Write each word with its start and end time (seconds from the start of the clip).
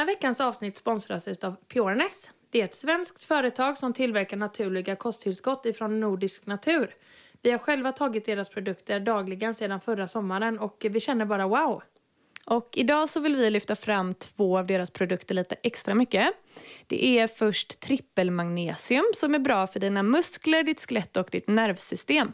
Denna 0.00 0.12
veckans 0.12 0.40
avsnitt 0.40 0.76
sponsras 0.76 1.28
av 1.28 1.56
Pureness. 1.68 2.28
Det 2.50 2.60
är 2.60 2.64
ett 2.64 2.74
svenskt 2.74 3.24
företag 3.24 3.78
som 3.78 3.92
tillverkar 3.92 4.36
naturliga 4.36 4.96
kosttillskott 4.96 5.66
ifrån 5.66 6.00
nordisk 6.00 6.46
natur. 6.46 6.94
Vi 7.42 7.50
har 7.50 7.58
själva 7.58 7.92
tagit 7.92 8.26
deras 8.26 8.48
produkter 8.48 9.00
dagligen 9.00 9.54
sedan 9.54 9.80
förra 9.80 10.08
sommaren 10.08 10.58
och 10.58 10.86
vi 10.90 11.00
känner 11.00 11.24
bara 11.24 11.46
wow. 11.46 11.82
Och 12.46 12.68
idag 12.72 13.08
så 13.08 13.20
vill 13.20 13.36
vi 13.36 13.50
lyfta 13.50 13.76
fram 13.76 14.14
två 14.14 14.58
av 14.58 14.66
deras 14.66 14.90
produkter 14.90 15.34
lite 15.34 15.56
extra 15.62 15.94
mycket. 15.94 16.28
Det 16.86 17.18
är 17.18 17.28
först 17.28 17.80
trippelmagnesium 17.80 19.04
som 19.14 19.34
är 19.34 19.38
bra 19.38 19.66
för 19.66 19.80
dina 19.80 20.02
muskler, 20.02 20.62
ditt 20.62 20.80
skelett 20.80 21.16
och 21.16 21.28
ditt 21.30 21.48
nervsystem. 21.48 22.32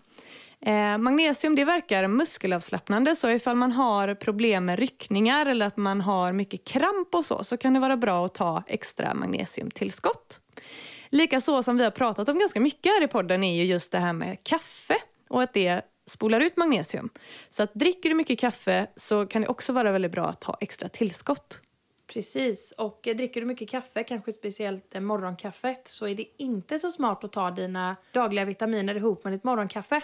Eh, 0.60 0.98
magnesium 0.98 1.54
det 1.54 1.64
verkar 1.64 2.08
muskelavslappnande 2.08 3.16
så 3.16 3.30
ifall 3.30 3.56
man 3.56 3.72
har 3.72 4.14
problem 4.14 4.64
med 4.64 4.78
ryckningar 4.78 5.46
eller 5.46 5.66
att 5.66 5.76
man 5.76 6.00
har 6.00 6.32
mycket 6.32 6.64
kramp 6.64 7.14
och 7.14 7.24
så, 7.24 7.44
så 7.44 7.56
kan 7.56 7.74
det 7.74 7.80
vara 7.80 7.96
bra 7.96 8.26
att 8.26 8.34
ta 8.34 8.62
extra 8.66 9.14
magnesiumtillskott. 9.14 10.40
Likaså 11.08 11.62
som 11.62 11.76
vi 11.76 11.84
har 11.84 11.90
pratat 11.90 12.28
om 12.28 12.38
ganska 12.38 12.60
mycket 12.60 12.92
här 12.92 13.04
i 13.04 13.08
podden 13.08 13.44
är 13.44 13.54
ju 13.54 13.64
just 13.64 13.92
det 13.92 13.98
här 13.98 14.12
med 14.12 14.44
kaffe 14.44 14.96
och 15.28 15.42
att 15.42 15.54
det 15.54 15.82
spolar 16.06 16.40
ut 16.40 16.56
magnesium. 16.56 17.10
Så 17.50 17.62
att 17.62 17.74
dricker 17.74 18.08
du 18.08 18.14
mycket 18.14 18.38
kaffe 18.38 18.86
så 18.96 19.26
kan 19.26 19.42
det 19.42 19.48
också 19.48 19.72
vara 19.72 19.92
väldigt 19.92 20.12
bra 20.12 20.26
att 20.26 20.40
ta 20.40 20.56
extra 20.60 20.88
tillskott. 20.88 21.60
Precis, 22.06 22.72
och 22.78 23.00
dricker 23.02 23.40
du 23.40 23.46
mycket 23.46 23.70
kaffe, 23.70 24.02
kanske 24.02 24.32
speciellt 24.32 25.02
morgonkaffet, 25.02 25.88
så 25.88 26.06
är 26.06 26.14
det 26.14 26.42
inte 26.42 26.78
så 26.78 26.90
smart 26.90 27.24
att 27.24 27.32
ta 27.32 27.50
dina 27.50 27.96
dagliga 28.12 28.44
vitaminer 28.44 28.94
ihop 28.94 29.24
med 29.24 29.32
ditt 29.32 29.44
morgonkaffe. 29.44 30.02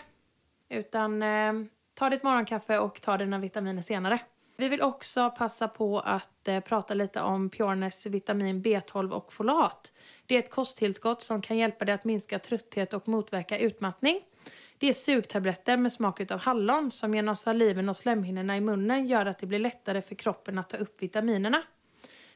Utan 0.72 1.22
eh, 1.22 1.52
ta 1.94 2.10
ditt 2.10 2.22
morgonkaffe 2.22 2.78
och 2.78 3.00
ta 3.00 3.16
dina 3.16 3.38
vitaminer 3.38 3.82
senare. 3.82 4.18
Vi 4.56 4.68
vill 4.68 4.82
också 4.82 5.30
passa 5.30 5.68
på 5.68 6.00
att 6.00 6.48
eh, 6.48 6.60
prata 6.60 6.94
lite 6.94 7.20
om 7.20 7.50
Pjornes 7.50 8.06
vitamin 8.06 8.62
B12 8.62 9.10
och 9.10 9.32
folat. 9.32 9.92
Det 10.26 10.34
är 10.34 10.38
ett 10.38 10.50
kosttillskott 10.50 11.22
som 11.22 11.42
kan 11.42 11.58
hjälpa 11.58 11.84
dig 11.84 11.94
att 11.94 12.04
minska 12.04 12.38
trötthet 12.38 12.92
och 12.92 13.08
motverka 13.08 13.58
utmattning. 13.58 14.20
Det 14.78 14.88
är 14.88 14.92
sugtabletter 14.92 15.76
med 15.76 15.92
smak 15.92 16.30
av 16.30 16.38
hallon 16.38 16.90
som 16.90 17.14
genom 17.14 17.36
saliven 17.36 17.88
och 17.88 17.96
slemhinnorna 17.96 18.56
i 18.56 18.60
munnen 18.60 19.06
gör 19.06 19.26
att 19.26 19.38
det 19.38 19.46
blir 19.46 19.58
lättare 19.58 20.02
för 20.02 20.14
kroppen 20.14 20.58
att 20.58 20.70
ta 20.70 20.76
upp 20.76 21.02
vitaminerna. 21.02 21.62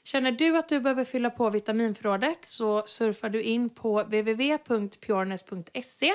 Känner 0.05 0.33
du 0.33 0.57
att 0.57 0.69
du 0.69 0.81
behöver 0.81 1.05
fylla 1.05 1.31
på 1.31 1.51
vitaminförrådet 1.51 2.45
så 2.45 2.87
surfar 2.87 3.29
du 3.29 3.43
in 3.43 3.71
på 3.71 4.03
www.pjornes.se 4.03 6.13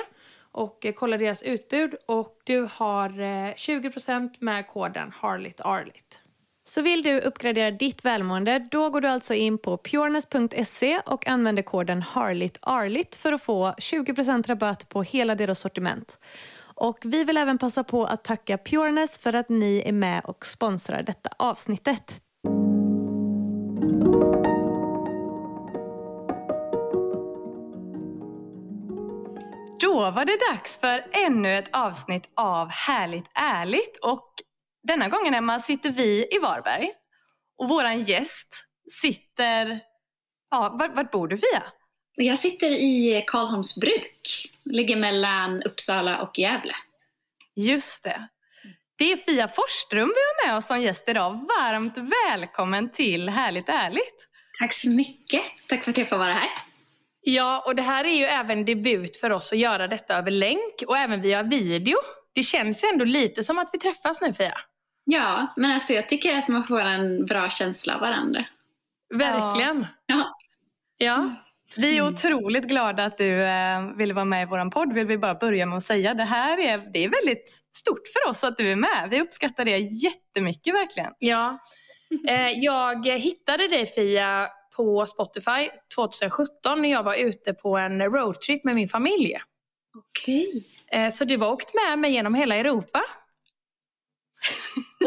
och 0.52 0.86
eh, 0.86 0.92
kolla 0.92 1.18
deras 1.18 1.42
utbud 1.42 1.94
och 2.06 2.40
du 2.44 2.68
har 2.70 3.20
eh, 3.20 3.54
20% 3.54 4.30
med 4.38 4.68
koden 4.68 5.12
HARLITARLIT. 5.14 6.18
Så 6.64 6.82
vill 6.82 7.02
du 7.02 7.20
uppgradera 7.20 7.70
ditt 7.70 8.04
välmående, 8.04 8.68
då 8.70 8.90
går 8.90 9.00
du 9.00 9.08
alltså 9.08 9.34
in 9.34 9.58
på 9.58 9.76
pureness.se 9.76 11.00
och 11.06 11.28
använder 11.28 11.62
koden 11.62 12.02
HARLITARLIT 12.02 13.16
för 13.16 13.32
att 13.32 13.42
få 13.42 13.70
20% 13.70 14.46
rabatt 14.46 14.88
på 14.88 15.02
hela 15.02 15.34
deras 15.34 15.60
sortiment. 15.60 16.18
Och 16.74 16.98
vi 17.02 17.24
vill 17.24 17.36
även 17.36 17.58
passa 17.58 17.84
på 17.84 18.04
att 18.04 18.24
tacka 18.24 18.58
Pureness 18.58 19.18
för 19.18 19.32
att 19.32 19.48
ni 19.48 19.82
är 19.86 19.92
med 19.92 20.24
och 20.24 20.46
sponsrar 20.46 21.02
detta 21.02 21.30
avsnittet. 21.38 22.22
Då 29.82 30.10
var 30.10 30.24
det 30.24 30.38
dags 30.52 30.80
för 30.80 31.04
ännu 31.12 31.54
ett 31.58 31.76
avsnitt 31.76 32.28
av 32.36 32.68
Härligt 32.68 33.30
ärligt. 33.34 33.98
Och 34.02 34.28
denna 34.82 35.08
gången 35.08 35.34
Emma 35.34 35.60
sitter 35.60 35.90
vi 35.90 36.26
i 36.30 36.38
Varberg. 36.38 36.90
Och 37.58 37.68
våran 37.68 38.02
gäst 38.02 38.64
sitter... 38.90 39.80
Ja, 40.50 40.76
vart, 40.78 40.96
vart 40.96 41.10
bor 41.10 41.28
du 41.28 41.38
Fia? 41.38 41.62
Jag 42.14 42.38
sitter 42.38 42.70
i 42.70 43.24
Karlholms 43.26 43.80
bruk. 43.80 44.50
Ligger 44.64 44.96
mellan 44.96 45.62
Uppsala 45.62 46.22
och 46.22 46.38
Gävle. 46.38 46.74
Just 47.56 48.04
det. 48.04 48.28
Det 48.96 49.12
är 49.12 49.16
Fia 49.16 49.48
Forsström 49.48 50.08
vi 50.14 50.44
har 50.44 50.48
med 50.48 50.56
oss 50.56 50.66
som 50.66 50.80
gäst 50.80 51.08
idag. 51.08 51.32
Varmt 51.32 51.98
välkommen 51.98 52.90
till 52.90 53.28
Härligt 53.28 53.68
ärligt. 53.68 54.28
Tack 54.58 54.72
så 54.74 54.90
mycket. 54.90 55.42
Tack 55.68 55.84
för 55.84 55.90
att 55.90 55.98
jag 55.98 56.08
får 56.08 56.18
vara 56.18 56.32
här. 56.32 56.71
Ja, 57.24 57.62
och 57.66 57.74
det 57.74 57.82
här 57.82 58.04
är 58.04 58.14
ju 58.14 58.24
även 58.24 58.64
debut 58.64 59.16
för 59.16 59.30
oss 59.30 59.52
att 59.52 59.58
göra 59.58 59.88
detta 59.88 60.16
över 60.16 60.30
länk 60.30 60.82
och 60.86 60.96
även 60.96 61.22
via 61.22 61.42
video. 61.42 61.96
Det 62.34 62.42
känns 62.42 62.84
ju 62.84 62.88
ändå 62.88 63.04
lite 63.04 63.42
som 63.42 63.58
att 63.58 63.70
vi 63.72 63.78
träffas 63.78 64.20
nu 64.20 64.32
Fia. 64.32 64.58
Ja, 65.04 65.54
men 65.56 65.70
alltså 65.72 65.92
jag 65.92 66.08
tycker 66.08 66.36
att 66.36 66.48
man 66.48 66.64
får 66.64 66.84
en 66.84 67.26
bra 67.26 67.50
känsla 67.50 67.94
av 67.94 68.00
varandra. 68.00 68.44
Verkligen. 69.14 69.86
Ja. 70.06 70.38
ja. 70.96 71.34
Vi 71.76 71.98
är 71.98 72.06
otroligt 72.06 72.64
glada 72.64 73.04
att 73.04 73.18
du 73.18 73.42
eh, 73.42 73.96
ville 73.96 74.14
vara 74.14 74.24
med 74.24 74.42
i 74.42 74.46
vår 74.46 74.70
podd, 74.70 74.92
vill 74.92 75.06
vi 75.06 75.18
bara 75.18 75.34
börja 75.34 75.66
med 75.66 75.76
att 75.76 75.82
säga. 75.82 76.14
Det 76.14 76.24
här 76.24 76.58
är, 76.58 76.78
det 76.92 77.04
är 77.04 77.08
väldigt 77.08 77.50
stort 77.76 78.02
för 78.12 78.30
oss 78.30 78.44
att 78.44 78.56
du 78.56 78.72
är 78.72 78.76
med. 78.76 79.08
Vi 79.10 79.20
uppskattar 79.20 79.64
det 79.64 79.78
jättemycket 79.78 80.74
verkligen. 80.74 81.10
Ja. 81.18 81.58
Eh, 82.28 82.48
jag 82.48 83.06
hittade 83.06 83.68
dig 83.68 83.86
Fia 83.86 84.48
på 84.76 85.06
Spotify 85.06 85.70
2017 85.94 86.82
när 86.82 86.90
jag 86.90 87.02
var 87.02 87.14
ute 87.14 87.54
på 87.54 87.76
en 87.76 88.02
roadtrip 88.02 88.64
med 88.64 88.74
min 88.74 88.88
familj. 88.88 89.36
Okej. 89.98 90.64
Okay. 90.86 91.10
Så 91.10 91.24
du 91.24 91.36
var 91.36 91.52
åkt 91.52 91.74
med 91.74 91.98
mig 91.98 92.12
genom 92.12 92.34
hela 92.34 92.56
Europa. 92.56 93.02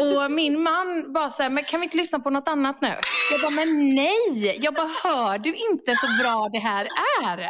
Och 0.00 0.30
min 0.30 0.62
man 0.62 1.12
bara 1.12 1.30
såhär, 1.30 1.50
men 1.50 1.64
kan 1.64 1.80
vi 1.80 1.84
inte 1.84 1.96
lyssna 1.96 2.20
på 2.20 2.30
något 2.30 2.48
annat 2.48 2.80
nu? 2.80 2.94
Jag 3.32 3.40
bara, 3.42 3.50
men 3.50 3.94
nej! 3.94 4.58
Jag 4.60 4.74
bara, 4.74 4.90
hör 5.02 5.38
du 5.38 5.54
inte 5.54 5.96
så 5.96 6.06
bra 6.22 6.48
det 6.52 6.58
här 6.58 6.86
är? 7.24 7.46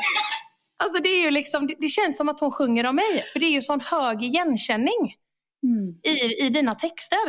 Alltså 0.77 1.03
det 1.03 1.09
är 1.09 1.23
ju 1.23 1.31
liksom, 1.31 1.67
det, 1.67 1.75
det 1.79 1.89
känns 1.89 2.17
som 2.17 2.29
att 2.29 2.41
hon 2.41 2.53
sjunger 2.53 2.87
om 2.87 2.97
mig. 2.97 3.25
För 3.33 3.41
det 3.41 3.47
är 3.47 3.51
ju 3.51 3.63
sån 3.63 3.81
hög 3.81 4.23
igenkänning 4.23 5.15
mm. 5.63 6.01
i, 6.03 6.45
i 6.47 6.49
dina 6.49 6.75
texter. 6.75 7.27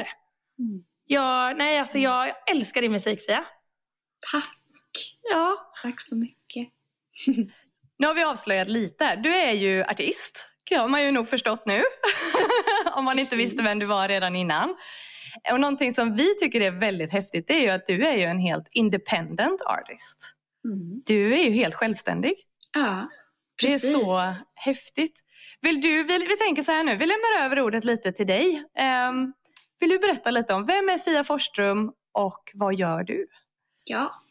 Mm. 0.59 0.83
Jag, 1.05 1.57
nej, 1.57 1.79
alltså 1.79 1.97
jag 1.97 2.33
älskar 2.51 2.81
din 2.81 2.91
musik 2.91 3.21
Fia. 3.25 3.45
Tack! 4.31 4.56
Ja. 5.21 5.71
Tack 5.83 6.01
så 6.01 6.15
mycket. 6.15 6.67
nu 7.97 8.07
har 8.07 8.13
vi 8.13 8.23
avslöjat 8.23 8.67
lite. 8.67 9.15
Du 9.15 9.35
är 9.35 9.51
ju 9.51 9.83
artist. 9.83 10.45
Det 10.69 10.75
har 10.75 10.87
man 10.87 11.03
ju 11.03 11.11
nog 11.11 11.29
förstått 11.29 11.65
nu. 11.65 11.83
Om 12.95 13.05
man 13.05 13.19
inte 13.19 13.35
visste 13.35 13.63
vem 13.63 13.79
du 13.79 13.85
var 13.85 14.07
redan 14.07 14.35
innan. 14.35 14.75
Och 15.51 15.59
någonting 15.59 15.93
som 15.93 16.15
vi 16.15 16.35
tycker 16.39 16.61
är 16.61 16.71
väldigt 16.71 17.11
häftigt 17.11 17.49
är 17.49 17.59
ju 17.59 17.69
att 17.69 17.85
du 17.87 18.05
är 18.07 18.17
ju 18.17 18.23
en 18.23 18.39
helt 18.39 18.67
independent 18.71 19.61
artist. 19.61 20.33
Mm. 20.65 21.01
Du 21.05 21.33
är 21.33 21.43
ju 21.43 21.51
helt 21.51 21.75
självständig. 21.75 22.33
Ja, 22.73 23.09
precis. 23.61 23.81
Det 23.81 23.87
är 23.87 23.91
så 23.91 24.35
häftigt. 24.55 25.19
Vill 25.61 25.81
du, 25.81 26.03
vi, 26.03 26.17
vi 26.17 26.37
tänker 26.37 26.63
så 26.63 26.71
här 26.71 26.83
nu, 26.83 26.95
vi 26.95 27.05
lämnar 27.05 27.45
över 27.45 27.61
ordet 27.61 27.83
lite 27.83 28.11
till 28.11 28.27
dig. 28.27 28.63
Um, 29.09 29.33
vill 29.79 29.89
du 29.89 29.99
berätta 29.99 30.31
lite 30.31 30.53
om 30.53 30.65
vem 30.65 30.89
är 30.89 30.97
Fia 30.97 31.23
Forsström 31.23 31.91
och 32.13 32.51
vad 32.53 32.75
gör 32.75 33.03
du? 33.03 33.27
Ja, 33.85 34.23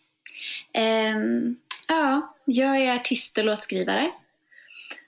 Um, 1.15 1.57
ja, 1.89 2.35
jag 2.45 2.77
är 2.77 2.95
artist 2.95 3.39
och 3.39 3.45
låtskrivare. 3.45 4.11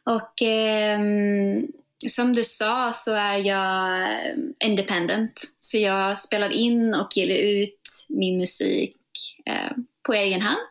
Och 0.04 0.42
um, 0.96 1.72
som 2.08 2.34
du 2.34 2.44
sa 2.44 2.92
så 2.94 3.14
är 3.14 3.38
jag 3.38 4.08
independent. 4.64 5.42
Så 5.58 5.78
jag 5.78 6.18
spelar 6.18 6.50
in 6.50 6.94
och 6.94 7.16
ger 7.16 7.36
ut 7.36 8.06
min 8.08 8.36
musik 8.36 8.96
uh, 9.50 9.76
på 10.02 10.14
egen 10.14 10.42
hand 10.42 10.68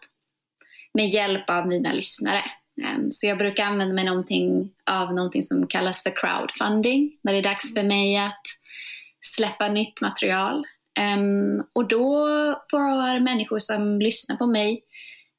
med 0.94 1.08
hjälp 1.08 1.50
av 1.50 1.68
mina 1.68 1.94
lyssnare. 1.94 2.44
Ehm, 2.84 3.12
så 3.12 3.28
jag 3.28 3.38
brukar 3.38 3.64
använda 3.64 3.94
mig 3.94 4.04
någonting 4.04 4.70
av 4.86 5.14
någonting 5.14 5.44
som 5.44 5.68
kallas 5.68 6.04
för 6.04 6.14
crowdfunding 6.16 7.18
när 7.22 7.34
det 7.34 7.40
är 7.40 7.44
dags 7.44 7.74
för 7.74 7.84
mig 7.84 8.18
att 8.18 8.42
släppa 9.22 9.68
nytt 9.68 10.02
material. 10.02 10.66
Um, 11.00 11.64
och 11.74 11.88
då 11.88 12.28
får 12.72 13.20
människor 13.20 13.60
som 13.60 14.00
lyssnar 14.00 14.36
på 14.36 14.48
mig 14.48 14.84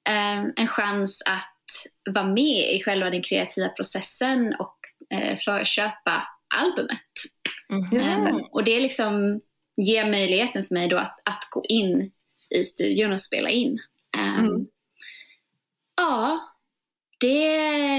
um, 0.08 0.52
en 0.56 0.69
chans 0.69 1.22
att 1.26 2.14
vara 2.14 2.26
med 2.26 2.75
i 2.75 2.82
själva 2.84 3.10
den 3.10 3.22
kreativa 3.22 3.69
processen 3.69 4.55
och 4.58 4.76
eh, 5.19 5.37
förköpa 5.37 6.28
albumet. 6.55 7.00
Det. 7.90 8.31
Um, 8.31 8.44
och 8.52 8.64
det 8.64 8.81
liksom 8.81 9.40
ger 9.76 10.10
möjligheten 10.10 10.64
för 10.64 10.75
mig 10.75 10.88
då 10.88 10.96
att, 10.96 11.20
att 11.25 11.49
gå 11.50 11.64
in 11.69 12.12
i 12.50 12.64
studion 12.64 13.12
och 13.12 13.20
spela 13.20 13.49
in. 13.49 13.78
Um, 14.19 14.38
Mm. 14.38 14.66
Ja, 15.96 16.40
det, 17.20 17.49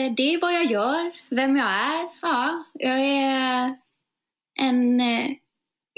det 0.09 0.33
är 0.33 0.41
vad 0.41 0.53
jag 0.53 0.65
gör, 0.65 1.11
vem 1.29 1.55
jag 1.55 1.69
är. 1.69 2.09
Ja, 2.21 2.63
jag 2.73 2.99
är 2.99 3.75
en 4.59 5.01
eh, 5.01 5.29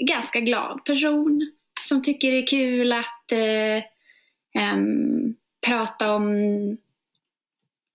ganska 0.06 0.40
glad 0.40 0.84
person 0.84 1.52
som 1.80 2.02
tycker 2.02 2.30
det 2.30 2.38
är 2.38 2.46
kul 2.46 2.92
att 2.92 3.32
eh, 3.32 4.72
um, 4.74 5.34
prata 5.66 6.14
om, 6.14 6.26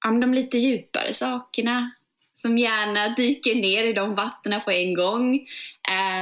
om 0.08 0.20
de 0.20 0.34
lite 0.34 0.58
djupare 0.58 1.14
sakerna. 1.14 1.92
Som 2.34 2.58
gärna 2.58 3.10
dyker 3.10 3.56
ner 3.56 3.84
i 3.84 3.94
de 3.94 4.16
vattnen 4.16 4.62
på 4.62 4.72
en 4.72 4.94
gång. 4.94 5.48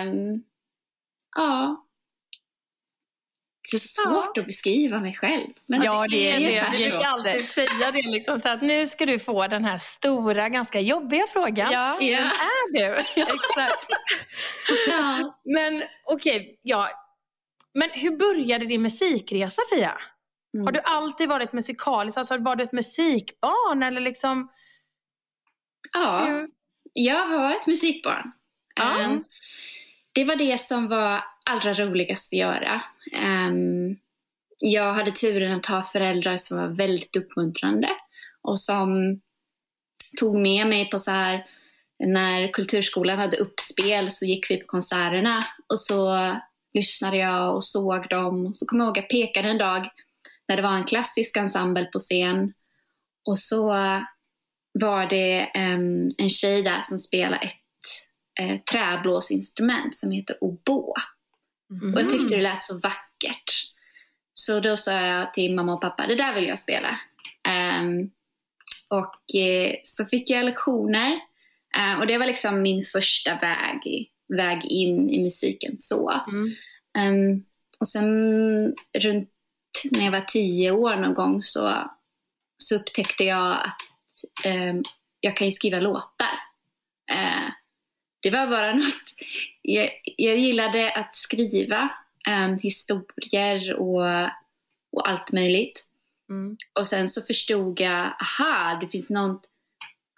Um, 0.03 0.43
ja. 1.35 1.84
Det 3.71 3.77
är 3.77 3.79
så 3.79 4.03
svårt 4.03 4.37
att 4.37 4.45
beskriva 4.45 4.99
mig 4.99 5.15
själv. 5.15 5.47
Men 5.65 5.83
Ja, 5.83 6.05
det 6.09 6.31
är 6.31 6.39
det. 6.39 6.53
Jag 6.53 6.91
brukar 6.91 7.05
alltid 7.05 7.49
säga 7.49 7.91
det 7.91 8.01
liksom, 8.01 8.39
så 8.39 8.49
att 8.49 8.61
nu 8.61 8.87
ska 8.87 9.05
du 9.05 9.19
få 9.19 9.47
den 9.47 9.65
här 9.65 9.77
stora, 9.77 10.49
ganska 10.49 10.79
jobbiga 10.79 11.25
frågan. 11.33 11.71
Ja, 11.71 11.97
Ja. 12.01 12.17
Vem 12.17 12.25
är 12.27 12.73
du? 12.73 12.95
exakt. 13.21 13.85
Ja. 14.89 15.39
Men 15.43 15.83
okej, 16.03 16.59
ja. 16.61 16.89
Men 17.73 17.89
hur 17.93 18.17
började 18.17 18.65
din 18.65 18.81
musikresa 18.81 19.61
Fia? 19.73 19.97
Mm. 20.53 20.65
Har 20.65 20.71
du 20.71 20.79
alltid 20.79 21.29
varit 21.29 21.53
musikalisk? 21.53 22.17
Alltså 22.17 22.37
var 22.37 22.55
du 22.55 22.63
ett 22.63 22.71
musikbarn 22.73 23.83
eller 23.83 24.01
liksom? 24.01 24.47
ja. 25.93 26.25
Hur? 26.25 26.47
Jag 26.93 27.27
var 27.27 27.51
ett 27.51 27.67
musikbarn. 27.67 28.31
Ja. 28.75 28.99
Ehm, 28.99 29.23
det 30.13 30.23
var 30.23 30.35
det 30.35 30.59
som 30.59 30.87
var 30.87 31.23
allra 31.49 31.73
roligast 31.73 32.33
att 32.33 32.39
göra. 32.39 32.81
Um, 33.47 33.97
jag 34.59 34.93
hade 34.93 35.11
turen 35.11 35.57
att 35.57 35.65
ha 35.65 35.83
föräldrar 35.83 36.37
som 36.37 36.57
var 36.57 36.67
väldigt 36.67 37.15
uppmuntrande 37.15 37.89
och 38.41 38.59
som 38.59 39.19
tog 40.19 40.37
med 40.37 40.67
mig 40.67 40.89
på 40.89 40.99
så 40.99 41.11
här 41.11 41.45
när 41.99 42.53
kulturskolan 42.53 43.19
hade 43.19 43.37
uppspel 43.37 44.11
så 44.11 44.25
gick 44.25 44.51
vi 44.51 44.57
på 44.57 44.67
konserterna 44.67 45.43
och 45.69 45.79
så 45.79 46.31
lyssnade 46.73 47.17
jag 47.17 47.55
och 47.55 47.63
såg 47.63 48.09
dem. 48.09 48.53
Så 48.53 48.65
kommer 48.65 48.83
jag 48.83 48.87
ihåg 48.87 48.99
att 48.99 49.03
jag 49.03 49.27
pekade 49.27 49.49
en 49.49 49.57
dag 49.57 49.89
när 50.47 50.55
det 50.55 50.61
var 50.61 50.75
en 50.75 50.83
klassisk 50.83 51.37
ensemble 51.37 51.85
på 51.85 51.99
scen 51.99 52.53
och 53.27 53.39
så 53.39 53.67
var 54.79 55.09
det 55.09 55.51
um, 55.55 56.09
en 56.17 56.29
tjej 56.29 56.63
där 56.63 56.81
som 56.81 56.97
spelade 56.97 57.45
ett 57.45 57.53
eh, 58.39 58.59
träblåsinstrument 58.71 59.95
som 59.95 60.11
heter 60.11 60.37
oboe. 60.41 60.93
Och 61.93 62.01
jag 62.01 62.09
tyckte 62.09 62.35
det 62.35 62.41
lät 62.41 62.61
så 62.61 62.79
vackert. 62.79 63.51
Så 64.33 64.59
då 64.59 64.77
sa 64.77 64.91
jag 64.91 65.33
till 65.33 65.55
mamma 65.55 65.73
och 65.73 65.81
pappa, 65.81 66.07
det 66.07 66.15
där 66.15 66.33
vill 66.33 66.47
jag 66.47 66.59
spela. 66.59 66.99
Ehm, 67.47 68.09
och 68.89 69.35
eh, 69.35 69.75
så 69.83 70.05
fick 70.05 70.29
jag 70.29 70.45
lektioner. 70.45 71.19
Eh, 71.77 71.99
och 71.99 72.07
det 72.07 72.17
var 72.17 72.25
liksom 72.25 72.61
min 72.61 72.83
första 72.83 73.35
väg, 73.35 74.11
väg 74.37 74.65
in 74.65 75.09
i 75.09 75.21
musiken 75.21 75.77
så. 75.77 76.21
Mm. 76.27 76.55
Ehm, 76.97 77.43
och 77.79 77.87
sen 77.87 78.05
runt 78.97 79.29
när 79.91 80.05
jag 80.05 80.11
var 80.11 80.21
tio 80.21 80.71
år 80.71 80.95
någon 80.95 81.13
gång 81.13 81.41
så, 81.41 81.91
så 82.57 82.75
upptäckte 82.75 83.23
jag 83.23 83.51
att 83.51 84.45
ehm, 84.45 84.83
jag 85.19 85.37
kan 85.37 85.47
ju 85.47 85.51
skriva 85.51 85.79
låtar. 85.79 86.44
Det 88.25 88.31
var 88.31 88.47
bara 88.47 88.73
något, 88.73 89.13
jag, 89.61 89.89
jag 90.03 90.37
gillade 90.37 90.91
att 90.91 91.15
skriva 91.15 91.89
ehm, 92.27 92.59
historier 92.59 93.73
och, 93.73 94.29
och 94.91 95.09
allt 95.09 95.31
möjligt. 95.31 95.85
Mm. 96.29 96.57
Och 96.79 96.87
sen 96.87 97.07
så 97.07 97.21
förstod 97.21 97.79
jag, 97.79 98.13
aha, 98.21 98.77
det 98.81 98.87
finns 98.87 99.09
något, 99.09 99.41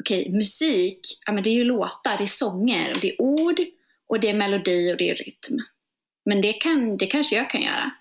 okej, 0.04 0.31
musik, 0.31 1.00
ja 1.25 1.33
men 1.33 1.44
det 1.44 1.50
är 1.50 1.54
ju 1.54 1.63
låtar, 1.63 2.18
det 2.18 2.24
är 2.24 2.25
sånger 2.25 2.89
och 2.89 3.00
det 3.01 3.09
är 3.09 3.21
ord 3.21 3.59
och 4.09 4.19
det 4.19 4.30
är 4.30 4.33
melodi 4.33 4.94
och 4.94 4.98
det 4.98 5.09
är 5.09 5.15
rytm. 5.15 5.57
Men 6.25 6.42
det, 6.42 6.54
kan, 6.54 6.98
det 6.98 7.07
kanske 7.07 7.36
jag 7.36 7.50
kan 7.50 7.62
göra. 7.62 7.92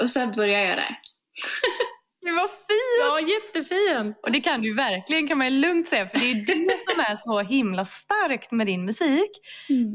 Och 0.00 0.10
sen 0.10 0.32
började 0.32 0.62
jag 0.62 0.70
göra 0.70 0.80
det. 0.80 0.96
Det 2.22 2.32
var 2.32 2.48
fint! 2.48 3.00
Ja, 3.00 3.20
jättefint. 3.20 4.18
Och 4.22 4.32
det 4.32 4.40
kan 4.40 4.60
du 4.60 4.74
verkligen, 4.74 5.28
kan 5.28 5.38
man 5.38 5.60
lugnt 5.60 5.88
säga, 5.88 6.08
för 6.08 6.18
det 6.18 6.24
är 6.24 6.34
ju 6.34 6.44
det 6.44 6.78
som 6.88 7.00
är 7.00 7.14
så 7.14 7.40
himla 7.40 7.84
starkt 7.84 8.52
med 8.52 8.66
din 8.66 8.84
musik. 8.84 9.30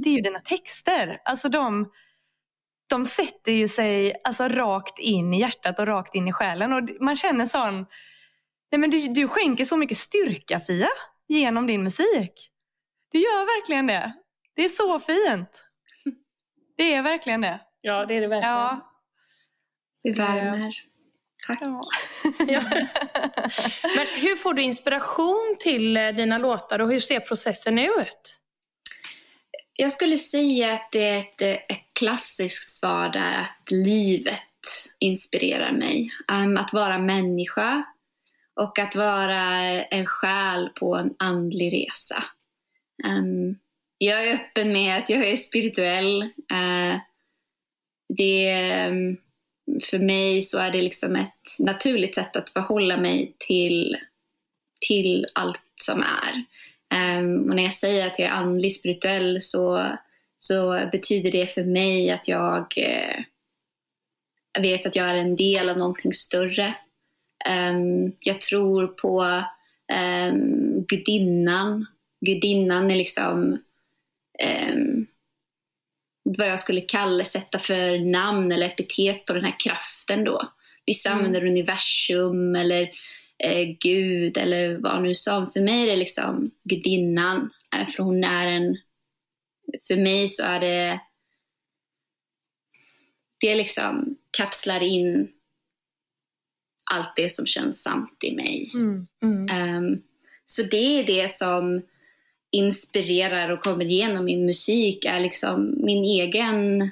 Det 0.04 0.10
är 0.10 0.13
ju 0.13 0.22
dina 0.22 0.39
texter. 0.39 1.22
Alltså 1.25 1.50
de, 1.50 1.92
de 2.89 3.06
sätter 3.06 3.51
ju 3.51 3.68
sig 3.68 4.16
alltså 4.24 4.48
rakt 4.48 5.00
in 5.00 5.33
i 5.33 5.39
hjärtat 5.39 5.80
och 5.80 5.88
rakt 5.88 6.16
in 6.16 6.27
i 6.27 6.33
själen. 6.33 6.74
Och 6.74 6.89
man 7.01 7.16
känner 7.16 7.45
sån... 7.45 7.86
Nej 8.71 8.80
men 8.80 8.89
du, 8.89 9.07
du 9.07 9.28
skänker 9.28 9.66
så 9.66 9.78
mycket 9.78 9.98
styrka, 9.98 10.60
Fia, 10.60 10.89
genom 11.28 11.68
din 11.68 11.83
musik. 11.83 12.51
Du 13.12 13.19
gör 13.19 13.60
verkligen 13.60 13.88
det. 13.88 14.13
Det 14.56 14.66
är 14.66 14.69
så 14.69 15.00
fint. 15.00 15.63
Det 16.78 16.94
är 16.94 17.01
verkligen 17.01 17.42
det. 17.42 17.60
Ja, 17.81 18.06
det 18.06 18.13
är 18.13 18.21
det 18.21 18.28
verkligen. 18.28 18.56
Ja. 18.56 18.92
Det 20.04 20.12
värmer. 20.12 20.74
Ja. 21.47 21.83
Ja. 22.47 22.62
Men 23.95 24.07
hur 24.15 24.36
får 24.36 24.53
du 24.53 24.62
inspiration 24.62 25.56
till 25.59 25.97
eh, 25.97 26.07
dina 26.07 26.38
låtar 26.38 26.80
och 26.80 26.92
hur 26.92 27.00
ser 27.00 27.19
processen 27.19 27.80
ut? 27.80 28.39
Jag 29.77 29.92
skulle 29.92 30.18
säga 30.18 30.74
att 30.74 30.92
det 30.92 31.03
är 31.03 31.19
ett, 31.19 31.42
ett 31.42 31.83
klassiskt 32.00 32.69
svar 32.69 33.09
där 33.09 33.42
att 33.42 33.71
livet 33.71 34.42
inspirerar 35.00 35.71
mig. 35.71 36.12
Um, 36.31 36.57
att 36.57 36.74
vara 36.74 37.00
människa 37.00 37.83
och 38.56 38.80
att 38.80 38.95
vara 38.95 39.44
en 39.83 40.06
själ 40.06 40.69
på 40.69 40.95
en 40.95 41.13
andlig 41.19 41.74
resa. 41.74 42.24
Um, 43.07 43.57
jag 43.97 44.27
är 44.27 44.33
öppen 44.33 44.71
med 44.71 44.97
att 44.97 45.09
jag 45.09 45.25
är 45.25 45.36
spirituell. 45.36 46.21
Uh, 46.24 47.00
det, 48.18 48.88
um, 48.88 49.18
för 49.84 50.00
mig 50.00 50.42
så 50.42 50.60
är 50.60 50.72
det 50.72 50.82
liksom 50.82 51.16
ett 51.16 51.60
naturligt 51.60 52.16
sätt 52.16 52.36
att 52.36 52.50
förhålla 52.50 52.98
mig 52.98 53.36
till, 53.40 53.98
till 54.88 55.26
allt 55.34 55.62
som 55.76 56.04
är. 56.04 56.46
Um, 57.19 57.50
och 57.50 57.56
när 57.56 57.64
jag 57.64 57.74
säger 57.74 58.07
att 58.07 58.19
jag 58.19 58.28
är 58.28 58.34
andlig 58.34 58.76
spirituell 58.76 59.42
så, 59.42 59.95
så 60.38 60.90
betyder 60.92 61.31
det 61.31 61.54
för 61.54 61.64
mig 61.64 62.12
att 62.12 62.28
jag 62.28 62.74
eh, 62.78 63.19
vet 64.62 64.86
att 64.86 64.95
jag 64.95 65.10
är 65.10 65.16
en 65.16 65.36
del 65.36 65.69
av 65.69 65.78
någonting 65.78 66.14
större. 66.14 66.76
Um, 67.50 68.14
jag 68.19 68.42
tror 68.42 68.88
på 68.88 69.44
um, 70.30 70.86
gudinnan. 70.88 71.86
Gudinnan 72.26 72.92
är 72.92 72.95
liksom 72.95 73.60
um, 74.74 75.07
vad 76.26 76.48
jag 76.48 76.60
skulle 76.60 76.82
kalla, 76.82 77.24
sätta 77.24 77.60
för 77.60 78.00
namn 78.00 78.52
eller 78.52 78.66
epitet 78.66 79.26
på 79.26 79.34
den 79.34 79.44
här 79.46 79.56
kraften 79.60 80.24
då. 80.24 80.52
Vissa 80.86 81.10
Mm. 81.10 81.18
använder 81.20 81.46
universum 81.46 82.56
eller 82.56 82.82
eh, 83.38 83.68
Gud 83.80 84.38
eller 84.38 84.78
vad 84.78 85.04
nu 85.04 85.16
som. 85.16 85.48
För 85.48 85.62
mig 85.62 85.84
är 85.84 85.88
det 85.88 85.96
liksom 85.96 86.52
gudinnan. 86.64 87.50
Eh, 87.76 87.86
för 87.86 88.04
hon 88.04 88.24
är 88.24 88.48
en... 88.48 88.78
För 89.88 89.96
mig 89.96 90.28
så 90.28 90.44
är 90.44 90.60
det... 90.60 91.00
Det 93.40 93.56
liksom 93.56 94.18
kapslar 94.38 94.84
in 94.84 95.32
allt 96.92 97.16
det 97.16 97.30
som 97.30 97.46
känns 97.46 97.84
sant 97.84 98.18
i 98.24 98.36
mig. 98.36 98.72
Mm. 98.74 99.08
Mm. 99.24 99.50
Ehm, 99.50 100.02
så 100.44 100.64
det 100.64 101.00
är 101.00 101.04
det 101.04 101.32
som 101.32 101.82
inspirerar 102.56 103.50
och 103.50 103.64
kommer 103.64 103.85
igenom 103.85 104.26
min 104.26 104.45
musik 104.45 105.06
är 105.06 105.19
liksom 105.19 105.76
min 105.78 106.04
egen 106.04 106.90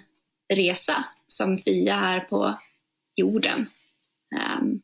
resa 0.54 1.04
som 1.28 1.58
Fia 1.58 1.96
här 1.96 2.20
på 2.20 2.60
jorden. 3.16 3.70
Ehm, 4.36 4.82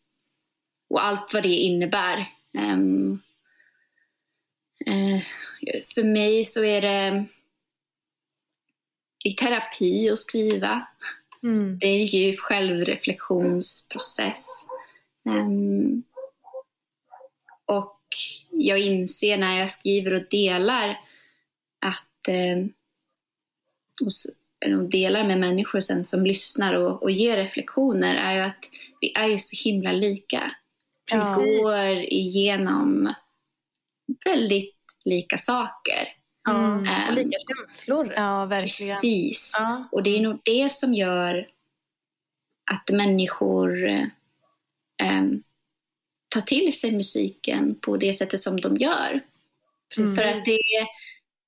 och 0.89 1.03
allt 1.03 1.33
vad 1.33 1.43
det 1.43 1.55
innebär. 1.55 2.25
Ehm, 2.57 3.21
eh, 4.85 5.21
för 5.93 6.03
mig 6.03 6.45
så 6.45 6.63
är 6.63 6.81
det 6.81 7.25
i 9.23 9.31
terapi 9.31 10.09
att 10.09 10.19
skriva. 10.19 10.87
Mm. 11.43 11.79
Det 11.79 11.87
är 11.87 11.91
en 11.91 12.05
djup 12.05 12.39
självreflektionsprocess. 12.39 14.65
Ehm, 15.29 16.03
och 17.65 17.99
jag 18.59 18.79
inser 18.79 19.37
när 19.37 19.59
jag 19.59 19.69
skriver 19.69 20.13
och 20.13 20.23
delar 20.29 20.89
att 21.85 22.27
eh, 22.27 22.65
och, 24.01 24.77
och 24.77 24.89
delar 24.89 25.27
med 25.27 25.39
människor 25.39 25.79
sen 25.79 26.03
som 26.03 26.25
lyssnar 26.25 26.73
och, 26.73 27.03
och 27.03 27.11
ger 27.11 27.37
reflektioner 27.37 28.15
är 28.15 28.35
ju 28.35 28.41
att 28.41 28.69
vi 29.01 29.13
är 29.15 29.27
ju 29.27 29.37
så 29.37 29.69
himla 29.69 29.91
lika. 29.91 30.51
Ja. 31.11 31.35
går 31.35 31.95
igenom 31.95 33.13
väldigt 34.25 34.75
lika 35.05 35.37
saker. 35.37 36.07
Mm. 36.49 36.79
och 37.09 37.15
lika 37.15 37.37
känslor. 37.47 38.13
Ja, 38.15 38.45
verkligen. 38.45 38.95
Precis. 38.95 39.55
Ja. 39.59 39.89
Och 39.91 40.03
det 40.03 40.17
är 40.17 40.21
nog 40.21 40.39
det 40.43 40.71
som 40.71 40.93
gör 40.93 41.47
att 42.71 42.89
människor 42.89 43.87
eh, 43.87 45.23
tar 46.29 46.41
till 46.41 46.79
sig 46.79 46.91
musiken 46.91 47.79
på 47.81 47.97
det 47.97 48.13
sättet 48.13 48.39
som 48.39 48.61
de 48.61 48.77
gör. 48.77 49.21
Mm. 49.97 50.15
För 50.15 50.25
att 50.25 50.45
det, 50.45 50.59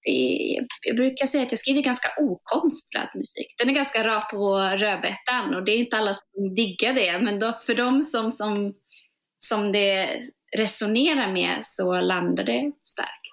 det, 0.06 0.60
jag 0.82 0.96
brukar 0.96 1.26
säga 1.26 1.44
att 1.44 1.52
jag 1.52 1.60
skriver 1.60 1.82
ganska 1.82 2.10
okonstlad 2.18 3.08
musik. 3.16 3.54
Den 3.58 3.70
är 3.70 3.74
ganska 3.74 4.04
rak 4.08 4.32
på 4.32 4.56
rödbetan 4.60 5.56
och 5.56 5.64
det 5.66 5.72
är 5.72 5.78
inte 5.78 5.98
alla 5.98 6.14
som 6.14 6.56
diggar 6.56 6.94
det. 6.94 7.20
Men 7.20 7.40
då, 7.40 7.54
för 7.66 7.76
de 7.76 8.02
som, 8.04 8.32
som, 8.32 8.74
som 9.38 9.72
det 9.72 10.20
resonerar 10.58 11.32
med 11.32 11.60
så 11.64 12.02
landar 12.02 12.44
det 12.44 12.72
starkt. 12.84 13.28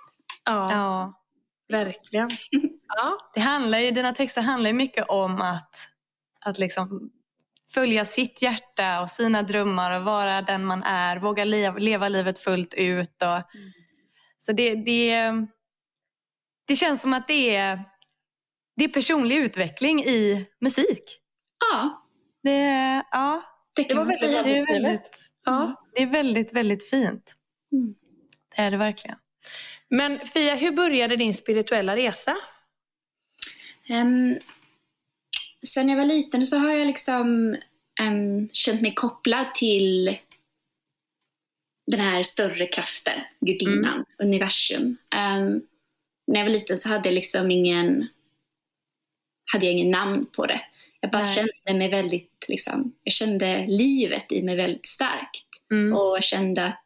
Ja, 0.44 0.72
Ja. 0.72 1.20
verkligen. 1.68 2.30
Ja. 3.00 3.30
Det 3.34 3.40
handlar 3.40 3.78
ju, 3.78 3.90
dina 3.90 4.14
texter 4.14 4.42
handlar 4.42 4.70
ju 4.70 4.74
mycket 4.76 5.04
om 5.08 5.34
att, 5.42 5.76
att 6.44 6.58
liksom 6.58 7.10
följa 7.74 8.04
sitt 8.04 8.42
hjärta 8.42 9.02
och 9.02 9.10
sina 9.10 9.42
drömmar 9.42 9.98
och 9.98 10.04
vara 10.04 10.42
den 10.42 10.64
man 10.64 10.82
är. 10.82 11.16
Våga 11.16 11.44
leva, 11.44 11.78
leva 11.78 12.08
livet 12.08 12.38
fullt 12.38 12.74
ut. 12.74 13.22
Och, 13.22 13.42
Så 14.38 14.52
det, 14.52 14.74
det, 14.74 15.32
det 16.66 16.76
känns 16.76 17.02
som 17.02 17.12
att 17.14 17.28
det 17.28 17.56
är, 17.56 17.84
det 18.76 18.84
är 18.84 18.88
personlig 18.88 19.36
utveckling 19.36 20.00
i 20.04 20.46
musik. 20.60 21.18
Ja, 21.72 22.04
Det, 22.42 23.02
ja, 23.10 23.42
det 23.76 23.84
kan 23.84 23.96
var 23.96 24.04
man 24.04 24.08
väldigt 24.10 24.20
säga. 24.20 24.42
det, 24.42 24.58
är 24.58 24.66
väldigt, 24.82 25.28
Ja. 25.44 25.84
det 25.94 26.02
är 26.02 26.06
väldigt, 26.06 26.52
väldigt 26.52 26.90
fint. 26.90 27.34
Mm. 27.72 27.94
Det 28.56 28.62
är 28.62 28.70
det 28.70 28.76
verkligen. 28.76 29.16
Men 29.90 30.26
Fia, 30.26 30.54
hur 30.54 30.72
började 30.72 31.16
din 31.16 31.34
spirituella 31.34 31.96
resa? 31.96 32.36
Um, 33.90 34.38
sen 35.66 35.88
jag 35.88 35.96
var 35.96 36.04
liten 36.04 36.46
så 36.46 36.56
har 36.56 36.72
jag 36.72 36.86
liksom 36.86 37.56
em, 38.00 38.48
känt 38.52 38.80
mig 38.82 38.94
kopplad 38.94 39.54
till 39.54 40.18
den 41.86 42.00
här 42.00 42.22
större 42.22 42.66
kraften, 42.66 43.20
gudinnan, 43.40 44.04
universum. 44.18 44.96
Em, 45.14 45.62
när 46.26 46.40
jag 46.40 46.44
var 46.44 46.52
liten 46.52 46.76
så 46.76 46.88
hade 46.88 47.08
jag 47.08 47.14
liksom 47.14 47.50
ingen, 47.50 48.08
hade 49.52 49.66
jag 49.66 49.72
ingen 49.72 49.90
namn 49.90 50.26
på 50.26 50.46
det. 50.46 50.60
Jag 51.00 51.10
bara 51.10 51.22
Nej. 51.22 51.34
kände 51.34 51.78
mig 51.78 51.90
väldigt, 51.90 52.44
liksom, 52.48 52.92
jag 53.02 53.12
kände 53.12 53.66
livet 53.66 54.32
i 54.32 54.42
mig 54.42 54.56
väldigt 54.56 54.86
starkt. 54.86 55.46
Mm. 55.72 55.92
Och 55.92 56.22
kände 56.22 56.64
att, 56.64 56.84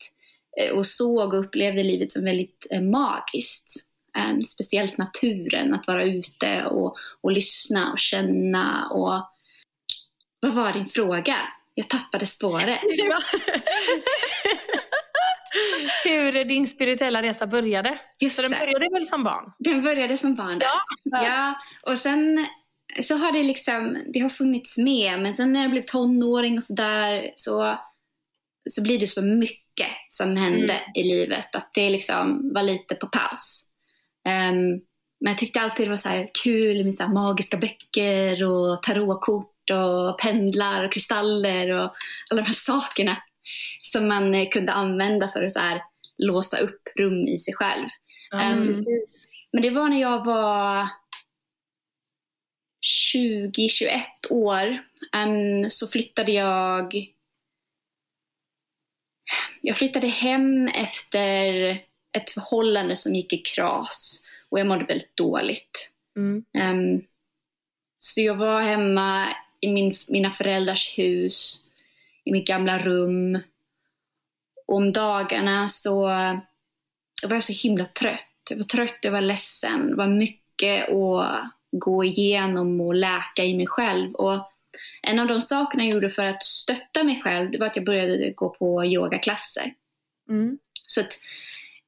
eh, 0.61 0.71
och 0.71 0.87
såg 0.87 1.35
och 1.35 1.41
upplevde 1.41 1.83
livet 1.83 2.13
som 2.13 2.25
väldigt 2.25 2.67
eh, 2.71 2.83
magiskt. 2.83 3.75
Eh, 4.19 4.39
Speciellt 4.39 4.99
naturen, 4.99 5.75
att 5.75 5.87
vara 5.87 6.05
ute 6.05 6.65
och, 6.65 6.97
och 7.21 7.33
lyssna 7.33 7.93
och 7.93 7.99
känna. 7.99 8.89
Och... 8.89 9.29
Vad 10.41 10.55
var 10.55 10.73
din 10.73 10.87
fråga? 10.87 11.37
Jag 11.75 11.89
tappade 11.89 12.27
spåret. 12.27 12.81
hur 16.05 16.45
din 16.45 16.67
spirituella 16.67 17.23
resa 17.23 17.47
började? 17.47 17.99
Just 18.23 18.37
Så 18.37 18.43
den 18.43 18.51
började 18.51 18.89
väl 18.93 19.07
som 19.07 19.25
barn? 19.25 19.53
Den 19.59 19.83
började 19.83 20.17
som 20.17 20.35
barn 20.35 20.59
där. 20.59 20.67
Ja. 21.05 21.25
Ja, 21.25 21.55
och 21.91 21.99
sen 21.99 22.47
så 23.01 23.17
har 23.17 23.33
det 23.33 23.43
liksom, 23.43 23.99
det 24.13 24.21
har 24.21 24.29
funnits 24.29 24.79
med, 24.79 25.21
men 25.21 25.35
sen 25.35 25.53
när 25.53 25.63
jag 25.63 25.71
blev 25.71 25.83
tonåring 25.83 26.57
och 26.57 26.65
sådär 26.65 27.31
så, 27.37 27.79
så 28.71 28.83
blir 28.83 28.99
det 28.99 29.07
så 29.07 29.23
mycket 29.23 29.89
som 30.09 30.37
hände 30.37 30.81
i 30.95 31.03
livet 31.03 31.57
att 31.57 31.71
det 31.75 31.91
liksom 31.91 32.53
var 32.55 32.63
lite 32.63 32.95
på 32.95 33.07
paus. 33.07 33.65
Ehm, 34.29 34.81
men 35.21 35.31
jag 35.33 35.39
tyckte 35.39 35.61
alltid 35.61 35.87
det 35.87 35.91
var 35.91 35.97
så 35.97 36.27
kul 36.43 36.85
med 36.85 36.97
så 36.97 37.09
magiska 37.09 37.57
böcker 37.57 38.45
och 38.45 38.83
tarotkort 38.83 39.71
och 39.71 40.19
pendlar 40.19 40.85
och 40.85 40.93
kristaller 40.93 41.69
och 41.71 41.93
alla 42.31 42.43
de 42.43 42.47
här 42.47 42.55
sakerna 42.55 43.17
som 43.93 44.09
man 44.09 44.35
eh, 44.35 44.49
kunde 44.49 44.73
använda 44.73 45.29
för 45.29 45.43
att 45.43 45.53
så 45.53 45.61
här 45.61 45.83
låsa 46.19 46.59
upp 46.59 46.89
rum 46.99 47.27
i 47.27 47.37
sig 47.37 47.55
själv. 47.55 47.87
Mm. 48.33 48.85
Men 49.53 49.63
det 49.63 49.71
var 49.71 49.89
när 49.89 50.01
jag 50.01 50.25
var 50.25 50.89
20-21 53.15 54.01
år. 54.31 54.79
Em, 55.15 55.71
så 55.71 55.87
flyttade 55.87 56.33
jag... 56.33 56.95
Jag 59.61 59.77
flyttade 59.77 60.07
hem 60.07 60.69
efter 60.69 61.79
ett 62.19 62.31
förhållande 62.31 62.97
som 62.97 63.15
gick 63.15 63.33
i 63.33 63.39
kras 63.39 64.27
och 64.49 64.61
jag 64.61 64.67
mådde 64.67 64.85
väldigt 64.85 65.17
dåligt. 65.17 65.91
Mm. 66.17 66.45
Em, 66.59 67.03
så 67.97 68.21
jag 68.21 68.35
var 68.35 68.61
hemma 68.61 69.29
i 69.61 69.69
min, 69.69 69.95
mina 70.09 70.31
föräldrars 70.31 70.99
hus, 70.99 71.65
i 72.25 72.33
mitt 72.33 72.47
gamla 72.47 72.79
rum. 72.79 73.39
Och 74.67 74.77
om 74.77 74.93
dagarna 74.93 75.69
så 75.69 76.09
jag 77.23 77.29
var 77.29 77.37
jag 77.37 77.43
så 77.43 77.69
himla 77.69 77.85
trött. 77.85 78.29
Jag 78.51 78.57
var 78.57 78.65
trött, 78.65 78.99
jag 79.03 79.13
var 79.13 79.21
ledsen. 79.21 79.91
Det 79.91 79.95
var 79.95 80.07
mycket 80.07 80.91
att 80.91 81.53
gå 81.73 82.05
igenom 82.05 82.81
och 82.81 82.95
läka 82.95 83.45
i 83.45 83.57
mig 83.57 83.67
själv. 83.67 84.15
Och 84.15 84.53
en 85.03 85.19
av 85.19 85.27
de 85.27 85.43
sakerna 85.43 85.85
jag 85.85 85.93
gjorde 85.93 86.11
för 86.11 86.25
att 86.25 86.45
stötta 86.45 87.05
mig 87.05 87.21
själv, 87.23 87.51
det 87.51 87.59
var 87.59 87.67
att 87.67 87.77
jag 87.77 87.85
började 87.85 88.31
gå 88.31 88.49
på 88.49 88.85
yogaklasser. 88.85 89.75
Mm. 90.29 90.59
Så 90.87 91.01
att 91.01 91.21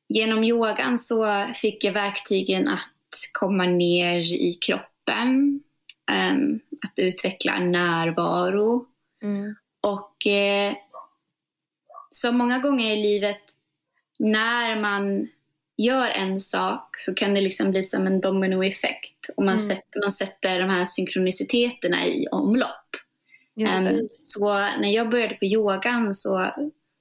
genom 0.09 0.45
yogan 0.45 0.99
så 0.99 1.47
fick 1.55 1.85
jag 1.85 1.93
verktygen 1.93 2.69
att 2.69 2.91
komma 3.33 3.65
ner 3.65 4.33
i 4.33 4.59
kroppen, 4.67 5.61
ehm, 6.11 6.61
att 6.87 6.99
utveckla 6.99 7.59
närvaro. 7.59 8.87
Mm. 9.23 9.55
Och 9.81 10.27
eh, 10.27 10.75
så 12.11 12.33
många 12.33 12.59
gånger 12.59 12.97
i 12.97 13.03
livet 13.03 13.41
när 14.19 14.81
man 14.81 15.29
gör 15.77 16.09
en 16.11 16.41
sak 16.41 16.95
så 16.99 17.15
kan 17.15 17.35
det 17.35 17.41
liksom 17.41 17.71
bli 17.71 17.83
som 17.83 18.07
en 18.07 18.21
dominoeffekt. 18.21 19.29
Och 19.37 19.45
man, 19.45 19.55
Mm. 19.55 19.59
sätter, 19.69 20.01
man 20.01 20.11
sätter 20.13 20.61
de 20.61 20.71
här 20.71 20.85
synkroniciteterna 20.85 22.07
i 22.07 22.27
omlopp. 22.31 22.91
Ehm, 23.61 24.09
så 24.13 24.55
när 24.55 24.91
jag 24.95 25.11
började 25.11 25.35
på 25.35 25.45
yogan 25.45 26.15
så 26.15 26.51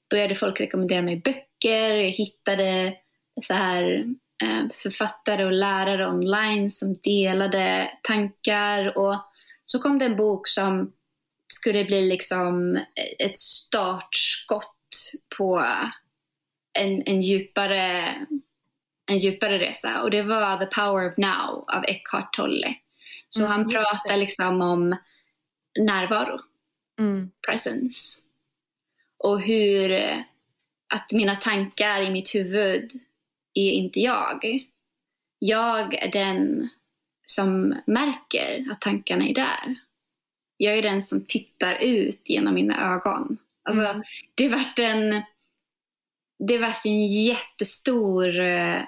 började 0.10 0.36
folk 0.36 0.60
rekommendera 0.60 1.02
mig 1.02 1.22
böcker. 1.26 1.44
Jag 1.64 2.10
hittade 2.10 2.96
så 3.42 3.54
här 3.54 4.06
eh, 4.44 4.70
författare 4.84 5.46
och 5.46 5.52
lärare 5.52 6.08
online 6.10 6.70
som 6.70 6.94
delade 7.04 7.92
tankar. 8.04 8.98
Och 8.98 9.16
så 9.62 9.80
kom 9.80 10.00
det 10.00 10.06
en 10.06 10.16
bok 10.16 10.48
som 10.48 10.94
skulle 11.48 11.84
bli 11.86 12.02
liksom 12.02 12.80
ett 13.20 13.38
startskott 13.38 14.78
på 15.38 15.66
en, 16.80 17.04
en, 17.06 17.22
djupare, 17.22 18.16
en 19.12 19.18
djupare 19.18 19.60
resa. 19.60 20.02
Och 20.02 20.12
det 20.12 20.22
var 20.22 20.58
The 20.58 20.66
Power 20.66 21.12
of 21.12 21.18
Now 21.18 21.66
av 21.68 21.84
Eckhart 21.88 22.34
Tolle. 22.34 22.76
Så 23.30 23.40
Mm, 23.40 23.52
han 23.52 23.70
pratar 23.70 24.18
liksom 24.18 24.62
om 24.62 24.98
närvaro, 25.80 26.40
Mm. 27.00 27.32
presence. 27.48 28.22
Och 29.18 29.42
hur 29.42 29.90
att 30.94 31.12
mina 31.12 31.36
tankar 31.36 32.02
i 32.02 32.12
mitt 32.12 32.36
huvud 32.36 32.92
är 33.54 33.72
inte 33.72 34.00
jag. 34.00 34.68
Jag 35.40 35.94
är 35.94 36.12
den 36.12 36.70
som 37.26 37.76
märker 37.88 38.72
att 38.72 38.82
tankarna 38.82 39.26
är 39.28 39.34
där. 39.34 39.76
Jag 40.58 40.78
är 40.78 40.82
den 40.82 41.02
som 41.02 41.26
tittar 41.26 41.76
ut 41.76 42.22
genom 42.26 42.54
mina 42.54 42.94
ögon. 42.94 43.38
Alltså, 43.64 43.82
Mm. 43.82 44.04
det 44.36 44.48
vart 44.48 44.80
en, 44.80 45.22
det 46.48 46.58
vart 46.58 46.86
en 46.86 47.08
jättestor 47.08 48.40
eh, 48.40 48.82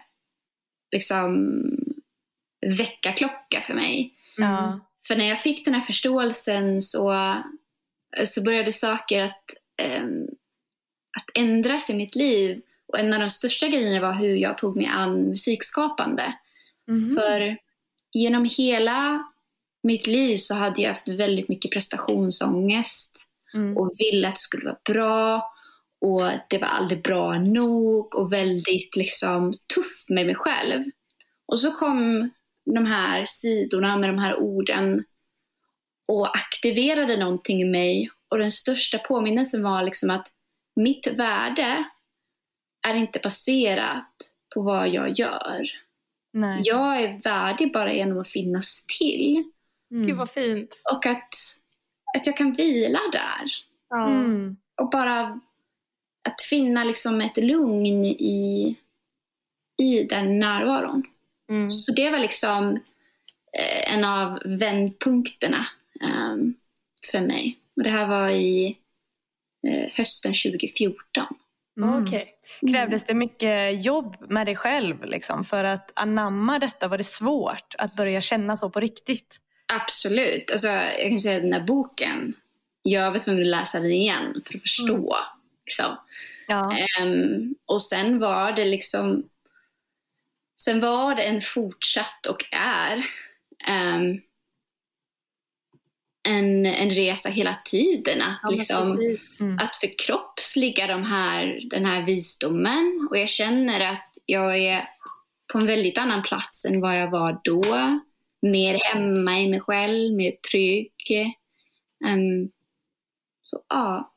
liksom, 0.91 1.61
väckarklocka 2.77 3.61
för 3.61 3.73
mig. 3.73 4.13
Ja. 4.37 4.79
För 5.07 5.15
när 5.15 5.25
jag 5.29 5.39
fick 5.41 5.65
den 5.65 5.73
här 5.73 5.81
förståelsen 5.81 6.81
så, 6.81 7.35
så 8.25 8.43
började 8.43 8.71
saker 8.71 9.21
att, 9.23 9.43
ehm, 9.81 10.27
att 11.15 11.37
ändras 11.37 11.89
i 11.89 11.93
mitt 11.93 12.15
liv. 12.15 12.61
Och 12.87 12.99
en 12.99 13.13
av 13.13 13.19
de 13.19 13.29
största 13.29 13.67
grejerna 13.67 14.07
var 14.07 14.13
hur 14.13 14.35
jag 14.35 14.57
tog 14.57 14.75
mig 14.75 14.85
an 14.85 15.21
musikskapande. 15.29 16.33
Mhm. 16.87 17.15
För 17.15 17.57
genom 18.11 18.49
hela 18.57 19.25
mitt 19.83 20.07
liv 20.07 20.37
så 20.37 20.55
hade 20.55 20.81
jag 20.81 20.89
haft 20.89 21.07
väldigt 21.07 21.49
mycket 21.49 21.71
prestationsångest 21.71 23.21
Mm. 23.53 23.77
och 23.77 23.91
ville 23.99 24.27
att 24.27 24.35
det 24.35 24.39
skulle 24.39 24.65
vara 24.65 24.77
bra. 24.85 25.51
Och 26.01 26.31
det 26.49 26.57
var 26.57 26.67
aldrig 26.67 27.01
bra 27.03 27.39
nog 27.39 28.15
och 28.15 28.33
väldigt 28.33 28.95
liksom 28.95 29.53
tuff 29.75 30.05
med 30.09 30.25
mig 30.25 30.35
själv. 30.35 30.83
Och 31.45 31.59
så 31.59 31.71
kom 31.71 32.29
de 32.75 32.85
här 32.85 33.25
sidorna 33.25 33.97
med 33.97 34.09
de 34.09 34.17
här 34.17 34.39
orden 34.39 35.03
och 36.07 36.37
aktiverade 36.37 37.17
någonting 37.17 37.61
i 37.61 37.65
mig. 37.65 38.09
Och 38.29 38.37
den 38.37 38.51
största 38.51 38.97
påminnelsen 38.97 39.63
var 39.63 39.83
liksom 39.83 40.09
att 40.09 40.27
mitt 40.75 41.07
värde 41.07 41.83
är 42.87 42.93
inte 42.93 43.19
baserat 43.19 44.13
på 44.53 44.61
vad 44.61 44.89
jag 44.89 45.19
gör. 45.19 45.67
Nej. 46.33 46.61
Jag 46.63 47.01
är 47.01 47.21
värdig 47.23 47.73
bara 47.73 47.93
genom 47.93 48.19
att 48.19 48.29
finnas 48.29 48.85
till. 48.99 49.43
Mm. 49.91 50.07
Gud 50.07 50.17
vad 50.17 50.29
fint. 50.29 50.81
Och 50.93 51.05
att, 51.05 51.33
att 52.17 52.27
jag 52.27 52.37
kan 52.37 52.53
vila 52.53 52.99
där. 53.11 53.45
Mm. 54.07 54.57
Och 54.81 54.89
bara 54.89 55.39
att 56.29 56.41
finna 56.49 56.83
liksom 56.83 57.21
ett 57.21 57.37
lugn 57.37 58.05
i, 58.05 58.75
i 59.77 60.03
den 60.03 60.39
närvaron. 60.39 61.03
Mm. 61.49 61.71
Så 61.71 61.93
det 61.93 62.09
var 62.09 62.19
liksom 62.19 62.79
eh, 63.57 63.93
en 63.93 64.03
av 64.03 64.41
vändpunkterna 64.45 65.67
ehm, 66.01 66.53
för 67.11 67.21
mig. 67.21 67.59
Och 67.75 67.83
det 67.83 67.89
här 67.89 68.07
var 68.07 68.29
i 68.29 68.77
hösten 69.93 70.33
2014. 70.33 71.25
Mm. 71.77 72.03
Okej. 72.03 72.31
Krävdes 72.71 73.05
det 73.05 73.13
mycket 73.13 73.85
jobb 73.85 74.15
med 74.29 74.47
dig 74.47 74.55
själv 74.55 75.05
liksom, 75.05 75.45
för 75.45 75.63
att 75.63 75.91
anamma 75.95 76.59
detta? 76.59 76.87
Var 76.87 76.97
det 76.97 77.03
svårt 77.03 77.75
att 77.77 77.95
börja 77.95 78.21
känna 78.21 78.57
så 78.57 78.69
på 78.69 78.79
riktigt? 78.79 79.39
Absolut. 79.73 80.51
Alltså, 80.51 80.67
jag 80.67 81.09
kan 81.09 81.19
säga 81.19 81.35
att 81.35 81.43
den 81.43 81.53
här 81.53 81.63
boken, 81.63 82.33
jag 82.81 83.11
var 83.11 83.19
tvungen 83.19 83.41
att 83.41 83.47
läsa 83.47 83.79
den 83.79 83.91
igen 83.91 84.41
för 84.45 84.55
att 84.55 84.61
förstå. 84.61 85.17
Liksom. 85.65 85.97
Ja. 86.47 86.77
Ehm, 86.99 87.55
och 87.65 87.81
sen 87.81 88.19
var 88.19 88.51
det 88.51 88.65
liksom 88.65 89.23
Sen 90.65 90.79
var 90.79 91.15
det 91.15 91.23
en 91.23 91.41
fortsatt 91.41 92.25
och 92.25 92.45
är 92.51 93.05
ehm, 93.67 94.21
en, 96.25 96.65
en 96.65 96.89
resa 96.89 97.29
hela 97.29 97.55
tiden. 97.65 98.21
Att, 98.21 98.39
Ja, 98.43 98.49
liksom. 98.49 98.91
Mm. 99.39 99.59
att 99.59 99.75
förkroppsliga 99.75 100.87
de 100.87 101.03
här, 101.03 101.59
den 101.69 101.85
här 101.85 102.01
visdomen. 102.05 103.07
Och 103.09 103.17
jag 103.17 103.29
känner 103.29 103.91
att 103.91 104.11
jag 104.25 104.57
är 104.57 104.89
på 105.53 105.57
en 105.57 105.67
väldigt 105.67 105.97
annan 105.97 106.23
plats 106.23 106.65
än 106.65 106.81
vad 106.81 106.99
jag 107.01 107.11
var 107.11 107.41
då. 107.43 107.63
Mer 108.41 108.79
hemma 108.83 109.39
i 109.39 109.49
mig 109.49 109.59
själv, 109.59 110.13
mer 110.13 110.33
trygg. 110.51 110.91
Ehm, 112.07 112.49
så 113.41 113.61
ja, 113.69 114.13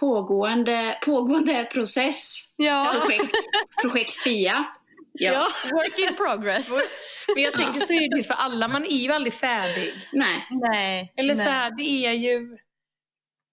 pågående, 0.00 0.98
pågående 1.04 1.64
process. 1.64 2.44
ja. 2.56 2.94
Projekt, 3.00 3.34
projekt 3.82 4.12
FIA. 4.12 4.66
Ja. 5.12 5.32
Ja. 5.32 5.48
Work 5.72 5.98
in 5.98 6.16
progress. 6.16 6.70
Men 7.34 7.42
jag 7.44 7.52
tänker 7.52 7.80
så 7.80 7.92
är 7.92 8.16
det 8.16 8.22
för 8.24 8.34
alla, 8.34 8.68
man 8.68 8.82
är 8.84 8.96
ju 9.02 9.12
aldrig 9.12 9.34
färdig. 9.34 9.92
Nej. 10.12 10.46
Nej. 10.50 11.12
Eller 11.16 11.34
så 11.34 11.42
här, 11.42 11.70
det 11.76 11.82
är 12.06 12.12
ju... 12.12 12.58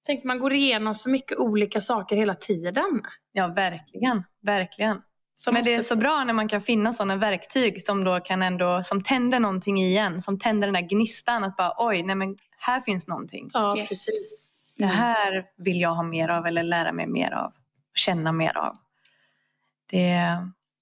Tänk 0.06 0.24
man 0.24 0.40
går 0.40 0.54
igenom 0.54 0.96
så 0.96 1.10
mycket 1.10 1.38
olika 1.38 1.82
saker 1.82 2.16
hela 2.16 2.36
tiden. 2.36 3.02
Ja, 3.32 3.48
verkligen. 3.48 4.24
Verkligen. 4.42 5.02
Som 5.36 5.54
Men 5.54 5.64
det 5.64 5.74
är 5.74 5.82
så 5.82 5.96
bra 5.96 6.24
när 6.24 6.34
man 6.34 6.48
kan 6.48 6.62
finna 6.62 6.94
sådana 6.94 7.16
verktyg 7.16 7.86
som 7.86 8.04
då 8.04 8.20
kan 8.20 8.42
ändå, 8.42 8.84
som 8.84 9.04
tänder 9.04 9.40
någonting 9.40 9.78
igen. 9.82 10.22
Som 10.22 10.40
tänder 10.40 10.68
den 10.68 10.74
där 10.74 10.90
gnistan 10.90 11.44
att 11.44 11.58
bara 11.58 11.72
oj, 11.78 12.04
nej 12.04 12.16
men 12.16 12.38
här 12.58 12.82
finns 12.82 13.08
någonting. 13.08 13.50
Ja, 13.54 13.78
Yes. 13.78 13.90
precis. 13.90 14.48
Det 14.78 14.86
här 14.86 15.46
vill 15.58 15.82
jag 15.82 15.90
ha 15.90 16.04
mer 16.04 16.30
av 16.30 16.46
eller 16.46 16.64
lära 16.64 16.92
mig 16.92 17.08
mer 17.08 17.32
av. 17.32 17.54
Känna 17.96 18.32
mer 18.32 18.58
av. 18.58 18.78
Det, 19.90 20.20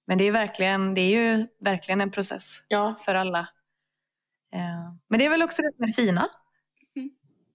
men 0.06 0.18
det 0.18 0.24
är, 0.24 0.32
verkligen, 0.32 0.94
det 0.94 1.00
är 1.00 1.10
ju 1.36 1.46
verkligen 1.60 2.00
en 2.00 2.10
process 2.10 2.62
Ja. 2.68 2.94
för 3.04 3.14
alla. 3.14 3.38
Eh, 4.54 4.92
Men 5.08 5.18
det 5.18 5.24
är 5.26 5.30
väl 5.30 5.42
också 5.42 5.62
det 5.62 5.72
som 5.76 5.84
är 5.84 5.92
fina. 5.92 6.28
Mm. 6.96 7.10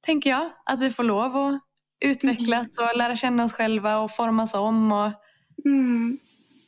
Tänker 0.05 0.29
jag. 0.29 0.49
Att 0.65 0.81
vi 0.81 0.91
får 0.91 1.03
lov 1.03 1.37
att 1.37 1.61
utvecklas 1.99 2.77
och 2.77 2.97
lära 2.97 3.15
känna 3.15 3.43
oss 3.43 3.53
själva 3.53 3.97
och 3.97 4.11
formas 4.11 4.53
om. 4.53 4.91
Och, 4.91 5.11
Mm. 5.65 6.19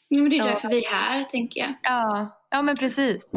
Ja, 0.07 0.21
men 0.21 0.29
det 0.29 0.35
är 0.35 0.37
Ja. 0.37 0.45
därför 0.45 0.67
vi 0.69 0.85
är 0.85 0.91
här, 0.91 1.23
tänker 1.23 1.59
jag. 1.61 1.73
ja, 1.83 2.29
ja, 2.51 2.61
men 2.61 2.77
precis. 2.77 3.31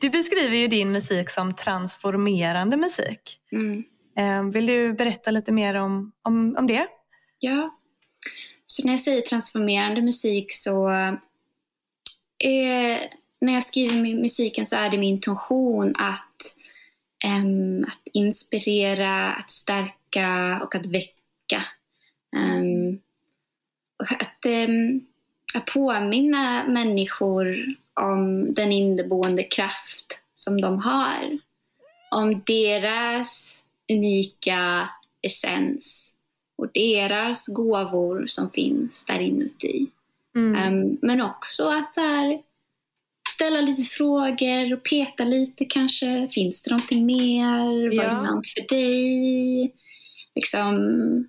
Du 0.00 0.10
beskriver 0.10 0.56
ju 0.56 0.68
din 0.68 0.92
musik 0.92 1.30
som 1.30 1.54
transformerande 1.54 2.76
musik. 2.76 3.40
Mm. 3.52 3.84
Eh, 4.16 4.52
Vill 4.52 4.66
du 4.66 4.92
berätta 4.92 5.30
lite 5.30 5.52
mer 5.52 5.74
om, 5.74 6.12
om, 6.22 6.56
om 6.58 6.66
det? 6.66 6.86
Ja. 7.38 7.78
Så 8.64 8.84
när 8.84 8.92
jag 8.92 9.00
säger 9.00 9.20
transformerande 9.22 10.02
musik 10.02 10.52
så... 10.52 10.88
Eh, 12.44 12.98
när 13.40 13.52
jag 13.52 13.62
skriver 13.62 13.94
mu- 13.96 14.20
musiken 14.20 14.66
så 14.66 14.76
är 14.76 14.90
det 14.90 14.98
min 14.98 15.14
intention 15.14 15.94
att, 15.98 16.56
ehm, 17.24 17.84
att 17.88 18.00
inspirera, 18.12 19.32
att 19.32 19.50
stärka 19.50 20.60
och 20.62 20.74
att 20.74 20.86
väcka. 20.86 21.64
Ehm, 22.36 22.98
och 23.98 24.12
att, 24.22 24.44
ehm, 24.46 25.00
att 25.54 25.66
påminna 25.66 26.64
människor 26.68 27.56
om 28.00 28.54
den 28.54 28.72
inneboende 28.72 29.42
kraft 29.42 30.18
som 30.34 30.60
de 30.60 30.78
har. 30.78 31.38
Om 32.10 32.42
deras 32.46 33.62
unika 33.92 34.88
essens 35.22 36.12
och 36.58 36.68
deras 36.74 37.46
gåvor 37.46 38.24
som 38.26 38.50
finns 38.50 39.04
där 39.04 39.20
inuti. 39.20 39.86
Mm. 40.36 40.54
Ehm, 40.56 40.98
men 41.02 41.20
också 41.20 41.68
att 41.68 41.96
här, 41.96 42.42
ställa 43.28 43.60
lite 43.60 43.82
frågor 43.82 44.72
och 44.72 44.82
peta 44.84 45.24
lite 45.24 45.64
kanske. 45.64 46.28
Finns 46.30 46.62
det 46.62 46.70
någonting 46.70 47.06
mer? 47.06 47.96
Vad 47.96 48.04
Ja. 48.04 48.08
är 48.08 48.10
sant 48.10 48.46
för 48.46 48.74
dig? 48.76 49.72
Liksom, 50.34 51.28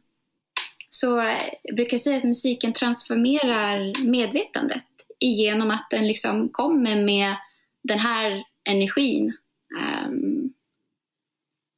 så 0.90 1.20
eh, 1.20 1.38
jag 1.64 1.76
brukar 1.76 1.98
säga 1.98 2.18
att 2.18 2.24
musiken 2.24 2.74
transformerar 2.74 4.04
medvetandet 4.06 4.84
genom 5.20 5.72
att 5.72 5.88
den 5.90 6.08
liksom 6.08 6.50
kommer 6.50 7.04
med 7.04 7.36
den 7.84 8.00
här 8.00 8.44
energin. 8.70 9.38
Ehm, 9.80 10.54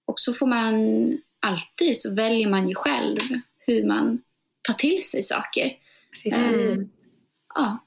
och 0.07 0.19
så 0.19 0.33
får 0.33 0.47
man 0.47 0.73
alltid, 1.39 2.01
så 2.01 2.15
väljer 2.15 2.49
man 2.49 2.69
ju 2.69 2.75
själv 2.75 3.17
hur 3.59 3.83
man 3.87 4.21
tar 4.61 4.73
till 4.73 5.03
sig 5.09 5.23
saker. 5.23 5.71
Precis. 6.11 6.35
Mm. 6.35 6.89
Ja, 7.55 7.77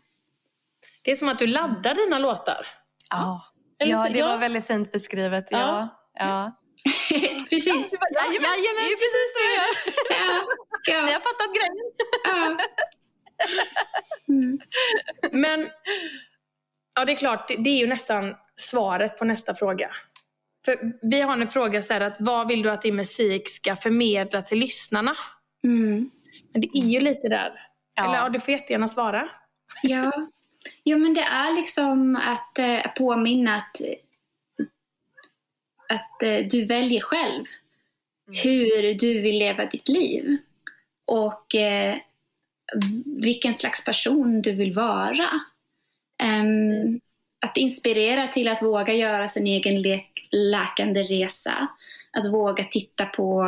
Det 1.03 1.11
är 1.11 1.17
som 1.17 1.29
att 1.29 1.39
du 1.39 1.47
laddar 1.47 1.95
dina 1.95 2.19
låtar. 2.19 2.67
Ja, 3.11 3.43
Eller 3.79 3.93
ja 3.93 4.09
det 4.13 4.19
ja. 4.19 4.29
var 4.29 4.39
väldigt 4.39 4.67
fint 4.67 4.93
beskrivet. 4.93 5.47
Ja. 5.51 5.59
Ja. 5.59 5.89
Ja. 6.15 6.53
precis. 7.51 7.93
Jajamän, 7.93 8.59
det 8.63 8.83
är 8.83 8.91
ju 8.91 8.97
precis 9.05 9.29
det 9.37 9.47
vi 9.49 9.55
gör. 9.55 9.75
Ja, 10.21 10.43
ja, 10.87 11.03
Ni 11.07 11.13
har 11.13 11.21
fattat 11.21 11.55
grejen. 11.57 11.93
ja. 12.25 12.57
Mm. 14.29 14.61
Men 15.33 15.69
ja, 16.95 17.05
det 17.05 17.13
är 17.13 17.17
klart, 17.17 17.49
det, 17.49 17.57
det 17.57 17.71
är 17.71 17.79
ju 17.79 17.87
nästan 17.87 18.35
svaret 18.57 19.19
på 19.19 19.25
nästa 19.25 19.55
fråga. 19.55 19.91
För 20.65 20.93
vi 21.03 21.21
har 21.21 21.37
en 21.37 21.51
fråga 21.51 21.83
så 21.83 21.93
här 21.93 22.01
att 22.01 22.17
vad 22.19 22.49
vill 22.49 22.63
du 22.63 22.71
att 22.71 22.83
din 22.83 22.97
musik 22.97 23.49
ska 23.49 23.77
förmedla 23.77 24.43
till 24.43 24.59
lyssnarna? 24.59 25.17
Mm. 25.65 26.11
Men 26.53 26.61
det 26.61 26.79
är 26.79 26.87
ju 26.87 27.01
lite 27.01 27.29
där. 27.29 27.53
Ja. 27.95 28.05
Eller 28.05 28.15
ja, 28.15 28.29
du 28.29 28.41
får 28.41 28.53
jättegärna 28.53 28.89
svara. 28.89 29.29
Ja. 29.83 30.29
ja, 30.83 30.97
men 30.97 31.15
det 31.15 31.23
är 31.23 31.57
liksom 31.57 32.17
att 32.17 32.59
eh, 32.59 32.93
påminna 32.97 33.57
att, 33.57 33.81
att 35.89 36.23
eh, 36.23 36.47
du 36.51 36.65
väljer 36.65 37.01
själv 37.01 37.45
hur 38.45 38.95
du 38.95 39.21
vill 39.21 39.39
leva 39.39 39.65
ditt 39.65 39.89
liv. 39.89 40.37
Och 41.05 41.55
eh, 41.55 41.97
vilken 43.23 43.55
slags 43.55 43.85
person 43.85 44.43
du 44.43 44.53
vill 44.53 44.73
vara. 44.73 45.41
Ehm, 46.23 47.01
att 47.47 47.57
inspirera 47.57 48.29
till 48.29 48.49
att 48.49 48.63
våga 48.63 48.95
göra 48.95 49.29
sin 49.29 49.47
egen 49.47 50.03
läkande 50.31 51.03
resa. 51.03 51.69
Att 52.13 52.33
våga 52.33 52.65
titta 52.65 53.07
på 53.07 53.45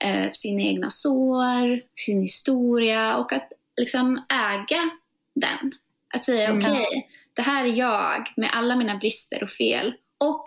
eh, 0.00 0.30
sina 0.32 0.62
egna 0.62 0.90
sår, 0.90 1.80
sin 1.94 2.20
historia 2.20 3.16
och 3.16 3.32
att 3.32 3.52
liksom 3.76 4.24
äga 4.28 4.90
den. 5.34 5.74
Att 6.14 6.24
säga 6.24 6.48
Mm. 6.48 6.58
okej, 6.58 7.08
det 7.32 7.42
här 7.42 7.64
är 7.64 7.72
jag 7.72 8.32
med 8.36 8.50
alla 8.52 8.76
mina 8.76 8.96
brister 8.96 9.42
och 9.42 9.50
fel. 9.50 9.94
Och 10.18 10.44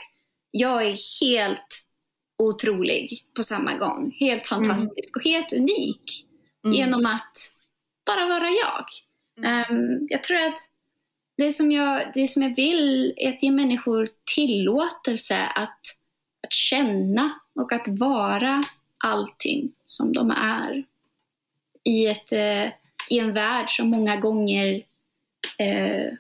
jag 0.51 0.85
är 0.87 1.21
helt 1.21 1.85
otrolig 2.37 3.23
på 3.35 3.43
samma 3.43 3.77
gång. 3.77 4.15
Helt 4.19 4.47
fantastisk 4.47 5.15
och 5.15 5.23
helt 5.23 5.53
unik. 5.53 6.25
Mm. 6.65 6.77
Genom 6.77 7.05
att 7.05 7.37
bara 8.09 8.27
vara 8.27 8.49
jag. 8.49 8.85
Ehm, 9.45 10.07
jag 10.09 10.23
tror 10.23 10.37
att 10.37 10.69
det 11.37 11.51
som 11.51 11.71
jag, 11.71 12.11
det 12.13 12.27
som 12.27 12.41
jag 12.41 12.55
vill 12.55 13.13
är 13.17 13.29
att 13.29 13.43
ge 13.43 13.51
människor 13.51 14.09
tillåtelse 14.35 15.37
att, 15.55 15.79
att 16.47 16.53
känna 16.53 17.39
och 17.55 17.71
att 17.71 17.87
vara 17.87 18.61
allting 18.97 19.71
som 19.85 20.13
de 20.13 20.31
är. 20.31 20.83
I, 21.83 22.07
ett, 22.07 22.31
eh, 22.31 22.65
i 23.09 23.19
en 23.19 23.33
värld 23.33 23.69
som 23.69 23.89
många 23.89 24.15
gånger 24.15 24.83
eh, 25.57 26.13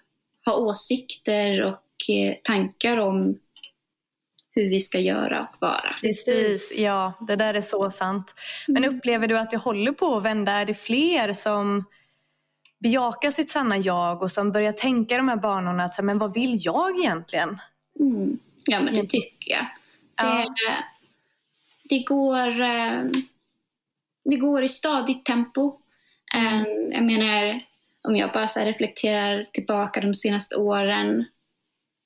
har 0.45 0.59
åsikter 0.59 1.63
och 1.63 2.09
eh, 2.09 2.35
tankar 2.43 2.97
om 2.97 3.39
hur 4.51 4.69
vi 4.69 4.79
ska 4.79 4.99
göra 4.99 5.41
och 5.41 5.61
vara. 5.61 5.95
Precis, 6.01 6.73
ja 6.77 7.13
det 7.27 7.35
där 7.35 7.53
är 7.53 7.61
så 7.61 7.89
sant. 7.89 8.35
Men 8.67 8.85
upplever 8.85 9.27
du 9.27 9.37
att 9.37 9.51
det 9.51 9.57
håller 9.57 9.91
på 9.91 10.17
att 10.17 10.23
vända? 10.23 10.51
Är 10.51 10.65
det 10.65 10.73
fler 10.73 11.33
som 11.33 11.85
bejakar 12.79 13.31
sitt 13.31 13.49
sanna 13.49 13.77
jag 13.77 14.21
och 14.21 14.31
som 14.31 14.51
börjar 14.51 14.71
tänka 14.71 15.17
de 15.17 15.27
här 15.27 15.35
banorna, 15.35 15.83
att, 15.83 16.03
men 16.03 16.17
vad 16.19 16.33
vill 16.33 16.57
jag 16.59 16.99
egentligen? 16.99 17.61
Mm. 17.99 18.39
Ja, 18.65 18.81
men 18.81 18.95
det 18.95 19.09
tycker 19.09 19.51
jag. 19.51 19.65
Ja. 20.15 20.35
Det, 20.35 20.83
det, 21.95 22.03
går, 22.03 22.61
eh, 22.61 23.03
det 24.25 24.35
går 24.35 24.63
i 24.63 24.67
stadigt 24.67 25.25
tempo. 25.25 25.79
Eh, 26.35 26.61
Jag 26.91 27.03
menar, 27.03 27.59
om 28.03 28.15
jag 28.15 28.31
bara 28.31 28.45
reflekterar 28.45 29.45
tillbaka 29.53 30.01
de 30.01 30.13
senaste 30.13 30.55
åren. 30.55 31.25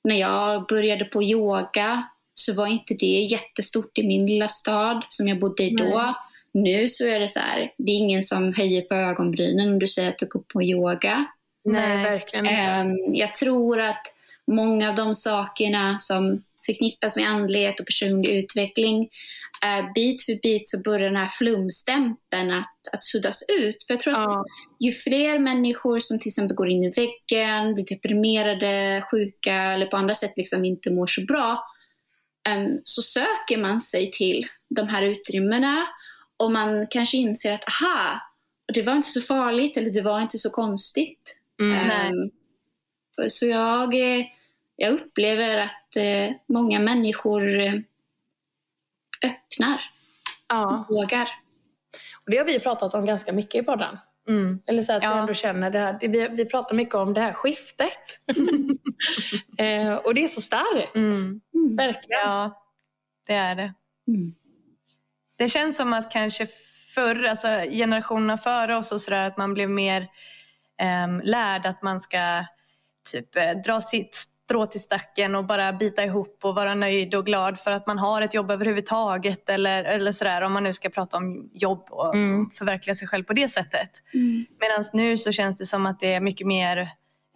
När 0.04 0.16
jag 0.16 0.66
började 0.66 1.04
på 1.04 1.22
yoga 1.22 2.08
så 2.34 2.54
var 2.54 2.66
inte 2.66 2.94
det 2.94 3.06
jättestort 3.06 3.98
i 3.98 4.02
min 4.06 4.26
lilla 4.26 4.48
stad 4.48 5.04
som 5.08 5.28
jag 5.28 5.38
bodde 5.38 5.62
i 5.62 5.70
då. 5.70 6.14
Nu 6.52 6.88
så 6.88 7.06
är 7.06 7.20
det 7.20 7.28
så 7.28 7.40
här, 7.40 7.72
det 7.76 7.92
är 7.92 7.96
ingen 7.96 8.22
som 8.22 8.54
höjer 8.54 8.82
på 8.82 8.94
ögonbrynen 8.94 9.72
om 9.72 9.78
du 9.78 9.86
säger 9.86 10.08
att 10.08 10.18
du 10.18 10.26
går 10.26 10.42
på 10.52 10.62
yoga. 10.62 11.26
Nej, 11.64 11.96
Nej. 11.96 12.04
verkligen 12.04 12.46
inte. 12.46 12.56
Ehm, 12.60 13.14
Jag 13.14 13.34
tror 13.34 13.80
att 13.80 14.02
många 14.46 14.88
av 14.90 14.94
de 14.96 15.14
sakerna 15.14 15.98
som 15.98 16.42
förknippas 16.66 17.16
med 17.16 17.28
andlighet 17.28 17.80
och 17.80 17.86
personlig 17.86 18.30
utveckling, 18.30 19.08
bit 19.94 20.22
för 20.24 20.40
bit 20.42 20.68
så 20.68 20.78
börjar 20.82 21.10
den 21.10 21.16
här 21.16 21.26
flumstämpeln 21.28 22.50
att, 22.50 22.74
att 22.92 23.04
suddas 23.04 23.42
ut. 23.48 23.84
För 23.86 23.94
jag 23.94 24.00
tror 24.00 24.14
att 24.14 24.18
Ja. 24.20 24.44
ju 24.80 24.92
fler 24.92 25.38
människor 25.38 25.98
som 25.98 26.18
till 26.18 26.28
exempel 26.28 26.56
går 26.56 26.70
in 26.70 26.84
i 26.84 26.90
väggen, 26.90 27.74
blir 27.74 27.84
deprimerade, 27.84 29.02
sjuka 29.10 29.54
eller 29.54 29.86
på 29.86 29.96
andra 29.96 30.14
sätt 30.14 30.32
liksom 30.36 30.64
inte 30.64 30.90
mår 30.90 31.06
så 31.06 31.24
bra, 31.24 31.64
så 32.84 33.02
söker 33.02 33.58
man 33.58 33.80
sig 33.80 34.10
till 34.10 34.46
de 34.68 34.88
här 34.88 35.02
utrymmena 35.02 35.86
och 36.36 36.52
man 36.52 36.86
kanske 36.90 37.16
inser 37.16 37.52
att 37.52 37.64
aha, 37.68 38.20
det 38.74 38.82
var 38.82 38.96
inte 38.96 39.08
så 39.08 39.20
farligt 39.20 39.76
eller 39.76 39.90
det 39.90 40.02
var 40.02 40.20
inte 40.20 40.38
så 40.38 40.50
konstigt. 40.50 41.36
Mm. 41.60 42.30
Så 43.28 43.46
jag, 43.46 43.94
eh, 43.94 44.26
jag 44.76 44.92
upplever 44.92 45.58
att 45.58 45.96
eh, 45.96 46.36
många 46.46 46.80
människor 46.80 47.60
eh, 47.60 47.74
öppnar, 49.24 49.80
Ja. 50.48 50.86
vågar. 50.90 51.28
Och 52.24 52.30
det 52.30 52.36
har 52.36 52.44
vi 52.44 52.60
pratat 52.60 52.94
om 52.94 53.06
ganska 53.06 53.32
mycket 53.32 53.62
i 53.62 53.64
podden. 53.64 53.98
Mm. 54.28 54.62
Eller 54.66 54.82
så 54.82 54.92
att 54.92 55.02
vi 55.02 55.06
Ja. 55.06 55.18
ändå 55.18 55.34
känner 55.34 55.70
det 55.70 55.78
här. 55.78 55.98
Vi, 56.00 56.28
vi 56.28 56.44
pratar 56.44 56.74
mycket 56.74 56.94
om 56.94 57.14
det 57.14 57.20
här 57.20 57.32
skiftet. 57.32 58.20
eh, 59.58 59.94
och 59.94 60.14
det 60.14 60.24
är 60.24 60.28
så 60.28 60.40
starkt. 60.40 60.96
Mm. 60.96 61.40
Mm. 61.54 61.76
Verkligen. 61.76 62.20
Ja, 62.20 62.62
det 63.26 63.34
är 63.34 63.54
det. 63.54 63.74
Mm. 64.08 64.34
Det 65.36 65.48
känns 65.48 65.76
som 65.76 65.92
att 65.92 66.10
kanske 66.10 66.46
förr, 66.94 67.24
alltså 67.24 67.48
generationerna 67.70 68.38
före 68.38 68.76
oss 68.76 68.92
och 68.92 69.00
sådär, 69.00 69.26
att 69.26 69.36
man 69.36 69.54
blev 69.54 69.70
mer 69.70 70.00
um, 71.06 71.20
lärd 71.24 71.66
att 71.66 71.82
man 71.82 72.00
ska 72.00 72.44
typ 73.12 73.36
eh, 73.36 73.52
dra 73.64 73.80
sitt 73.80 74.24
strå 74.44 74.66
till 74.66 74.80
stacken 74.80 75.34
och 75.34 75.44
bara 75.46 75.72
bita 75.72 76.04
ihop 76.04 76.38
och 76.42 76.54
vara 76.54 76.74
nöjd 76.74 77.14
och 77.14 77.26
glad 77.26 77.58
för 77.60 77.70
att 77.70 77.86
man 77.86 77.98
har 77.98 78.22
ett 78.22 78.34
jobb 78.34 78.50
överhuvudtaget 78.50 79.48
eller, 79.48 79.84
eller 79.84 80.12
sådär 80.12 80.40
om 80.42 80.52
man 80.52 80.62
nu 80.62 80.72
ska 80.72 80.88
prata 80.88 81.16
om 81.16 81.50
jobb 81.52 81.86
och 81.90 82.14
Mm. 82.14 82.50
förverkliga 82.50 82.94
sig 82.94 83.08
själv 83.08 83.24
på 83.24 83.32
det 83.32 83.48
sättet. 83.48 83.90
Mm. 84.14 84.46
Medan 84.60 84.84
nu 84.92 85.16
så 85.16 85.32
känns 85.32 85.56
det 85.56 85.66
som 85.66 85.86
att 85.86 86.00
det 86.00 86.14
är 86.14 86.20
mycket 86.20 86.46
mer 86.46 86.76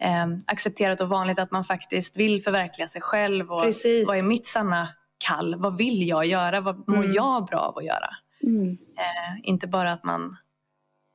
eh, 0.01 0.27
accepterat 0.47 1.01
och 1.01 1.09
vanligt 1.09 1.39
att 1.39 1.51
man 1.51 1.63
faktiskt 1.63 2.17
vill 2.17 2.43
förverkliga 2.43 2.87
sig 2.87 3.01
själv. 3.01 3.51
Och 3.51 3.63
Precis. 3.63 4.07
Vad 4.07 4.17
är 4.17 4.21
mitt 4.21 4.47
sanna 4.47 4.87
kall? 5.17 5.55
Vad 5.59 5.77
vill 5.77 6.07
jag 6.07 6.25
göra? 6.25 6.61
Vad 6.61 6.87
mår 6.89 6.97
Mm. 6.97 7.11
jag 7.13 7.45
bra 7.45 7.59
av 7.59 7.77
att 7.77 7.85
göra? 7.85 8.09
Mm. 8.43 8.71
Eh, 8.97 9.39
inte 9.49 9.67
bara 9.67 9.91
att 9.91 10.03
man 10.03 10.37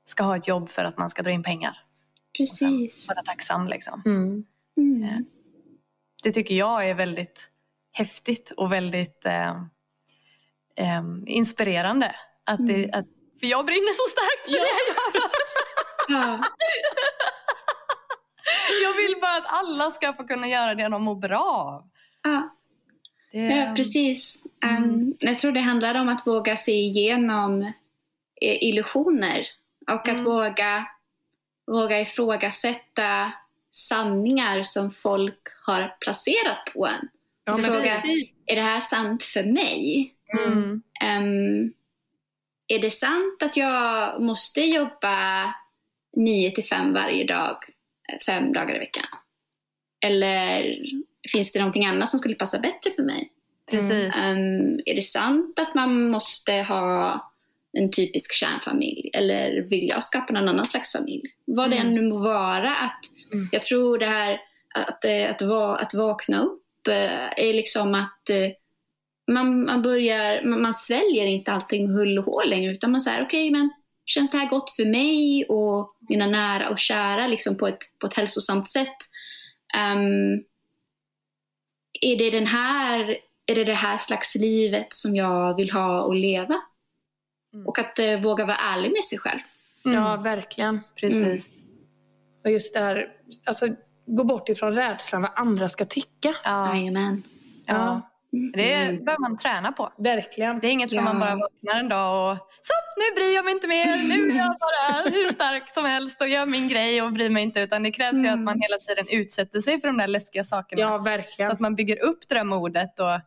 ska 0.06 0.24
ha 0.24 0.36
ett 0.36 0.48
jobb 0.48 0.68
för 0.70 0.84
att 0.84 0.98
man 0.98 1.10
ska 1.10 1.22
dra 1.22 1.30
in 1.30 1.42
pengar. 1.42 1.76
Precis. 2.38 3.08
Vara 3.08 3.22
tacksam 3.22 3.68
liksom. 3.68 4.02
Mm. 4.06 4.44
Det 6.24 6.32
tycker 6.32 6.54
jag 6.54 6.88
är 6.88 6.94
väldigt 6.94 7.50
häftigt 7.92 8.50
och 8.56 8.72
väldigt 8.72 9.26
eh, 9.26 9.50
eh, 10.76 11.02
inspirerande. 11.26 12.16
Att 12.44 12.66
det, 12.66 12.74
Mm. 12.74 12.90
att, 12.92 13.06
för 13.40 13.46
jag 13.46 13.66
brinner 13.66 13.92
så 13.92 14.10
starkt 14.10 14.44
för 14.44 14.50
det 14.50 14.56
jag 14.58 14.66
gör. 14.66 16.28
Ja. 16.28 16.44
Jag 18.82 18.92
vill 18.96 19.14
bara 19.20 19.36
att 19.36 19.52
alla 19.52 19.90
ska 19.90 20.12
få 20.12 20.24
kunna 20.26 20.46
göra 20.48 20.74
det 20.74 20.88
de 20.88 21.02
mår 21.02 21.14
bra 21.14 21.40
av. 21.42 21.88
Ja. 22.22 22.48
Det, 23.32 23.38
Ja, 23.38 23.72
precis. 23.76 24.42
Mm. 24.64 24.84
Um, 24.84 25.14
jag 25.20 25.38
tror 25.38 25.52
det 25.52 25.60
handlar 25.60 25.94
om 25.94 26.08
att 26.08 26.26
våga 26.26 26.56
se 26.56 26.72
igenom 26.72 27.62
eh, 28.40 28.62
illusioner 28.62 29.46
och 29.90 30.08
att 30.08 30.20
Mm. 30.20 30.24
våga, 30.24 30.86
våga 31.66 32.00
ifrågasätta 32.00 33.32
sanningar 33.74 34.62
som 34.62 34.90
folk 34.90 35.40
har 35.66 35.96
placerat 36.00 36.64
på 36.74 36.86
en. 36.86 37.08
Ja, 37.44 37.56
men 37.56 37.64
Fråga, 37.64 38.00
precis. 38.00 38.28
är 38.46 38.56
det 38.56 38.62
här 38.62 38.80
sant 38.80 39.22
för 39.22 39.44
mig? 39.44 40.14
Mm. 40.38 40.82
Ehm, 41.02 41.72
är 42.68 42.78
det 42.78 42.90
sant 42.90 43.42
att 43.42 43.56
jag 43.56 44.22
måste 44.22 44.60
jobba 44.60 45.44
9 46.16 46.50
till 46.50 46.64
5 46.64 46.92
varje 46.92 47.24
dag, 47.24 47.56
eh, 48.12 48.18
fem 48.26 48.52
dagar 48.52 48.76
i 48.76 48.78
veckan? 48.78 49.04
Eller 50.04 50.76
finns 51.32 51.52
det 51.52 51.58
någonting 51.58 51.86
annat 51.86 52.08
som 52.08 52.18
skulle 52.18 52.34
passa 52.34 52.58
bättre 52.58 52.90
för 52.96 53.02
mig? 53.02 53.30
Precis. 53.70 54.16
Ehm, 54.16 54.80
är 54.86 54.94
det 54.94 55.02
sant 55.02 55.58
att 55.58 55.74
man 55.74 56.10
måste 56.10 56.52
ha 56.52 57.20
en 57.78 57.90
typisk 57.90 58.32
kärnfamilj? 58.32 59.10
Eller 59.14 59.62
vill 59.62 59.88
jag 59.88 60.04
skapa 60.04 60.32
någon 60.32 60.48
annan 60.48 60.64
slags 60.64 60.92
familj? 60.92 61.22
Vad 61.44 61.70
det 61.70 61.76
Mm. 61.76 61.88
än 61.88 61.94
nu 61.94 62.02
må 62.08 62.16
vara. 62.16 62.76
Att, 62.76 63.00
Mm. 63.32 63.48
Jag 63.52 63.62
tror 63.62 63.98
det 63.98 64.06
här 64.06 64.40
att, 64.74 65.04
eh, 65.04 65.30
att, 65.30 65.42
va, 65.42 65.76
att 65.76 65.94
vakna 65.94 66.40
upp 66.42 66.88
eh, 66.88 67.44
är 67.46 67.52
liksom 67.52 67.94
att 67.94 68.30
eh, 68.30 68.50
man, 69.32 69.64
man 69.64 69.82
börjar, 69.82 70.44
man, 70.44 70.62
man 70.62 70.74
sväljer 70.74 71.26
inte 71.26 71.52
allting 71.52 71.86
med 71.86 71.94
hull 71.94 72.18
och 72.18 72.24
hår 72.24 72.44
längre 72.44 72.72
utan 72.72 72.90
man 72.90 73.00
säger 73.00 73.22
okej 73.22 73.50
men 73.50 73.70
känns 74.06 74.30
det 74.30 74.38
här 74.38 74.48
gott 74.48 74.70
för 74.70 74.84
mig 74.84 75.44
och 75.44 75.96
mina 76.08 76.26
nära 76.26 76.68
och 76.68 76.78
kära 76.78 77.26
liksom 77.26 77.56
på, 77.56 77.68
ett, 77.68 77.98
på 77.98 78.06
ett 78.06 78.14
hälsosamt 78.14 78.68
sätt? 78.68 78.96
Ehm, 79.76 80.44
är 82.00 82.16
det 82.16 82.30
den 82.30 82.46
här 82.46 83.18
är 83.46 83.54
det 83.54 83.64
det 83.64 83.74
här 83.74 83.98
slags 83.98 84.34
livet 84.34 84.94
som 84.94 85.16
jag 85.16 85.56
vill 85.56 85.70
ha 85.70 86.02
och 86.02 86.14
leva? 86.14 86.60
Mm. 87.54 87.66
Och 87.66 87.78
att 87.78 87.98
eh, 87.98 88.20
våga 88.20 88.44
vara 88.46 88.56
ärlig 88.56 88.92
med 88.92 89.04
sig 89.04 89.18
själv. 89.18 89.38
Mm. 89.84 89.98
Ja, 90.02 90.16
verkligen. 90.16 90.80
Precis. 91.00 91.50
Och 92.44 92.50
just 92.50 92.74
det 92.74 92.80
här, 92.80 93.08
alltså 93.44 93.66
gå 94.06 94.24
bort 94.24 94.48
ifrån 94.48 94.72
rädslan 94.74 95.22
vad 95.22 95.30
andra 95.36 95.68
ska 95.68 95.84
tycka. 95.84 96.34
Ja. 96.44 96.74
Jajamän. 96.76 97.22
Ja. 97.66 98.10
Det 98.54 98.72
Mm. 98.74 99.04
behöver 99.04 99.20
man 99.20 99.38
träna 99.38 99.72
på. 99.72 99.92
Verkligen. 99.98 100.60
Det 100.60 100.66
är 100.66 100.70
inget 100.70 100.90
som 100.90 100.96
Ja. 100.98 101.04
man 101.04 101.20
bara 101.20 101.36
vaknar 101.36 101.80
en 101.80 101.88
dag 101.88 102.32
och 102.32 102.38
så, 102.60 102.72
nu 102.96 103.14
bryr 103.16 103.34
jag 103.34 103.44
mig 103.44 103.54
inte 103.54 103.66
mer. 103.66 103.86
Nu 104.08 104.30
är 104.32 104.36
jag 104.36 104.56
bara 104.60 105.10
hur 105.10 105.32
stark 105.32 105.74
som 105.74 105.84
helst 105.84 106.20
och 106.20 106.28
gör 106.28 106.46
min 106.46 106.68
grej 106.68 107.02
och 107.02 107.12
bryr 107.12 107.30
mig 107.30 107.42
inte. 107.42 107.60
Utan 107.60 107.82
det 107.82 107.90
krävs 107.90 108.16
ju 108.18 108.26
Mm. 108.26 108.34
att 108.34 108.40
man 108.40 108.60
hela 108.60 108.78
tiden 108.78 109.06
utsätter 109.20 109.60
sig 109.60 109.80
för 109.80 109.88
de 109.88 109.96
där 109.98 110.06
läskiga 110.06 110.44
sakerna. 110.44 110.80
Ja, 110.82 110.98
Så 110.98 111.04
verkligen. 111.04 111.50
att 111.50 111.60
man 111.60 111.74
bygger 111.74 112.02
upp 112.04 112.28
det 112.28 112.34
där 112.34 112.44
modet 112.44 113.00
och 113.00 113.20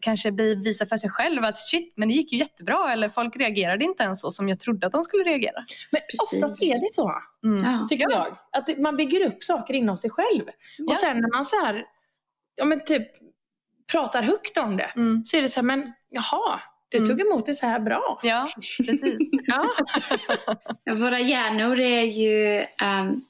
kanske 0.00 0.32
bevisar 0.32 0.86
för 0.86 0.96
sig 0.96 1.10
själv 1.10 1.44
att 1.44 1.56
shit, 1.56 1.92
men 1.96 2.08
det 2.08 2.14
gick 2.14 2.32
ju 2.32 2.38
jättebra. 2.38 2.92
Eller 2.92 3.08
folk 3.08 3.36
reagerade 3.36 3.84
inte 3.84 4.02
ens 4.02 4.20
så 4.20 4.30
som 4.30 4.48
jag 4.48 4.60
trodde 4.60 4.86
att 4.86 4.92
de 4.92 5.02
skulle 5.02 5.24
reagera. 5.24 5.64
Men 5.90 6.00
Precis. 6.10 6.42
oftast 6.42 6.62
är 6.62 6.80
det 6.80 6.92
så, 6.94 7.12
Mm. 7.44 7.64
Ja. 7.64 7.86
tycker 7.90 8.10
jag. 8.10 8.38
Att 8.52 8.78
man 8.78 8.96
bygger 8.96 9.26
upp 9.26 9.44
saker 9.44 9.74
inom 9.74 9.96
sig 9.96 10.10
själv. 10.10 10.42
Ja. 10.78 10.84
Och 10.88 10.96
sen 10.96 11.16
när 11.20 11.36
man 11.36 11.44
så 11.44 11.64
här, 11.64 11.84
ja 12.56 12.64
men 12.64 12.84
typ 12.84 13.08
pratar 13.92 14.22
högt 14.22 14.58
om 14.58 14.76
det, 14.76 14.90
Mm. 14.96 15.24
så 15.24 15.36
är 15.36 15.42
det 15.42 15.48
så 15.48 15.54
här, 15.54 15.62
men 15.62 15.92
jaha, 16.08 16.60
du 16.88 16.96
Mm. 16.98 17.08
tog 17.10 17.20
emot 17.20 17.46
det 17.46 17.54
så 17.54 17.66
här 17.66 17.80
bra. 17.80 18.20
Ja, 18.22 18.48
precis. 18.86 19.18
Ja. 19.46 19.64
Våra 20.94 21.20
hjärnor 21.20 21.80
är 21.80 22.02
ju, 22.02 22.64
ehm, 22.82 23.20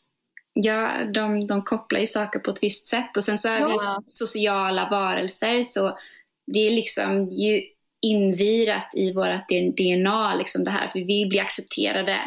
ja, 0.53 0.91
de, 1.15 1.47
de 1.47 1.63
kopplar 1.63 2.01
ju 2.01 2.07
saker 2.07 2.39
på 2.39 2.51
ett 2.51 2.63
visst 2.63 2.87
sätt 2.87 3.17
och 3.17 3.25
sen 3.25 3.39
så 3.39 3.49
är 3.49 3.57
vi 3.67 3.73
Ja. 3.73 3.99
sociala 4.07 4.89
varelser 4.91 5.63
så 5.63 5.99
det 6.53 6.67
är 6.67 6.71
liksom 6.71 7.29
ju 7.29 7.63
invirat 8.03 8.91
i 8.95 9.13
vårt 9.13 9.49
DNA 9.77 10.35
liksom 10.35 10.65
det 10.65 10.71
här, 10.71 10.89
för 10.89 10.99
vi 10.99 11.05
vill 11.05 11.29
bli 11.29 11.41
accepterade. 11.41 12.19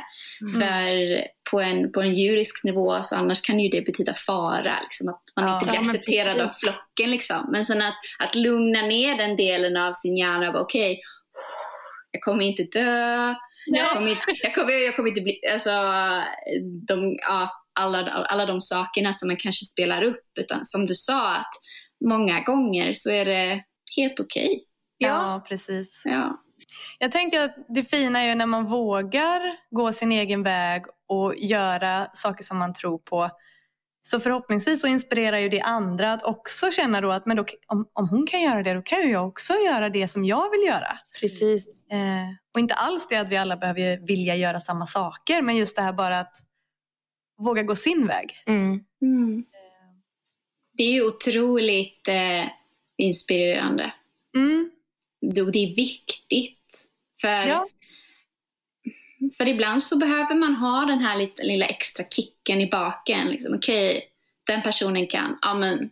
Mm. 0.42 0.54
För 0.54 1.22
på 1.52 1.62
en, 1.62 1.92
på 1.92 2.02
en 2.02 2.14
djurisk 2.14 2.64
nivå 2.64 3.04
så 3.04 3.16
annars 3.16 3.42
kan 3.42 3.60
ju 3.60 3.70
det 3.70 3.82
betyda 3.82 4.14
fara, 4.14 4.80
liksom, 4.82 5.10
att 5.10 5.22
man 5.36 5.46
Ja. 5.46 5.54
inte 5.54 5.66
blir 5.66 5.76
Ja, 5.76 5.82
men 5.82 5.90
accepterad 5.90 6.40
av 6.42 6.46
precis. 6.46 6.70
flocken. 6.70 7.12
Liksom. 7.12 7.50
Men 7.52 7.66
sen 7.66 7.82
att, 7.82 7.94
att 8.20 8.36
lugna 8.36 8.82
ner 8.82 9.16
den 9.16 9.36
delen 9.36 9.78
av 9.78 9.94
sin 9.94 10.18
hjärna 10.18 10.60
okej, 10.62 11.00
jag 12.12 12.22
kommer 12.22 12.46
inte 12.46 12.64
dö, 12.64 13.36
jag 13.66 13.90
kommer 13.90 14.12
inte, 14.12 14.24
jag 14.44 14.56
kommer, 14.56 14.74
jag 14.74 14.96
kommer 14.96 15.10
inte 15.10 15.22
bli, 15.22 15.40
alltså, 15.52 15.70
de, 16.88 17.18
ja, 17.22 17.52
alla, 17.80 18.00
alla 18.12 18.46
de 18.46 18.62
sakerna 18.62 19.14
som 19.14 19.28
man 19.28 19.38
kanske 19.38 19.66
spelar 19.66 20.04
upp. 20.04 20.24
Utan 20.40 20.66
som 20.66 20.86
du 20.86 20.96
sa, 20.96 21.36
att 21.36 21.52
många 22.06 22.40
gånger 22.40 22.94
så 22.94 23.12
är 23.12 23.26
det 23.26 23.64
helt 23.98 24.20
okej. 24.20 24.48
Okay. 24.48 24.60
Ja. 24.98 25.08
ja, 25.08 25.46
precis. 25.48 26.02
Ja. 26.06 26.44
Jag 27.00 27.12
tänker 27.12 27.40
att 27.40 27.56
det 27.70 27.84
fina 27.84 28.22
är 28.22 28.28
ju 28.28 28.36
när 28.36 28.46
man 28.46 28.66
vågar 28.66 29.42
gå 29.70 29.92
sin 29.92 30.12
egen 30.12 30.44
väg 30.44 30.86
och 31.08 31.36
göra 31.38 32.08
saker 32.14 32.44
som 32.44 32.58
man 32.58 32.74
tror 32.74 32.98
på. 32.98 33.30
Så 34.04 34.20
förhoppningsvis 34.20 34.82
så 34.82 34.88
inspirerar 34.88 35.38
ju 35.38 35.50
det 35.50 35.62
andra 35.62 36.14
att 36.14 36.24
också 36.24 36.72
känna 36.72 37.02
då 37.02 37.12
att 37.12 37.26
men 37.26 37.38
då, 37.38 37.46
om, 37.68 37.90
om 37.94 38.10
hon 38.10 38.28
kan 38.28 38.42
göra 38.42 38.64
det, 38.64 38.74
då 38.74 38.82
kan 38.82 39.02
ju 39.02 39.10
jag 39.10 39.28
också 39.28 39.54
göra 39.54 39.90
det 39.90 40.08
som 40.08 40.26
jag 40.26 40.52
vill 40.52 40.64
göra. 40.68 41.00
Precis. 41.20 41.68
Eh, 41.92 42.30
och 42.54 42.60
inte 42.60 42.74
alls 42.74 43.08
det 43.08 43.16
att 43.16 43.30
vi 43.30 43.38
alla 43.38 43.58
behöver 43.58 44.08
vilja 44.08 44.36
göra 44.36 44.60
samma 44.60 44.86
saker, 44.86 45.42
men 45.42 45.56
just 45.56 45.76
det 45.76 45.82
här 45.82 45.94
bara 45.94 46.20
att 46.20 46.38
våga 47.38 47.64
gå 47.64 47.76
sin 47.76 48.08
väg. 48.08 48.44
Mm. 48.46 48.84
Mm. 49.02 49.46
Det 50.74 50.84
är 50.84 50.94
ju 50.94 51.06
otroligt 51.06 52.08
eh, 52.08 52.46
inspirerande. 53.02 53.94
Mm. 54.36 54.72
Det, 55.22 55.52
det 55.52 55.60
är 55.60 55.76
viktigt. 55.76 56.88
För, 57.22 57.48
ja. 57.48 57.68
för 59.38 59.50
ibland 59.50 59.84
så 59.84 59.98
behöver 59.98 60.36
man 60.36 60.56
ha 60.56 60.86
den 60.86 61.00
här 61.00 61.18
lilla, 61.18 61.34
lilla 61.38 61.66
extra 61.66 62.06
kicken 62.06 62.62
i 62.62 62.70
baken. 62.70 63.28
Liksom, 63.28 63.54
Okej, 63.56 63.98
okay, 63.98 64.02
den 64.44 64.62
personen 64.62 65.08
kan, 65.08 65.38
ja 65.42 65.54
men 65.54 65.90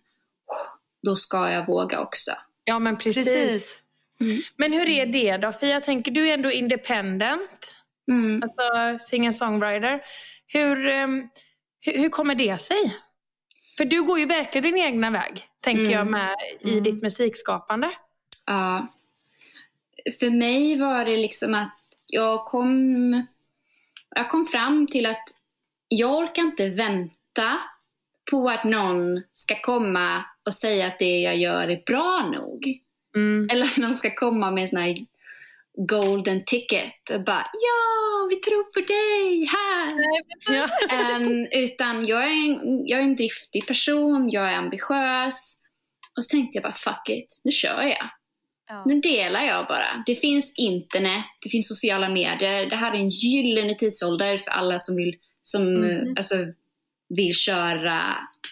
då 1.03 1.15
ska 1.15 1.51
jag 1.51 1.67
våga 1.67 1.99
också. 1.99 2.31
Ja 2.63 2.79
men 2.79 2.97
precis. 2.97 3.33
precis. 3.33 3.81
Mm. 4.21 4.41
Men 4.55 4.73
hur 4.73 4.89
är 4.89 5.05
det 5.05 5.37
då? 5.37 5.51
För 5.51 5.67
jag 5.67 5.83
tänker, 5.83 6.11
du 6.11 6.29
är 6.29 6.33
ändå 6.33 6.51
independent. 6.51 7.75
Mm. 8.11 8.41
Alltså 8.43 8.63
singer-songwriter. 8.99 10.01
Hur, 10.47 10.87
um, 10.87 11.29
hur, 11.81 11.97
hur, 11.97 12.09
kommer 12.09 12.35
det 12.35 12.61
sig? 12.61 12.97
För 13.79 13.85
du 13.85 14.03
går 14.03 14.19
ju 14.19 14.25
verkligen 14.25 14.63
din 14.63 14.83
egna 14.83 15.09
väg, 15.09 15.45
tänker 15.63 15.83
mm. 15.83 15.93
jag, 15.93 16.07
med 16.07 16.35
i 16.61 16.71
mm. 16.71 16.83
ditt 16.83 17.01
musikskapande. 17.01 17.91
Ja. 18.45 18.87
För 20.19 20.29
mig 20.29 20.79
var 20.79 21.05
det 21.05 21.17
liksom 21.17 21.53
att 21.53 21.77
jag 22.07 22.45
kom, 22.45 23.23
jag 24.15 24.29
kom 24.29 24.45
fram 24.45 24.87
till 24.87 25.05
att 25.05 25.23
jag 25.87 26.17
orkar 26.17 26.41
inte 26.41 26.69
vänta 26.69 27.57
på 28.31 28.49
att 28.49 28.63
någon 28.63 29.21
ska 29.31 29.59
komma 29.61 30.23
och 30.45 30.53
säga 30.53 30.87
att 30.87 30.99
det 30.99 31.19
jag 31.19 31.37
gör 31.37 31.67
är 31.67 31.83
bra 31.85 32.29
nog. 32.33 32.79
Mm. 33.15 33.49
Eller 33.51 33.65
att 33.65 33.77
någon 33.77 33.95
ska 33.95 34.15
komma 34.15 34.51
med 34.51 34.61
en 34.61 34.67
sån 34.67 34.79
här 34.79 35.05
golden 35.87 36.43
ticket 36.45 37.09
och 37.13 37.23
bara 37.23 37.47
ja, 37.53 38.27
vi 38.29 38.35
tror 38.35 38.63
på 38.63 38.79
dig 38.79 39.47
här. 39.55 39.93
um, 41.21 41.47
utan 41.51 42.05
jag 42.05 42.23
är, 42.23 42.45
en, 42.45 42.87
jag 42.87 42.99
är 42.99 43.03
en 43.03 43.15
driftig 43.15 43.67
person, 43.67 44.29
jag 44.29 44.49
är 44.49 44.57
ambitiös. 44.57 45.55
Och 46.17 46.23
så 46.23 46.29
tänkte 46.29 46.57
jag 46.57 46.63
bara 46.63 46.73
fuck 46.73 47.09
it, 47.09 47.41
nu 47.43 47.51
kör 47.51 47.81
jag. 47.81 48.09
Ja. 48.69 48.83
Nu 48.85 48.99
delar 48.99 49.45
jag 49.45 49.67
bara. 49.67 50.03
Det 50.05 50.15
finns 50.15 50.53
internet, 50.55 51.25
det 51.43 51.49
finns 51.49 51.67
sociala 51.67 52.09
medier. 52.09 52.69
Det 52.69 52.75
här 52.75 52.91
är 52.91 52.97
en 52.97 53.07
gyllene 53.09 53.75
tidsålder 53.75 54.37
för 54.37 54.51
alla 54.51 54.79
som 54.79 54.95
vill, 54.95 55.15
som, 55.41 55.67
mm. 55.67 56.13
alltså, 56.17 56.35
vill 57.15 57.33
köra 57.33 58.01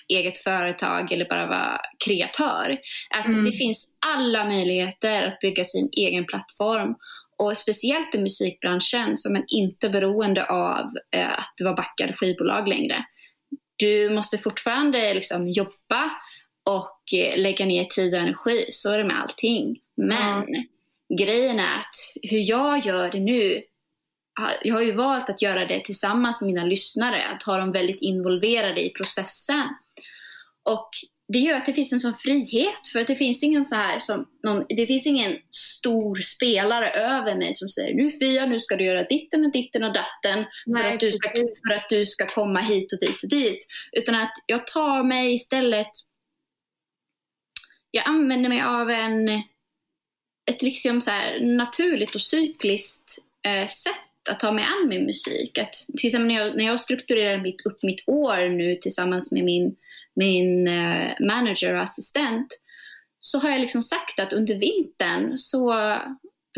eget 0.07 0.37
företag 0.37 1.11
eller 1.11 1.29
bara 1.29 1.47
vara 1.47 1.81
kreatör. 2.05 2.77
Att 3.15 3.27
mm. 3.27 3.43
det 3.43 3.51
finns 3.51 3.93
alla 3.99 4.45
möjligheter 4.45 5.27
att 5.27 5.39
bygga 5.39 5.63
sin 5.63 5.89
egen 5.97 6.25
plattform. 6.25 6.95
Och 7.37 7.57
speciellt 7.57 8.15
i 8.15 8.17
musikbranschen 8.17 9.17
som 9.17 9.35
är 9.35 9.43
inte 9.47 9.89
beroende 9.89 10.45
av 10.45 10.85
eh, 11.15 11.39
att 11.39 11.53
du 11.57 11.63
var 11.63 11.75
backad 11.75 12.15
skivbolag 12.15 12.67
längre. 12.67 13.05
Du 13.75 14.09
måste 14.09 14.37
fortfarande 14.37 15.13
liksom 15.13 15.47
jobba 15.47 16.11
och 16.65 17.13
eh, 17.15 17.37
lägga 17.37 17.65
ner 17.65 17.85
tid 17.85 18.13
och 18.13 18.19
energi. 18.19 18.65
Så 18.69 18.91
är 18.91 18.97
det 18.97 19.03
med 19.03 19.21
allting. 19.21 19.75
Men 19.97 20.43
mm. 20.43 20.63
grejen 21.17 21.59
är 21.59 21.79
att 21.79 21.95
hur 22.23 22.49
jag 22.49 22.85
gör 22.85 23.11
det 23.11 23.19
nu, 23.19 23.61
jag 24.63 24.73
har 24.73 24.81
ju 24.81 24.91
valt 24.91 25.29
att 25.29 25.41
göra 25.41 25.65
det 25.65 25.79
tillsammans 25.79 26.41
med 26.41 26.47
mina 26.47 26.63
lyssnare, 26.63 27.23
att 27.27 27.43
ha 27.43 27.57
dem 27.57 27.71
väldigt 27.71 28.01
involverade 28.01 28.85
i 28.85 28.89
processen. 28.89 29.67
Och 30.69 30.89
det 31.33 31.39
gör 31.39 31.55
att 31.55 31.65
det 31.65 31.73
finns 31.73 31.93
en 31.93 31.99
sån 31.99 32.13
frihet, 32.13 32.87
för 32.91 32.99
att 32.99 33.07
det 33.07 33.15
finns 33.15 33.43
ingen 33.43 33.65
så 33.65 33.75
här 33.75 33.99
som 33.99 34.27
någon, 34.43 34.65
det 34.69 34.87
finns 34.87 35.05
ingen 35.05 35.37
stor 35.49 36.15
spelare 36.15 36.89
över 36.89 37.35
mig 37.35 37.53
som 37.53 37.69
säger 37.69 37.93
nu 37.93 38.11
Fia, 38.11 38.45
nu 38.45 38.59
ska 38.59 38.75
du 38.75 38.85
göra 38.85 39.03
ditten 39.03 39.45
och 39.45 39.51
ditten 39.51 39.83
och 39.83 39.93
datten 39.93 40.45
för, 40.75 40.83
Nej, 40.83 40.93
att 40.93 40.99
du 40.99 41.11
ska, 41.11 41.29
för 41.67 41.73
att 41.73 41.89
du 41.89 42.05
ska 42.05 42.27
komma 42.27 42.59
hit 42.59 42.93
och 42.93 42.99
dit 42.99 43.23
och 43.23 43.29
dit. 43.29 43.67
Utan 43.91 44.15
att 44.15 44.31
jag 44.45 44.67
tar 44.67 45.03
mig 45.03 45.33
istället, 45.33 45.91
jag 47.91 48.07
använder 48.07 48.49
mig 48.49 48.61
av 48.61 48.89
en 48.89 49.29
ett 50.51 50.61
liksom 50.61 51.01
så 51.01 51.11
naturligt 51.41 52.15
och 52.15 52.21
cykliskt 52.21 53.19
eh, 53.47 53.67
sätt 53.67 54.29
att 54.29 54.39
ta 54.39 54.51
mig 54.51 54.63
an 54.63 54.89
min 54.89 55.05
musik. 55.05 55.57
Att, 55.57 55.73
till 55.97 56.07
exempel 56.07 56.27
när 56.27 56.35
jag, 56.35 56.57
när 56.57 56.65
jag 56.65 56.79
strukturerar 56.79 57.37
mitt, 57.37 57.65
upp 57.65 57.83
mitt 57.83 58.03
år 58.07 58.49
nu 58.49 58.75
tillsammans 58.75 59.31
med 59.31 59.43
min, 59.43 59.75
min 60.17 60.67
eh, 60.67 61.11
manager 61.27 61.75
och 61.75 61.81
assistent 61.81 62.47
så 63.19 63.39
har 63.39 63.49
jag 63.49 63.61
liksom 63.61 63.81
sagt 63.81 64.19
att 64.19 64.33
under 64.33 64.59
vintern 64.59 65.37
så 65.37 65.73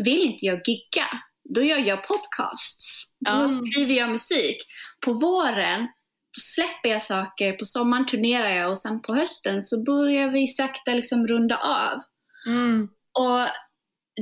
vill 0.04 0.20
inte 0.20 0.46
jag 0.46 0.60
gigga. 0.68 1.06
Då 1.54 1.62
gör 1.62 1.78
jag 1.78 2.08
podcasts. 2.08 3.04
Då 3.26 3.32
mm. 3.32 3.48
skriver 3.48 3.94
jag 3.94 4.10
musik. 4.10 4.56
På 5.04 5.12
våren 5.12 5.88
då 6.36 6.40
släpper 6.40 6.88
jag 6.88 7.02
saker, 7.02 7.52
på 7.52 7.64
sommaren 7.64 8.06
turnerar 8.06 8.50
jag 8.50 8.70
och 8.70 8.78
sen 8.78 9.02
på 9.02 9.14
hösten 9.14 9.62
så 9.62 9.82
börjar 9.82 10.28
vi 10.28 10.46
sakta 10.46 10.90
liksom 10.90 11.26
runda 11.26 11.56
av. 11.56 11.98
Mm. 12.46 12.88
Och 13.18 13.48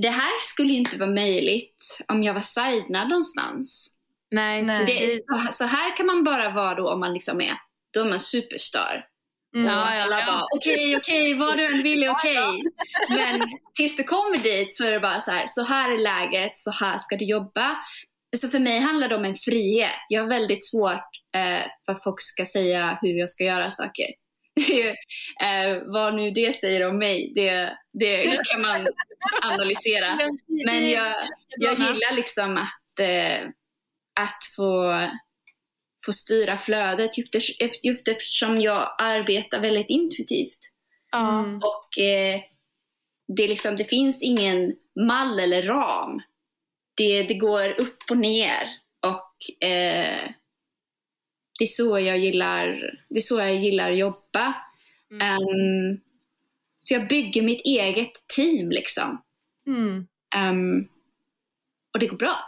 det 0.02 0.10
här 0.10 0.40
skulle 0.40 0.72
inte 0.72 0.98
vara 0.98 1.10
möjligt 1.10 2.00
om 2.08 2.22
jag 2.22 2.34
var 2.34 2.40
signad 2.40 3.08
någonstans. 3.08 3.88
Nej, 4.30 4.62
Nej. 4.62 4.84
Det, 4.86 5.14
så, 5.16 5.52
så, 5.52 5.64
här 5.64 5.96
kan 5.96 6.06
man 6.06 6.24
bara 6.24 6.50
vara 6.50 6.74
då 6.74 6.90
om 6.90 7.00
man 7.00 7.12
liksom 7.12 7.40
är, 7.40 7.54
då 7.94 8.00
är 8.00 8.08
man 8.08 8.20
superstar. 8.20 9.04
Mm. 9.56 9.66
Ja, 9.66 10.02
alla 10.02 10.20
ja. 10.20 10.26
bara 10.26 10.44
okej, 10.56 10.96
okej, 10.96 11.34
vad 11.34 11.56
du 11.56 11.66
än 11.66 11.82
vill 11.82 12.02
är 12.02 12.10
okej. 12.10 12.38
Okay. 12.38 12.62
Men 13.08 13.48
tills 13.74 13.96
du 13.96 14.04
kommer 14.04 14.38
dit 14.38 14.74
så 14.74 14.84
är 14.84 14.90
det 14.90 15.00
bara 15.00 15.20
så 15.20 15.30
här, 15.30 15.44
så 15.46 15.64
här 15.64 15.92
är 15.92 15.98
läget, 15.98 16.52
så 16.54 16.70
här 16.70 16.98
ska 16.98 17.16
du 17.16 17.24
jobba. 17.24 17.76
Så 18.36 18.48
för 18.48 18.58
mig 18.58 18.78
handlar 18.78 19.08
det 19.08 19.16
om 19.16 19.24
en 19.24 19.34
frihet. 19.34 19.90
Jag 20.08 20.22
har 20.22 20.28
väldigt 20.28 20.68
svårt 20.68 21.08
eh, 21.36 21.66
för 21.86 21.92
att 21.92 22.02
folk 22.02 22.20
ska 22.20 22.44
säga 22.44 22.98
hur 23.02 23.18
jag 23.18 23.28
ska 23.28 23.44
göra 23.44 23.70
saker. 23.70 24.06
eh, 25.42 25.82
vad 25.86 26.14
nu 26.14 26.30
det 26.30 26.52
säger 26.52 26.88
om 26.88 26.98
mig, 26.98 27.32
det, 27.34 27.72
det 27.92 28.40
kan 28.52 28.62
man 28.62 28.88
analysera. 29.52 30.18
Men 30.66 30.90
jag, 30.90 31.14
jag 31.58 31.78
gillar 31.78 32.14
liksom 32.14 32.56
att, 32.56 33.00
eh, 33.00 33.48
att 34.20 34.38
få, 34.56 34.92
få 36.08 36.12
styra 36.12 36.58
flödet 36.58 37.18
just, 37.18 37.34
just 37.82 38.08
eftersom 38.08 38.60
jag 38.60 38.94
arbetar 38.98 39.60
väldigt 39.60 39.88
intuitivt. 39.88 40.58
Mm. 41.14 41.56
Och 41.56 41.98
eh, 41.98 42.40
det, 43.36 43.48
liksom, 43.48 43.76
det 43.76 43.84
finns 43.84 44.22
ingen 44.22 44.76
mall 45.06 45.40
eller 45.40 45.62
ram. 45.62 46.20
Det, 46.94 47.22
det 47.22 47.34
går 47.34 47.80
upp 47.80 48.02
och 48.10 48.16
ner. 48.16 48.68
Och 49.00 49.64
eh, 49.68 50.30
det 51.58 51.64
är 51.64 51.66
så 51.66 51.98
jag 51.98 52.18
gillar, 52.18 52.66
det 53.08 53.16
är 53.16 53.20
så 53.20 53.38
jag 53.38 53.56
gillar 53.56 53.90
att 53.90 53.98
jobba. 53.98 54.54
Mm. 55.10 55.38
Um, 55.38 56.00
så 56.80 56.94
jag 56.94 57.08
bygger 57.08 57.42
mitt 57.42 57.60
eget 57.64 58.12
team 58.36 58.70
liksom. 58.70 59.22
Mm. 59.66 60.06
Um, 60.36 60.88
och 61.92 61.98
det 61.98 62.06
går 62.06 62.16
bra. 62.16 62.38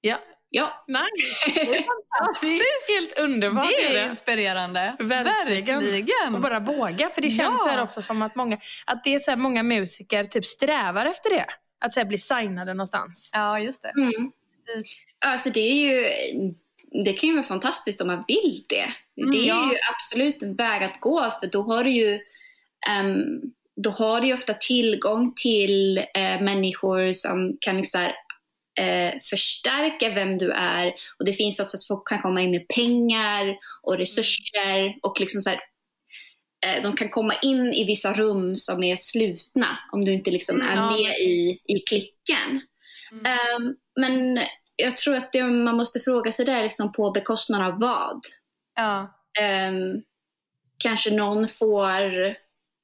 Ja. 0.00 0.18
Ja. 0.56 0.84
Nice. 0.88 1.52
Det 1.54 1.60
är 1.60 1.84
fantastiskt. 1.84 2.90
Helt 2.90 3.18
underbart. 3.18 3.68
Det 3.68 3.96
är 3.96 4.10
inspirerande. 4.10 4.96
Verkligen. 4.98 5.80
Verkligen. 5.80 6.34
Och 6.34 6.40
bara 6.40 6.60
våga. 6.60 7.10
För 7.10 7.22
det 7.22 7.30
känns 7.30 7.62
ja. 7.64 7.70
här 7.70 7.82
också 7.82 8.02
som 8.02 8.22
att 8.22 8.34
många, 8.34 8.58
att 8.86 9.04
det 9.04 9.14
är 9.14 9.18
så 9.18 9.36
många 9.36 9.62
musiker 9.62 10.24
typ 10.24 10.44
strävar 10.44 11.06
efter 11.06 11.30
det. 11.30 11.46
Att 11.80 11.92
så 11.92 12.04
bli 12.04 12.18
signade 12.18 12.74
någonstans. 12.74 13.30
Ja, 13.34 13.60
just 13.60 13.82
det. 13.82 13.92
Mm. 13.96 14.32
Precis. 14.66 15.02
Alltså 15.26 15.50
det 15.50 15.60
är 15.60 15.74
ju 15.74 16.04
det 17.04 17.12
kan 17.12 17.28
ju 17.28 17.34
vara 17.34 17.46
fantastiskt 17.46 18.00
om 18.00 18.06
man 18.06 18.24
vill 18.28 18.64
det. 18.68 18.92
Mm, 19.20 19.30
det 19.30 19.38
är 19.38 19.48
ja. 19.48 19.72
ju 19.72 19.78
absolut 19.94 20.42
en 20.42 20.54
väg 20.54 20.82
att 20.82 21.00
gå 21.00 21.30
för 21.40 21.46
då 21.46 21.62
har 21.62 21.84
du 21.84 21.90
ju 21.90 22.20
um, 23.02 23.40
då 23.76 23.90
har 23.90 24.20
du 24.20 24.32
ofta 24.32 24.54
tillgång 24.54 25.32
till 25.36 25.98
uh, 25.98 26.42
människor 26.42 27.12
som 27.12 27.56
kan 27.60 27.76
liksom, 27.76 28.06
uh, 28.80 29.12
förstärka 29.30 30.10
vem 30.10 30.38
du 30.38 30.52
är 30.52 30.86
och 31.18 31.24
det 31.24 31.32
finns 31.32 31.60
ofta 31.60 31.76
att 31.76 31.86
folk 31.86 32.08
kan 32.08 32.22
komma 32.22 32.42
in 32.42 32.50
med 32.50 32.68
pengar 32.68 33.56
och 33.82 33.98
resurser 33.98 34.94
och 35.02 35.20
liksom 35.20 35.40
så 35.40 35.50
här, 35.50 35.60
uh, 36.66 36.82
de 36.82 36.96
kan 36.96 37.08
komma 37.08 37.34
in 37.42 37.72
i 37.72 37.84
vissa 37.84 38.12
rum 38.12 38.56
som 38.56 38.82
är 38.82 38.96
slutna 38.96 39.78
om 39.92 40.04
du 40.04 40.12
inte 40.12 40.30
liksom 40.30 40.60
mm, 40.60 40.78
är 40.78 40.90
med 40.90 41.18
i, 41.18 41.60
i 41.64 41.78
klicken. 41.78 42.60
Mm. 43.12 43.56
Um, 43.56 43.76
men 44.00 44.40
jag 44.76 44.96
tror 44.96 45.14
att 45.14 45.32
det 45.32 45.42
man 45.42 45.76
måste 45.76 46.00
fråga 46.00 46.32
sig 46.32 46.46
det 46.46 46.52
är 46.52 46.62
liksom 46.62 46.92
på 46.92 47.10
bekostnad 47.10 47.62
av 47.62 47.80
vad. 47.80 48.20
Ja. 48.74 49.00
Um, 49.68 50.02
kanske 50.78 51.10
någon 51.10 51.48
får 51.48 52.36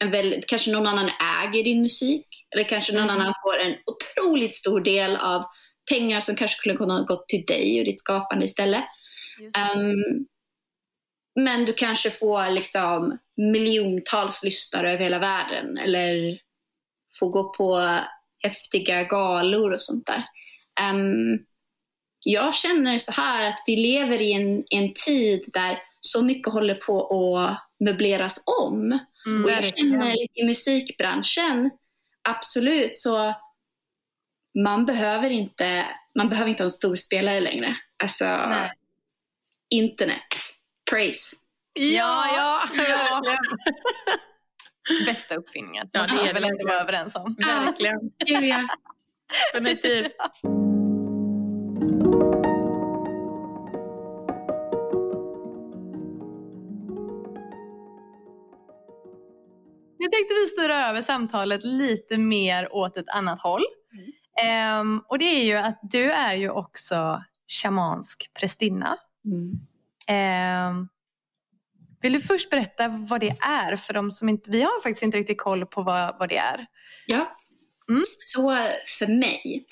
en 0.03 0.11
väldigt, 0.11 0.47
kanske 0.47 0.73
någon 0.73 0.87
annan 0.87 1.11
äger 1.43 1.65
din 1.65 1.83
musik. 1.83 2.27
Eller 2.51 2.65
kanske 2.65 2.93
någon 2.93 3.03
Mm. 3.03 3.21
annan 3.21 3.35
får 3.45 3.59
en 3.59 3.77
otroligt 3.87 4.55
stor 4.55 4.81
del 4.81 5.17
av 5.17 5.45
pengar 5.90 6.21
som 6.21 6.37
kanske 6.37 6.57
skulle 6.57 6.77
kunna 6.77 6.99
ha 6.99 7.05
gått 7.05 7.29
till 7.29 7.45
dig 7.47 7.79
och 7.79 7.85
ditt 7.85 8.01
skapande 8.01 8.45
istället. 8.45 8.85
Um, 9.77 10.27
men 11.35 11.64
du 11.64 11.73
kanske 11.73 12.11
får 12.11 12.51
liksom 12.51 13.18
miljontals 13.37 14.45
lyssnare 14.45 14.92
över 14.92 15.05
hela 15.05 15.18
världen 15.18 15.79
eller 15.79 16.38
får 17.18 17.31
gå 17.31 17.53
på 17.53 17.99
häftiga 18.38 19.03
galor 19.03 19.73
och 19.73 19.81
sånt 19.81 20.07
där. 20.07 20.25
Um, 20.90 21.47
jag 22.25 22.55
känner 22.55 22.99
så 22.99 23.12
här 23.12 23.49
att 23.49 23.62
vi 23.66 23.77
lever 23.77 24.23
i 24.23 24.33
en, 24.33 24.64
en 24.71 24.92
tid 25.07 25.45
där 25.47 25.79
så 26.01 26.23
mycket 26.23 26.53
håller 26.53 26.75
på 26.75 27.38
att 27.38 27.59
möbleras 27.81 28.42
om. 28.62 28.99
Mm, 29.27 29.45
Och 29.45 29.51
jag 29.51 29.57
verkligen. 29.57 29.90
känner 29.90 30.40
i 30.40 30.45
musikbranschen, 30.45 31.71
absolut, 32.29 32.97
så 32.97 33.35
man 34.55 34.85
behöver 34.85 35.31
inte, 35.31 35.87
man 36.15 36.29
behöver 36.29 36.51
inte 36.51 36.62
ha 36.62 36.67
en 36.67 36.71
stor 36.71 36.97
spelare 36.97 37.41
längre. 37.41 37.77
Alltså, 38.03 38.25
Nej. 38.25 38.73
internet, 39.71 40.23
praise. 40.91 41.37
Ja, 41.75 42.27
ja, 42.37 42.62
ja. 42.88 43.37
Bästa 45.07 45.35
uppfinningen. 45.37 45.88
Ja, 45.93 46.01
måste 46.01 46.17
det 46.17 46.21
är 46.23 46.27
vi 46.27 46.33
väl 46.33 46.45
ändå 46.45 46.69
vara 46.69 46.81
överens 46.81 47.17
om. 47.17 47.37
verkligen. 47.38 48.01
Ja. 48.27 48.69
Definitivt. 49.53 50.12
Nu 60.03 60.09
tänkte 60.09 60.35
vi 60.35 60.47
styra 60.47 60.88
över 60.88 61.03
samtalet 61.03 61.65
lite 61.65 62.19
mer 62.19 62.75
åt 62.75 62.97
ett 62.97 63.09
annat 63.15 63.41
håll. 63.41 63.62
Ehm, 64.45 65.03
och 65.09 65.19
det 65.19 65.25
är 65.25 65.45
ju 65.45 65.57
att 65.57 65.79
du 65.83 66.13
är 66.13 66.35
ju 66.35 66.51
också 66.51 67.23
shamansk 67.49 68.31
prästinna. 68.35 68.97
Mm. 69.25 69.53
Ehm, 70.07 70.89
vill 72.03 72.13
du 72.13 72.21
först 72.21 72.51
berätta 72.51 72.89
vad 72.89 73.21
det 73.21 73.37
är 73.41 73.77
för 73.77 73.95
de 73.95 74.11
som 74.11 74.29
inte, 74.29 74.51
vi 74.51 74.63
har 74.63 74.83
faktiskt 74.83 75.03
inte 75.03 75.19
riktigt 75.19 75.41
koll 75.41 75.67
på 75.67 75.83
vad, 75.83 76.19
vad 76.19 76.29
det 76.29 76.37
är. 76.37 76.67
Ja. 77.07 77.39
Mm. 77.89 78.03
Så 78.25 78.57
för 78.99 79.07
mig, 79.07 79.67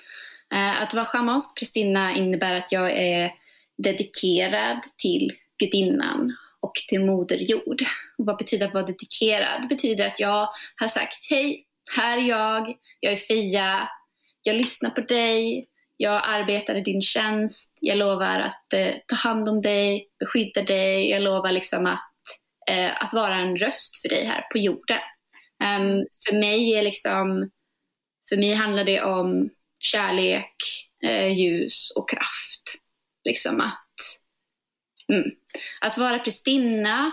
eh, 0.52 0.82
att 0.82 0.94
vara 0.94 1.04
schamansk 1.04 1.58
prästinna 1.58 2.16
innebär 2.16 2.54
att 2.54 2.72
jag 2.72 2.90
är 2.90 3.32
dedikerad 3.78 4.82
till 4.98 5.32
gudinnan 5.58 6.36
och 6.60 6.72
till 6.88 7.04
Moder 7.04 7.36
Jord. 7.36 7.82
Och 8.18 8.26
vad 8.26 8.36
betyder 8.36 8.66
att 8.66 8.74
vara 8.74 8.86
dedikerad? 8.86 9.62
Det 9.62 9.68
betyder 9.68 10.06
att 10.06 10.20
jag 10.20 10.48
har 10.76 10.88
sagt 10.88 11.30
hej, 11.30 11.66
här 11.96 12.18
är 12.18 12.22
jag, 12.22 12.74
jag 13.00 13.12
är 13.12 13.16
Fia, 13.16 13.88
jag 14.42 14.56
lyssnar 14.56 14.90
på 14.90 15.00
dig, 15.00 15.66
jag 15.96 16.22
arbetar 16.24 16.74
i 16.74 16.80
din 16.80 17.02
tjänst, 17.02 17.78
jag 17.80 17.98
lovar 17.98 18.40
att 18.40 18.72
eh, 18.72 18.94
ta 19.06 19.16
hand 19.16 19.48
om 19.48 19.62
dig, 19.62 20.08
beskydda 20.18 20.62
dig, 20.62 21.10
jag 21.10 21.22
lovar 21.22 21.52
liksom 21.52 21.86
att, 21.86 22.12
eh, 22.70 23.02
att 23.02 23.12
vara 23.12 23.34
en 23.34 23.56
röst 23.56 23.96
för 24.02 24.08
dig 24.08 24.24
här 24.24 24.46
på 24.52 24.58
jorden. 24.58 24.98
Um, 25.64 26.06
för 26.24 26.38
mig 26.38 26.74
är 26.74 26.82
liksom, 26.82 27.50
för 28.28 28.36
mig 28.36 28.54
handlar 28.54 28.84
det 28.84 29.02
om 29.02 29.50
kärlek, 29.78 30.56
eh, 31.04 31.26
ljus 31.26 31.92
och 31.96 32.10
kraft. 32.10 32.62
Liksom 33.24 33.60
att, 33.60 33.96
mm, 35.08 35.30
att 35.80 35.98
vara 35.98 36.18
prästinna, 36.18 37.12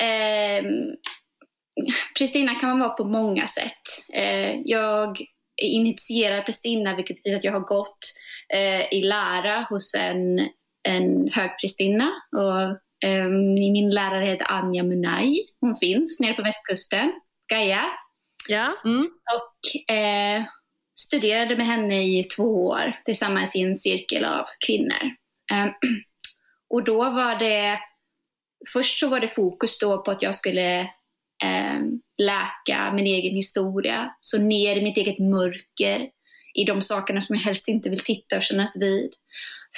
eh, 0.00 0.64
prästinna 2.18 2.54
kan 2.54 2.68
man 2.68 2.78
vara 2.78 2.90
på 2.90 3.04
många 3.04 3.46
sätt. 3.46 3.82
Eh, 4.12 4.60
jag 4.64 5.18
initierad 5.62 6.46
prästinna 6.46 6.96
vilket 6.96 7.16
betyder 7.16 7.36
att 7.36 7.44
jag 7.44 7.52
har 7.52 7.60
gått 7.60 7.98
eh, 8.54 8.94
i 8.94 9.02
lära 9.02 9.60
hos 9.60 9.94
en, 9.94 10.38
en 10.88 11.28
högprästinna. 11.32 12.12
Och, 12.36 13.08
eh, 13.08 13.28
min 13.28 13.90
lärare 13.90 14.26
heter 14.26 14.52
Anja 14.52 14.82
Munay. 14.82 15.36
Hon 15.60 15.74
finns 15.74 16.20
nere 16.20 16.34
på 16.34 16.42
västkusten, 16.42 17.12
Gaia. 17.52 17.84
Ja. 18.48 18.76
Mm. 18.84 19.08
Och 19.34 19.94
eh, 19.94 20.42
studerade 20.98 21.56
med 21.56 21.66
henne 21.66 22.02
i 22.02 22.24
två 22.36 22.66
år 22.66 23.00
tillsammans 23.04 23.56
i 23.56 23.60
en 23.60 23.74
cirkel 23.74 24.24
av 24.24 24.44
kvinnor. 24.66 25.02
Eh, 25.52 25.66
och 26.70 26.84
då 26.84 27.10
var 27.10 27.38
det, 27.38 27.78
först 28.72 28.98
så 28.98 29.08
var 29.08 29.20
det 29.20 29.28
fokus 29.28 29.78
då 29.78 30.02
på 30.02 30.10
att 30.10 30.22
jag 30.22 30.34
skulle 30.34 30.90
eh, 31.42 31.80
läka 32.18 32.92
min 32.92 33.06
egen 33.06 33.34
historia, 33.34 34.14
så 34.20 34.38
ner 34.38 34.76
i 34.76 34.82
mitt 34.82 34.96
eget 34.96 35.18
mörker, 35.18 36.08
i 36.54 36.64
de 36.64 36.82
sakerna 36.82 37.20
som 37.20 37.34
jag 37.34 37.42
helst 37.42 37.68
inte 37.68 37.90
vill 37.90 38.00
titta 38.00 38.36
och 38.36 38.42
kännas 38.42 38.82
vid. 38.82 39.10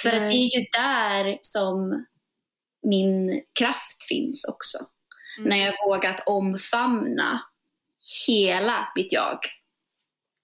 För 0.01 0.09
att 0.09 0.21
det 0.21 0.25
Nej. 0.27 0.45
är 0.45 0.59
ju 0.59 0.65
där 0.71 1.37
som 1.41 2.05
min 2.83 3.41
kraft 3.59 4.07
finns 4.09 4.45
också. 4.45 4.77
Mm. 5.37 5.49
När 5.49 5.57
jag 5.65 5.73
vågat 5.87 6.23
omfamna 6.25 7.41
hela 8.27 8.87
mitt 8.95 9.13
jag, 9.13 9.39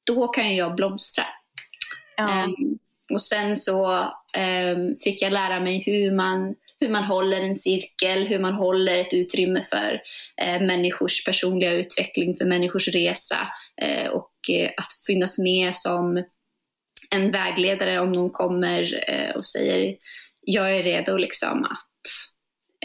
då 0.08 0.28
kan 0.28 0.56
jag 0.56 0.76
blomstra. 0.76 1.26
Ja. 2.18 2.30
Ehm, 2.30 2.80
och 3.14 3.22
sen 3.22 3.56
så 3.56 4.12
ehm, 4.34 4.96
fick 4.96 5.22
jag 5.22 5.34
lära 5.34 5.60
mig 5.60 5.84
hur 5.86 6.12
man, 6.12 6.56
hur 6.82 6.90
man 6.90 7.04
håller 7.04 7.42
en 7.42 7.56
cirkel, 7.56 8.28
hur 8.28 8.40
man 8.40 8.54
håller 8.54 8.98
ett 8.98 9.14
utrymme 9.14 9.62
för 9.62 10.02
eh, 10.42 10.62
människors 10.62 11.26
personliga 11.26 11.72
utveckling, 11.72 12.38
för 12.38 12.46
människors 12.46 12.88
resa 12.88 13.48
eh, 13.82 14.08
och 14.08 14.32
eh, 14.50 14.70
att 14.78 15.06
finnas 15.08 15.40
med 15.40 15.76
som 15.76 16.24
en 17.16 17.32
vägledare 17.32 18.00
om 18.00 18.12
någon 18.12 18.30
kommer 18.30 19.10
eh, 19.10 19.36
och 19.36 19.46
säger 19.46 19.96
jag 20.42 20.76
är 20.76 20.84
redo 20.84 21.18
liksom 21.18 21.64
att 21.64 22.08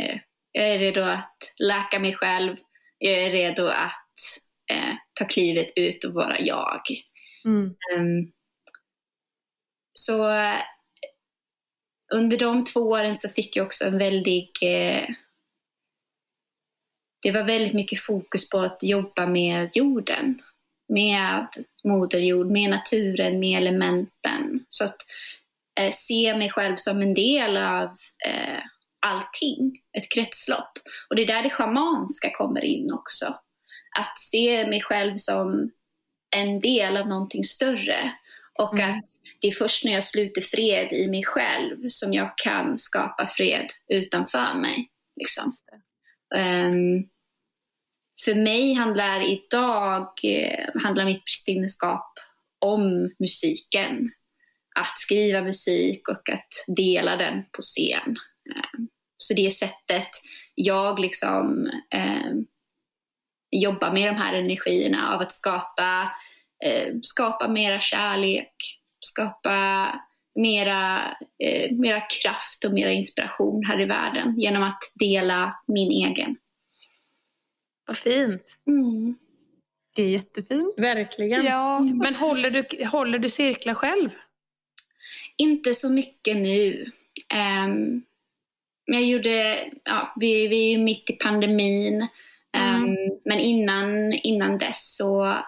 eh, 0.01 0.19
jag 0.53 0.69
är 0.69 0.79
redo 0.79 1.01
att 1.03 1.37
läka 1.59 1.99
mig 1.99 2.15
själv, 2.15 2.57
jag 2.99 3.15
är 3.15 3.31
redo 3.31 3.67
att 3.67 4.17
eh, 4.73 4.95
ta 5.19 5.25
klivet 5.25 5.73
ut 5.77 6.05
och 6.05 6.13
vara 6.13 6.41
jag. 6.41 6.81
Mm. 7.45 7.75
Ehm, 7.93 8.33
så 9.93 10.25
under 12.15 12.39
de 12.39 12.65
två 12.65 12.81
åren 12.81 13.15
så 13.15 13.29
fick 13.29 13.57
jag 13.57 13.67
också 13.67 13.85
en 13.85 13.99
väldig... 13.99 14.51
Eh, 14.63 15.09
det 17.23 17.33
var 17.33 17.43
väldigt 17.43 17.75
mycket 17.75 18.01
fokus 18.01 18.51
på 18.51 18.59
att 18.59 18.79
jobba 18.83 19.27
med 19.27 19.71
jorden. 19.75 20.43
Med 20.89 21.47
moderjord, 21.85 22.51
med 22.51 22.71
naturen, 22.71 23.39
med 23.39 23.59
elementen. 23.59 24.65
Så 24.69 24.85
att 24.85 24.97
eh, 25.81 25.91
se 25.93 26.37
mig 26.37 26.51
själv 26.51 26.77
som 26.77 27.03
en 27.03 27.15
del 27.15 27.57
av 27.57 27.91
eh, 28.27 28.63
allting, 29.07 29.81
ett 29.99 30.09
kretslopp. 30.11 30.79
Och 31.11 31.17
det 31.17 31.23
är 31.23 31.27
där 31.27 31.43
det 31.43 31.51
schamanska 31.51 32.31
kommer 32.31 32.65
in 32.65 32.93
också. 32.93 33.27
Att 33.99 34.19
se 34.19 34.67
mig 34.67 34.81
själv 34.81 35.17
som 35.17 35.71
en 36.37 36.61
del 36.61 36.97
av 36.97 37.09
någonting 37.09 37.45
större. 37.45 38.13
Och 38.59 38.79
Mm. 38.79 38.91
att 38.91 39.05
det 39.41 39.49
är 39.49 39.53
först 39.53 39.85
när 39.85 39.93
jag 39.93 40.05
sluter 40.05 40.41
fred 40.43 40.93
i 40.93 41.09
mig 41.09 41.25
själv 41.25 41.89
som 41.89 42.13
jag 42.13 42.39
kan 42.39 42.79
skapa 42.79 43.27
fred 43.27 43.71
utanför 43.89 44.55
mig. 44.61 44.91
Liksom. 45.21 45.53
Ehm, 46.37 47.09
för 48.25 48.35
mig 48.35 48.73
handlar 48.75 49.21
idag 49.33 50.09
eh, 50.23 50.83
handlar 50.83 51.05
mitt 51.05 51.25
prästinneskap 51.25 52.13
om 52.59 53.11
musiken. 53.19 54.11
Att 54.79 54.99
skriva 54.99 55.41
musik 55.43 56.09
och 56.09 56.29
att 56.29 56.49
dela 56.77 57.17
den 57.17 57.43
på 57.53 57.63
scen. 57.63 58.17
Ehm, 58.55 58.89
så 59.19 59.35
det 59.35 59.47
är 59.47 59.51
sättet 59.51 60.09
jag 60.55 60.99
liksom 60.99 61.71
ehm, 61.91 62.47
jobbar 63.51 63.93
med 63.93 64.09
de 64.15 64.17
här 64.17 64.35
energierna 64.35 65.15
av 65.15 65.21
att 65.21 65.33
skapa, 65.33 66.11
eh, 66.65 66.95
skapa 67.03 67.49
mera 67.49 67.81
kärlek, 67.81 68.55
skapa 69.01 69.89
mera, 70.35 71.17
eh, 71.39 71.73
mera 71.73 72.01
kraft 72.01 72.65
och 72.65 72.73
mera 72.73 72.93
inspiration 72.93 73.65
här 73.65 73.81
i 73.81 73.85
världen 73.85 74.39
genom 74.39 74.63
att 74.63 74.79
dela 74.95 75.57
min 75.67 76.07
egen. 76.07 76.37
Vad 77.87 77.97
fint. 77.97 78.59
Mm. 78.67 79.19
Det 79.97 80.03
är 80.03 80.09
jättefint. 80.09 80.75
Verkligen. 80.77 81.45
Ja. 81.45 81.81
Men 81.81 82.15
håller 82.15 82.51
du, 82.51 82.85
håller 82.85 83.19
du 83.19 83.29
cirklar 83.29 83.75
själv? 83.75 84.11
Inte 85.37 85.75
så 85.75 85.93
mycket 85.93 86.37
nu. 86.37 86.87
Ehm, 87.35 88.03
men 88.87 89.01
jag 89.01 89.05
gjorde, 89.05 89.65
ja, 89.85 90.13
vi, 90.17 90.49
vi 90.49 90.67
är 90.67 90.71
ju 90.71 90.85
mitt 90.85 91.11
i 91.11 91.13
pandemin. 91.13 92.09
Ehm, 92.53 92.97
Men 93.25 93.39
innan, 93.39 94.13
innan 94.13 94.59
dess 94.59 94.97
så 94.97 95.39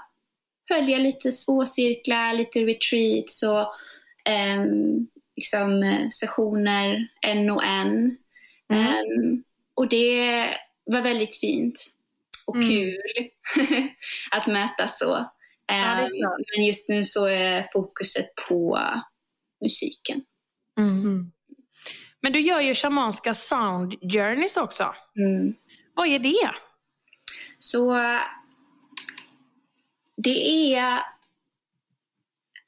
höll 0.69 0.89
jag 0.89 1.01
lite 1.01 1.33
småcirklar, 1.33 2.33
lite 2.35 2.61
retreats 2.61 3.43
och 3.43 3.75
ehm, 4.25 5.07
liksom, 5.37 5.83
eh, 5.83 6.09
sessioner 6.09 7.09
en 7.27 7.51
och 7.51 7.65
en. 7.65 8.17
Mm. 8.71 8.87
Ehm, 8.87 9.43
och 9.75 9.89
det 9.89 10.49
var 10.85 11.03
väldigt 11.03 11.37
fint 11.41 11.87
och 12.47 12.57
Mm. 12.57 12.69
kul 12.69 12.99
att 14.31 14.47
mötas 14.47 14.99
så. 14.99 15.31
det 15.67 15.75
är 15.75 16.03
Ehm, 16.05 16.11
men 16.57 16.65
just 16.65 16.89
nu 16.89 17.05
så 17.05 17.27
är 17.27 17.65
fokuset 17.73 18.27
på 18.49 18.81
musiken. 19.61 20.21
Mm. 20.79 21.33
Men 22.21 22.33
du 22.33 22.41
gör 22.41 22.61
ju 22.61 22.75
shamanska 22.75 23.35
sound 23.35 23.95
journeys 24.13 24.57
också. 24.57 24.95
Mm. 25.19 25.55
Vad 25.95 26.09
är 26.09 26.19
det? 26.19 26.51
Så 27.59 27.95
det 30.23 30.75
är 30.75 31.03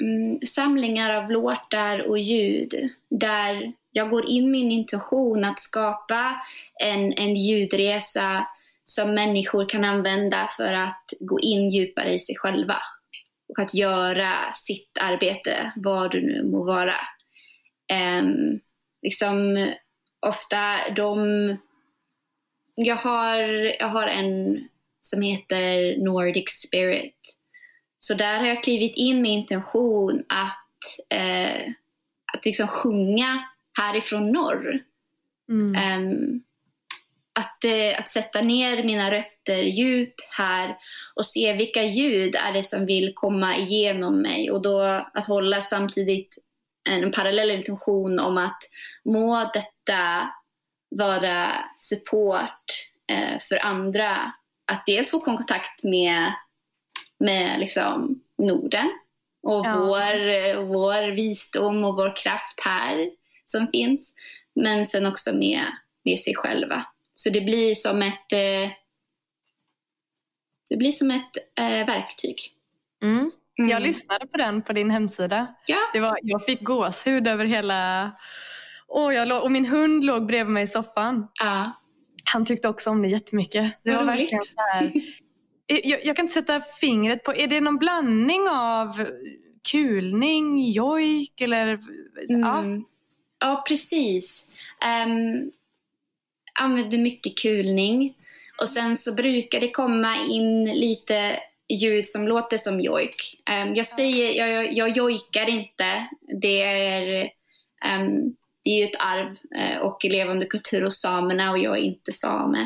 mm, 0.02 0.40
samlingar 0.46 1.22
av 1.22 1.30
låtar 1.30 2.08
och 2.08 2.18
ljud 2.18 2.90
där 3.10 3.72
jag 3.90 4.10
går 4.10 4.28
in 4.28 4.50
min 4.50 4.70
intuition 4.70 5.44
att 5.44 5.60
skapa 5.60 6.40
en, 6.84 7.12
en 7.12 7.34
ljudresa 7.34 8.46
som 8.84 9.14
människor 9.14 9.68
kan 9.68 9.84
använda 9.84 10.48
för 10.56 10.72
att 10.72 11.04
gå 11.20 11.40
in 11.40 11.70
djupare 11.70 12.14
i 12.14 12.18
sig 12.18 12.36
själva 12.36 12.76
och 13.48 13.58
att 13.58 13.74
göra 13.74 14.52
sitt 14.52 14.98
arbete, 15.00 15.72
vad 15.76 16.10
det 16.10 16.20
nu 16.20 16.44
må 16.44 16.64
vara. 16.64 16.96
Um, 18.20 18.60
liksom, 19.02 19.68
ofta 20.26 20.90
de... 20.96 21.56
Jag 22.74 22.96
har, 22.96 23.38
jag 23.80 23.88
har 23.88 24.06
en 24.06 24.60
som 25.00 25.22
heter 25.22 25.96
Nordic 26.04 26.50
Spirit. 26.50 27.39
Så 28.02 28.14
där 28.14 28.38
har 28.38 28.46
jag 28.46 28.64
klivit 28.64 28.96
in 28.96 29.22
med 29.22 29.30
intention 29.30 30.24
att, 30.28 30.66
eh, 31.14 31.72
att 32.32 32.44
liksom 32.44 32.68
sjunga 32.68 33.44
härifrån 33.78 34.32
norr. 34.32 34.82
Mm. 35.48 35.74
Ehm, 35.74 36.42
att, 37.38 37.64
eh, 37.64 37.98
att 37.98 38.08
sätta 38.08 38.40
ner 38.40 38.84
mina 38.84 39.10
rötter 39.10 39.62
djup 39.62 40.14
här 40.38 40.76
och 41.14 41.26
se 41.26 41.52
vilka 41.52 41.82
ljud 41.82 42.34
är 42.34 42.52
det 42.52 42.62
som 42.62 42.86
vill 42.86 43.12
komma 43.14 43.56
igenom 43.56 44.22
mig 44.22 44.50
och 44.50 44.62
då 44.62 44.80
att 45.14 45.26
hålla 45.26 45.60
samtidigt 45.60 46.38
en 46.90 47.10
parallell 47.10 47.50
intention 47.50 48.18
om 48.18 48.38
att 48.38 48.58
må 49.04 49.50
detta 49.54 50.30
vara 50.90 51.52
support 51.76 52.64
eh, 53.12 53.38
för 53.48 53.64
andra. 53.64 54.32
Att 54.72 54.86
dels 54.86 55.10
få 55.10 55.20
kontakt 55.20 55.82
med, 55.82 56.32
med 57.20 57.60
liksom 57.60 58.20
Norden 58.38 58.90
och 59.42 59.66
Ja. 59.66 59.76
vår, 59.78 60.64
vår 60.64 61.10
visdom 61.10 61.84
och 61.84 61.96
vår 61.96 62.16
kraft 62.16 62.60
här 62.64 63.10
som 63.44 63.66
finns. 63.68 64.14
Men 64.54 64.86
sen 64.86 65.06
också 65.06 65.36
med, 65.36 65.64
med 66.04 66.18
sig 66.20 66.34
själva. 66.34 66.86
Så 67.14 67.30
det 67.30 67.40
blir 67.40 67.74
som 67.74 68.02
ett, 68.02 68.32
eh, 68.32 68.70
det 70.68 70.76
blir 70.76 70.90
som 70.90 71.10
ett 71.10 71.36
eh, 71.58 71.86
verktyg. 71.86 72.36
Mm. 73.02 73.30
Jag 73.56 73.82
lyssnade 73.82 74.26
på 74.26 74.36
den 74.38 74.62
på 74.62 74.72
din 74.72 74.90
hemsida. 74.90 75.54
Ja. 75.66 75.76
Det 75.92 76.00
var, 76.00 76.18
jag 76.22 76.44
fick 76.44 76.62
gåshud 76.62 77.28
över 77.28 77.44
hela... 77.44 78.10
Åh, 78.88 79.14
jag 79.14 79.28
låg, 79.28 79.42
och 79.42 79.52
min 79.52 79.66
hund 79.66 80.04
låg 80.04 80.26
bredvid 80.26 80.52
mig 80.54 80.62
i 80.62 80.66
soffan. 80.66 81.28
Ja. 81.40 81.70
Han 82.32 82.44
tyckte 82.44 82.68
också 82.68 82.90
om 82.90 83.02
det 83.02 83.08
jättemycket. 83.08 83.78
Det 83.82 83.90
Vad 83.90 84.06
var 84.06 84.12
roligt. 84.12 84.22
verkligen 84.32 84.42
så 84.42 84.60
här, 84.72 84.92
jag, 85.70 86.04
jag 86.04 86.16
kan 86.16 86.24
inte 86.24 86.34
sätta 86.34 86.60
fingret 86.60 87.24
på, 87.24 87.34
är 87.34 87.46
det 87.46 87.60
någon 87.60 87.76
blandning 87.76 88.48
av 88.48 89.06
kulning, 89.70 90.70
jojk 90.70 91.40
eller... 91.40 91.78
Ja. 92.26 92.58
Mm. 92.58 92.84
Ja, 93.40 93.64
precis. 93.68 94.48
Um, 95.06 95.52
använder 96.60 96.98
mycket 96.98 97.38
kulning. 97.38 98.14
Och 98.60 98.68
sen 98.68 98.96
så 98.96 99.14
brukar 99.14 99.60
det 99.60 99.70
komma 99.70 100.16
in 100.16 100.64
lite 100.64 101.40
ljud 101.68 102.08
som 102.08 102.28
låter 102.28 102.56
som 102.56 102.80
jojk. 102.80 103.42
Ehm, 103.50 103.74
jag 103.74 103.86
säger, 103.86 104.32
jag, 104.34 104.50
jag, 104.50 104.72
jag 104.72 104.96
jojkar 104.96 105.48
inte. 105.48 106.08
Det 106.40 106.62
är, 106.62 107.30
ehm, 107.84 108.36
det 108.64 108.70
är 108.70 108.78
ju 108.78 108.84
ett 108.84 109.00
arv 109.00 109.36
eh, 109.56 109.78
och 109.78 110.04
levande 110.04 110.46
kultur 110.46 110.82
hos 110.82 111.00
samerna 111.00 111.50
och 111.50 111.58
jag 111.58 111.78
är 111.78 111.82
inte 111.82 112.12
same. 112.12 112.60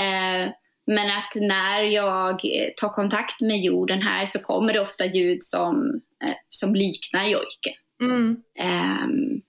Eh, 0.00 0.52
men 0.86 1.06
att 1.06 1.32
när 1.34 1.80
jag 1.82 2.32
eh, 2.44 2.68
tar 2.76 2.88
kontakt 2.88 3.40
med 3.40 3.60
jorden 3.60 4.02
här 4.02 4.26
så 4.26 4.38
kommer 4.38 4.72
det 4.72 4.80
ofta 4.80 5.06
ljud 5.06 5.42
som, 5.42 6.00
eh, 6.24 6.34
som 6.48 6.74
liknar 6.74 7.24
jojken. 7.24 7.74
Mm. 8.02 8.36
Ehm, 8.58 9.40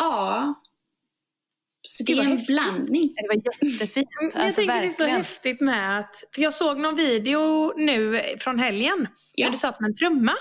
ja. 0.00 0.54
Så 1.82 2.04
det 2.04 2.14
Det 2.14 2.18
är 2.20 2.22
en 2.24 2.30
häftigt. 2.30 2.46
blandning. 2.46 3.14
Det 3.16 3.28
var 3.28 3.34
jättefint. 3.70 4.08
Men 4.20 4.30
jag 4.34 4.42
Alltså, 4.44 4.60
tänker 4.60 4.80
det 4.80 4.86
är 4.86 4.90
så 4.90 5.02
verkligen. 5.02 5.16
häftigt 5.16 5.60
med 5.60 5.98
att, 5.98 6.24
för 6.34 6.42
jag 6.42 6.54
såg 6.54 6.78
någon 6.80 6.96
video 6.96 7.72
nu 7.76 8.22
från 8.40 8.58
helgen 8.58 9.08
Ja. 9.34 9.46
där 9.46 9.50
du 9.52 9.56
satt 9.58 9.80
med 9.80 9.88
en 9.88 9.96
trumma 9.96 10.34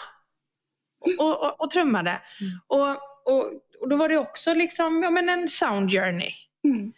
och, 1.20 1.44
och, 1.44 1.62
och 1.62 1.72
trummade. 1.72 2.22
Och, 2.68 2.90
och, 3.26 3.46
och 3.82 3.90
då 3.90 3.96
var 3.96 4.10
det 4.10 4.18
också 4.18 4.54
liksom, 4.54 5.04
ja, 5.04 5.10
men 5.10 5.30
en 5.30 5.48
sound 5.48 5.92
journey. 5.92 6.32
Mm. 6.64 6.94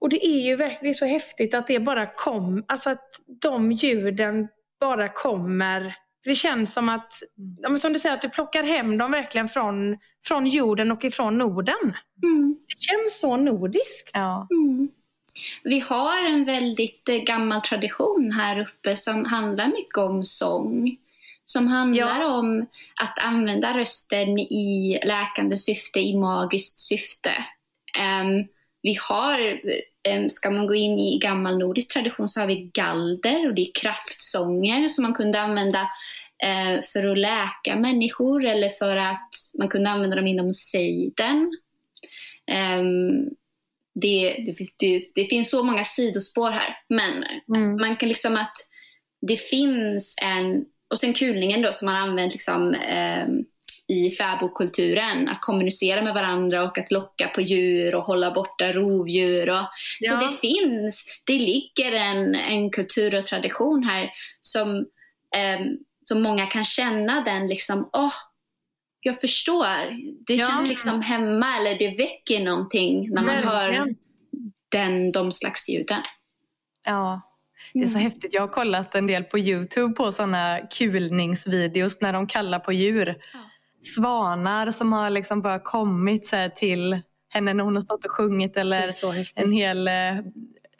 Och 0.00 0.08
det 0.08 0.26
är 0.26 0.40
ju 0.40 0.56
verkligen 0.56 0.94
så 0.94 1.06
häftigt 1.06 1.54
att 1.54 1.66
det 1.66 1.80
bara 1.80 2.06
kom, 2.06 2.64
alltså 2.68 2.90
att 2.90 3.20
de 3.40 3.72
ljuden 3.72 4.48
bara 4.80 5.08
kommer. 5.08 5.94
Det 6.24 6.34
känns 6.34 6.72
som 6.72 6.88
att, 6.88 7.22
ja, 7.62 7.68
men 7.68 7.78
som 7.78 7.92
du 7.92 7.98
säger, 7.98 8.14
att 8.14 8.22
du 8.22 8.28
plockar 8.28 8.62
hem 8.62 8.98
dem 8.98 9.10
verkligen 9.10 9.48
från, 9.48 9.98
från 10.26 10.46
jorden 10.46 10.92
och 10.92 11.04
ifrån 11.04 11.38
Norden. 11.38 11.96
Mm. 12.22 12.56
Det 12.68 12.78
känns 12.78 13.20
så 13.20 13.36
nordiskt. 13.36 14.10
Ja. 14.12 14.46
Mm. 14.50 14.88
Vi 15.64 15.80
har 15.80 16.26
en 16.26 16.44
väldigt 16.44 17.08
eh, 17.08 17.16
gammal 17.16 17.60
tradition 17.60 18.32
här 18.32 18.60
uppe 18.60 18.96
som 18.96 19.24
handlar 19.24 19.68
mycket 19.68 19.98
om 19.98 20.24
sång. 20.24 20.96
Som 21.44 21.66
handlar 21.66 22.38
om 22.38 22.66
att 23.00 23.18
använda 23.18 23.78
rösten 23.78 24.38
i 24.38 25.00
läkande 25.04 25.56
syfte, 25.56 26.00
i 26.00 26.16
magiskt 26.16 26.78
syfte. 26.78 27.30
Ehm, 27.98 28.44
vi 28.82 28.96
har, 29.08 29.60
um, 30.08 30.30
ska 30.30 30.50
man 30.50 30.66
gå 30.66 30.74
in 30.74 30.98
i 30.98 31.18
gammal 31.18 31.58
nordisk 31.58 31.92
tradition 31.92 32.28
så 32.28 32.40
har 32.40 32.46
vi 32.46 32.70
galder 32.74 33.48
och 33.48 33.54
det 33.54 33.62
är 33.62 33.72
kraftsånger 33.82 34.88
som 34.88 35.02
man 35.02 35.14
kunde 35.14 35.40
använda 35.40 35.80
eh, 36.44 36.82
för 36.92 37.04
att 37.06 37.18
läka 37.18 37.76
människor 37.76 38.44
eller 38.44 38.68
för 38.68 38.96
att 38.96 39.30
man 39.58 39.68
kunde 39.68 39.90
använda 39.90 40.16
dem 40.16 40.26
inom 40.26 40.52
sejden. 40.52 41.50
Ehm, 42.46 43.28
det, 43.94 44.30
det, 44.46 44.54
det, 44.78 45.00
det 45.14 45.24
finns 45.24 45.50
så 45.50 45.62
många 45.62 45.84
sidospår 45.84 46.50
här. 46.50 46.76
Men 46.88 47.24
Mm. 47.48 47.76
man 47.76 47.96
kan 47.96 48.08
liksom 48.08 48.36
att 48.36 48.56
det 49.26 49.36
finns 49.36 50.14
en, 50.22 50.64
och 50.90 50.98
sen 50.98 51.14
kulningen 51.14 51.62
då 51.62 51.72
som 51.72 51.86
man 51.86 51.96
använt 51.96 52.32
liksom, 52.32 52.74
ehm, 52.74 53.44
i 53.90 54.10
fäbodkulturen, 54.10 55.28
att 55.28 55.40
kommunicera 55.40 56.02
med 56.02 56.14
varandra 56.14 56.62
och 56.62 56.78
att 56.78 56.90
locka 56.90 57.28
på 57.28 57.40
djur 57.40 57.94
och 57.94 58.02
hålla 58.02 58.30
borta 58.30 58.72
rovdjur. 58.72 59.50
Och, 59.50 59.64
Så 60.00 60.12
Ja. 60.12 60.16
det 60.20 60.36
finns, 60.36 61.04
det 61.26 61.38
ligger 61.38 61.92
en, 61.92 62.34
en 62.34 62.70
kultur 62.70 63.14
och 63.14 63.26
tradition 63.26 63.84
här 63.84 64.10
som, 64.40 64.86
ehm, 65.36 65.66
som 66.04 66.22
många 66.22 66.46
kan 66.46 66.64
känna 66.64 67.20
den 67.20 67.48
liksom, 67.48 67.90
åh, 67.92 68.12
jag 69.00 69.20
förstår. 69.20 69.90
Det 70.26 70.34
Ja. 70.34 70.46
känns 70.48 70.68
liksom 70.68 71.02
hemma 71.02 71.56
eller 71.56 71.78
det 71.78 71.88
väcker 71.98 72.40
någonting 72.44 73.10
när 73.10 73.22
man 73.22 73.34
hör 73.36 73.94
den, 74.70 75.12
de 75.12 75.32
slags 75.32 75.68
ljuden. 75.68 76.02
ja. 76.86 77.20
Det 77.74 77.80
är 77.80 77.86
så 77.86 77.98
Mm. 77.98 78.10
häftigt. 78.10 78.34
Jag 78.34 78.40
har 78.42 78.48
kollat 78.48 78.94
en 78.94 79.06
del 79.06 79.24
på 79.24 79.38
Youtube 79.38 79.94
på 79.94 80.12
sådana 80.12 80.60
kulningsvideos 80.78 82.00
när 82.00 82.12
de 82.12 82.26
kallar 82.26 82.58
på 82.58 82.72
djur. 82.72 83.16
Svanar 83.82 84.70
som 84.70 84.92
har 84.92 85.10
liksom 85.10 85.42
bara 85.42 85.58
kommit 85.58 86.26
så 86.26 86.50
till 86.56 87.00
henne 87.28 87.54
när 87.54 87.64
hon 87.64 87.74
har 87.74 87.80
stått 87.80 88.04
och 88.04 88.12
sjungit 88.12 88.56
eller 88.56 88.90
en 89.34 89.52
hel, 89.52 89.88
eh, 89.88 89.94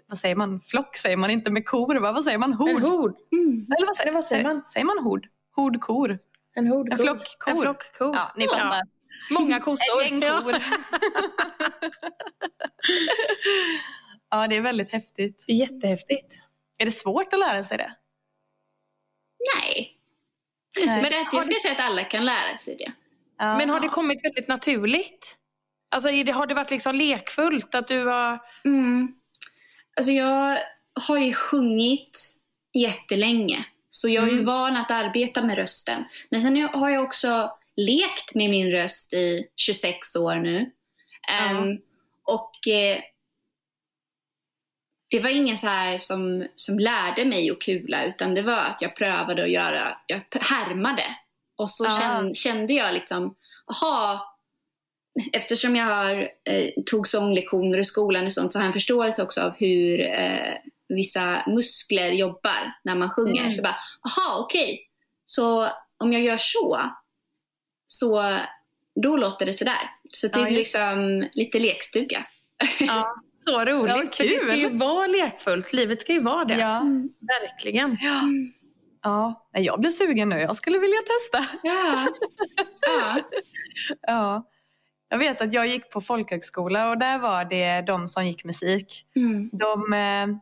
vad 0.07 0.19
säger 0.19 0.37
man, 0.37 0.61
flock 0.61 0.97
säger 0.97 1.17
man 1.17 1.31
inte 1.31 1.51
med 1.51 1.67
kor, 1.67 1.95
va? 2.01 2.13
vad 2.13 2.25
säger 2.25 2.39
man, 2.39 2.53
hord? 2.53 2.69
En 2.71 2.83
hord. 2.83 3.17
Mm. 3.33 3.67
Eller 3.77 3.87
vad 3.87 3.97
säger, 3.97 4.09
Eller 4.09 4.15
vad 4.15 4.25
säger 4.25 4.45
man? 4.45 4.67
Säger 4.67 4.87
man 4.87 4.99
hord? 4.99 5.27
Hordkor? 5.57 6.19
En 6.55 6.67
hord. 6.67 6.93
En 6.93 6.99
flock 6.99 7.39
kor. 7.39 7.67
En. 7.67 7.75
Ja, 7.99 8.33
ni 8.37 8.49
fattar. 8.49 8.81
Många 9.31 9.61
kossor. 9.61 10.03
En 10.03 10.21
gäng 10.21 10.31
kor. 10.31 10.53
ja, 14.31 14.49
det 14.49 14.57
är 14.57 14.61
väldigt 14.61 14.93
häftigt. 14.93 15.45
Det 15.47 15.53
är 15.53 15.57
jättehäftigt. 15.57 16.39
Är 16.79 16.85
det 16.85 16.91
svårt 16.91 17.33
att 17.35 17.41
lära 17.41 17.65
sig 17.65 17.79
det? 17.79 17.97
Nej. 19.57 19.71
Jag 19.73 19.81
Nej. 19.81 19.89
skulle, 19.89 19.97
säga, 20.51 20.60
Men 20.85 20.99
att, 20.99 21.05
har 21.05 21.27
jag 21.33 21.45
skulle 21.45 21.61
säga 21.61 21.75
att 21.75 21.81
alla 21.81 22.05
kan 22.05 22.25
lära 22.25 22.59
sig 22.59 22.77
det. 22.77 22.93
Ja. 23.39 23.57
Men 23.57 23.71
har 23.71 23.81
det 23.81 23.89
kommit 23.89 24.25
väldigt 24.25 24.49
naturligt? 24.49 25.37
Alltså 25.91 26.09
har 26.09 26.47
det 26.47 26.55
varit 26.55 26.71
liksom 26.71 26.95
lekfullt 26.95 27.75
att 27.75 27.89
du 27.89 28.05
har... 28.07 28.39
Mm. 28.64 29.14
Alltså 29.97 30.12
jag 30.12 30.59
har 31.09 31.18
ju 31.18 31.35
sjungit 31.35 32.35
jättelänge. 32.73 33.64
Så 33.89 34.09
jag 34.09 34.25
är 34.25 34.29
ju 34.29 34.33
Mm. 34.33 34.45
van 34.45 34.77
att 34.77 34.91
arbeta 34.91 35.43
med 35.43 35.57
rösten. 35.57 36.05
Men 36.31 36.41
sen 36.41 36.68
har 36.73 36.91
jag 36.91 37.05
också 37.05 37.53
lekt 37.77 38.35
med 38.35 38.51
min 38.51 38.71
röst 38.71 39.12
i 39.12 39.47
26 39.57 40.16
år 40.16 40.35
nu. 40.35 40.71
Ehm, 41.29 41.79
och 42.25 42.68
eh, 42.68 42.99
det 45.11 45.21
var 45.21 45.31
ingen 45.31 45.57
så 45.57 45.67
här 45.67 45.99
som, 45.99 46.47
som 46.55 46.79
lärde 46.79 47.25
mig 47.25 47.51
att 47.51 47.61
kula 47.61 48.05
utan 48.05 48.35
det 48.35 48.43
var 48.43 48.65
att 48.65 48.83
jag 48.83 48.97
prövade 48.97 49.43
att 49.43 49.51
göra, 49.51 49.97
jag 50.07 50.23
härmade. 50.41 51.05
Och 51.57 51.71
så 51.71 51.85
kände, 51.85 52.35
kände 52.35 52.73
jag 52.73 52.95
liksom, 52.95 53.35
aha, 53.67 54.27
eftersom 55.33 55.77
jag 55.77 55.87
har, 55.87 56.31
eh, 56.45 56.71
tog 56.87 57.07
sånglektioner 57.07 57.79
i 57.79 57.85
skolan 57.85 58.25
och 58.25 58.33
sånt 58.33 58.53
så 58.53 58.59
har 58.59 58.65
jag 58.65 58.69
en 58.69 58.73
förståelse 58.73 59.23
också 59.23 59.41
av 59.41 59.57
hur 59.59 60.01
eh, 60.01 60.55
vissa 60.89 61.43
muskler 61.47 62.13
jobbar 62.13 62.73
när 62.85 62.95
man 62.95 63.11
sjunger. 63.11 63.41
Mm. 63.41 63.53
Så 63.53 63.63
bara, 63.63 63.77
aha 64.07 64.39
okej, 64.39 64.81
så 65.25 65.69
om 65.99 66.13
jag 66.13 66.23
gör 66.23 66.39
så, 66.39 66.91
så 67.87 68.39
då 69.03 69.17
låter 69.17 69.47
det 69.47 69.53
sådär. 69.53 69.91
Så 70.11 70.29
det 70.29 70.41
Ja, 70.41 70.47
är 70.47 70.51
liksom 70.51 71.29
lite 71.33 71.59
lekstuga. 71.59 72.27
Ja, 72.81 73.15
så 73.45 73.64
roligt. 73.64 73.95
Ja, 73.97 74.12
för 74.16 74.24
det 74.24 74.41
ska 74.41 74.55
ju 74.55 74.76
vara 74.76 75.07
lekfullt. 75.07 75.72
Livet 75.72 76.01
ska 76.01 76.12
ju 76.12 76.20
vara 76.20 76.45
det. 76.45 76.55
Ja. 76.55 76.82
Verkligen. 77.20 77.97
Ja. 78.01 78.22
ja. 79.03 79.47
Jag 79.53 79.80
blir 79.80 79.91
sugen 79.91 80.28
nu. 80.28 80.38
Jag 80.41 80.57
skulle 80.57 80.78
vilja 80.78 80.99
testa. 80.99 81.59
Ja. 81.62 82.07
ja. 82.86 83.20
Ja. 84.07 84.47
Jag 85.09 85.18
vet 85.18 85.41
att 85.41 85.53
jag 85.55 85.66
gick 85.66 85.91
på 85.91 86.01
folkhögskola 86.01 86.91
och 86.91 86.99
där 86.99 87.18
var 87.18 87.45
det 87.45 87.80
de 87.80 88.09
som 88.09 88.26
gick 88.26 88.45
musik. 88.45 89.07
Mm. 89.16 89.51
De, 89.53 89.93
eh, 89.93 90.36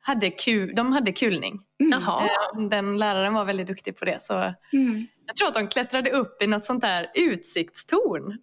hade, 0.00 0.30
kul, 0.30 0.74
de 0.74 0.92
hade 0.92 1.12
kulning. 1.12 1.60
Mm. 1.80 1.92
Eh, 2.02 2.68
Den 2.70 2.98
läraren 2.98 3.34
var 3.34 3.44
väldigt 3.44 3.66
duktig 3.66 3.96
på 3.98 4.04
det. 4.04 4.22
Så 4.22 4.34
Mm. 4.72 5.06
jag 5.26 5.36
tror 5.36 5.48
att 5.48 5.54
de 5.54 5.68
klättrade 5.68 6.10
upp 6.10 6.42
i 6.42 6.46
något 6.46 6.64
sånt 6.64 6.80
där 6.80 7.10
utsiktstorn. 7.14 8.38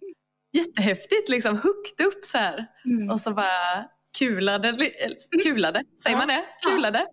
Jättehäftigt, 0.52 1.28
liksom 1.28 1.54
högt 1.56 2.00
upp 2.00 2.24
så 2.24 2.38
här. 2.38 2.66
Mm. 2.84 3.10
Och 3.10 3.20
så 3.20 3.30
bara 3.32 3.84
kulade, 4.18 4.68
eller 4.68 5.42
kulade 5.42 5.84
säger 6.02 6.16
man 6.16 6.28
det? 6.28 6.44
Kulade 6.62 7.06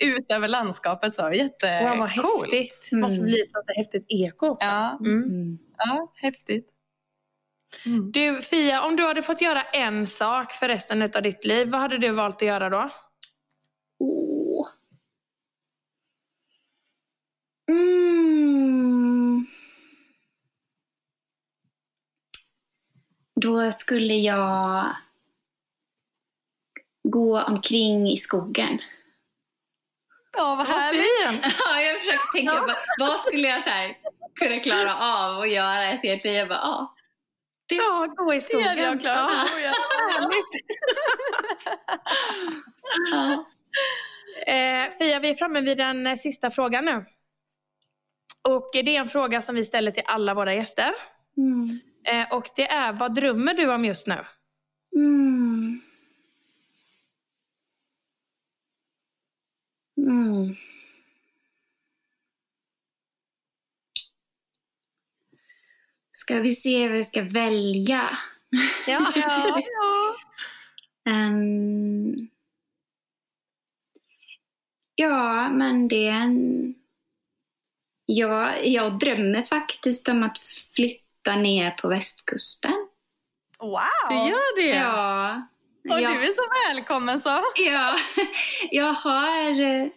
ut 0.00 0.26
över 0.32 0.48
landskapet 0.48 1.14
så. 1.14 1.22
Wow, 1.22 1.30
vad 1.30 1.36
Jättecoolt. 1.36 2.52
häftigt. 2.52 2.88
Mm. 2.92 3.02
måste 3.02 3.20
bli 3.22 3.40
ett 3.40 3.76
häftigt 3.76 4.04
eko 4.08 4.46
också. 4.48 4.66
Ja, 4.66 4.98
Mm. 5.00 5.22
Mm. 5.22 5.58
ja, 5.78 6.12
häftigt. 6.14 6.70
Mm. 7.86 8.12
Du 8.12 8.42
Fia, 8.42 8.82
om 8.82 8.96
du 8.96 9.06
hade 9.06 9.22
fått 9.22 9.40
göra 9.40 9.62
en 9.62 10.06
sak 10.06 10.52
för 10.52 10.68
resten 10.68 11.02
av 11.02 11.22
ditt 11.22 11.44
liv, 11.44 11.68
vad 11.70 11.80
hade 11.80 11.98
du 11.98 12.10
valt 12.10 12.36
att 12.36 12.42
göra 12.42 12.68
då? 12.70 12.90
Åh. 13.98 14.68
Mm. 18.14 19.46
Då 23.40 23.70
skulle 23.70 24.14
jag 24.14 24.96
gå 27.08 27.40
omkring 27.42 28.08
i 28.10 28.16
skogen. 28.16 28.78
Ja, 30.36 30.54
vad 30.58 30.66
härligt. 30.66 31.54
Ja, 31.58 31.80
jag 31.80 31.98
försökte 32.00 32.26
tänka, 32.34 32.52
Ja. 32.54 32.60
vad, 32.98 33.08
vad 33.08 33.20
skulle 33.20 33.48
jag 33.48 33.62
så 33.62 33.70
här, 33.70 33.96
kunna 34.40 34.58
klara 34.60 34.94
av 34.96 35.40
att 35.40 35.50
göra 35.50 35.84
ett 35.88 36.02
helt 36.02 36.24
liv? 36.24 36.34
Jag 36.34 36.48
bara, 36.48 36.58
ja. 36.58 36.94
Ja, 37.66 38.06
gå 38.16 38.32
i 38.32 38.36
Det 38.36 38.40
skogen. 38.40 38.68
hade 38.68 38.80
jag 38.82 39.00
klarat 39.00 39.48
Ja. 39.62 39.72
ja. 43.12 43.44
Eh, 44.46 44.90
Fia, 44.98 45.20
vi 45.20 45.30
är 45.30 45.34
framme 45.34 45.60
vid 45.60 45.76
den 45.78 46.06
eh, 46.06 46.14
sista 46.16 46.50
frågan 46.50 46.84
nu. 46.84 47.04
Och 48.48 48.70
det 48.72 48.96
är 48.96 49.00
en 49.00 49.08
fråga 49.08 49.42
som 49.42 49.54
vi 49.54 49.64
ställer 49.64 49.90
till 49.90 50.02
alla 50.06 50.34
våra 50.34 50.54
gäster. 50.54 50.90
Mm. 51.36 51.80
Eh, 52.06 52.32
och 52.36 52.48
det 52.56 52.70
är, 52.70 52.92
vad 52.92 53.14
drömmer 53.14 53.54
du 53.54 53.72
om 53.74 53.84
just 53.84 54.06
nu? 54.06 54.16
Mm. 54.96 55.33
Ska 66.24 66.40
vi 66.40 66.54
se 66.54 66.88
vad 66.88 66.96
vi 66.96 67.04
ska 67.04 67.22
välja? 67.22 68.18
Ja. 68.86 69.12
Ja. 69.16 69.62
Ehm, 71.06 72.14
ja, 74.94 75.48
men 75.48 75.88
det 75.88 76.08
är 76.08 76.12
en... 76.12 76.74
Ja, 78.06 78.56
jag 78.56 78.98
drömmer 78.98 79.42
faktiskt 79.42 80.08
om 80.08 80.22
att 80.22 80.38
flytta 80.74 81.36
ner 81.36 81.70
på 81.70 81.88
västkusten. 81.88 82.88
Wow! 83.58 83.80
Du 84.08 84.14
gör 84.14 84.56
det? 84.56 84.76
Ja. 84.76 85.42
Och 85.90 86.00
ja. 86.00 86.08
du 86.08 86.24
är 86.24 86.32
så 86.32 86.74
välkommen 86.74 87.20
så. 87.20 87.42
Ja, 87.56 87.96
jag 88.70 88.92
har 88.92 89.60
eh, 89.60 89.88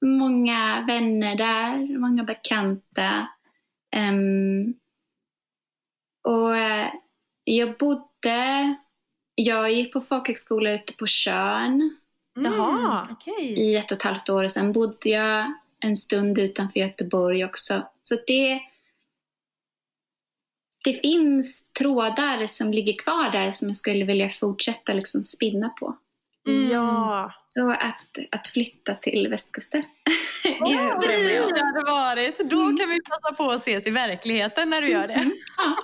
många 0.00 0.84
vänner 0.86 1.36
där, 1.36 1.98
många 1.98 2.24
bekanta. 2.24 3.28
Ehm, 3.96 4.74
och 6.24 6.56
eh, 6.56 6.88
jag 7.44 7.78
bodde, 7.78 8.74
jag 9.34 9.72
gick 9.72 9.92
på 9.92 10.00
folkhögskola 10.00 10.70
ute 10.70 10.92
på 10.92 11.06
Tjörn 11.06 11.96
Jaha. 12.44 13.00
Mm, 13.00 13.12
Okej. 13.12 13.60
i 13.60 13.76
ett 13.76 13.90
och 13.90 13.96
ett 13.96 14.02
halvt 14.02 14.28
år 14.28 14.44
och 14.44 14.50
sen 14.50 14.72
bodde 14.72 15.08
jag 15.08 15.54
en 15.80 15.96
stund 15.96 16.38
utanför 16.38 16.80
Göteborg 16.80 17.44
också. 17.44 17.88
Så 18.02 18.14
det, 18.26 18.60
det 20.84 20.94
finns 20.94 21.72
trådar 21.72 22.46
som 22.46 22.72
ligger 22.72 22.96
kvar 22.96 23.30
där 23.30 23.50
som 23.50 23.68
jag 23.68 23.76
skulle 23.76 24.04
vilja 24.04 24.30
fortsätta 24.30 24.92
liksom 24.92 25.22
spinna 25.22 25.68
på. 25.68 25.96
Mm. 26.48 26.70
Ja. 26.70 27.32
Så 27.46 27.70
att, 27.70 28.18
att 28.30 28.48
flytta 28.48 28.94
till 28.94 29.28
västkusten. 29.28 29.82
Vad 30.60 30.70
Ja, 30.70 31.00
det 31.54 31.60
hade 31.64 31.92
varit. 31.92 32.38
Då 32.50 32.76
kan 32.76 32.88
vi 32.88 33.02
passa 33.02 33.34
på 33.34 33.50
att 33.50 33.60
ses 33.60 33.86
i 33.86 33.90
verkligheten 33.90 34.70
när 34.70 34.82
du 34.82 34.88
gör 34.88 35.08
det. 35.08 35.30
Ja, 35.56 35.76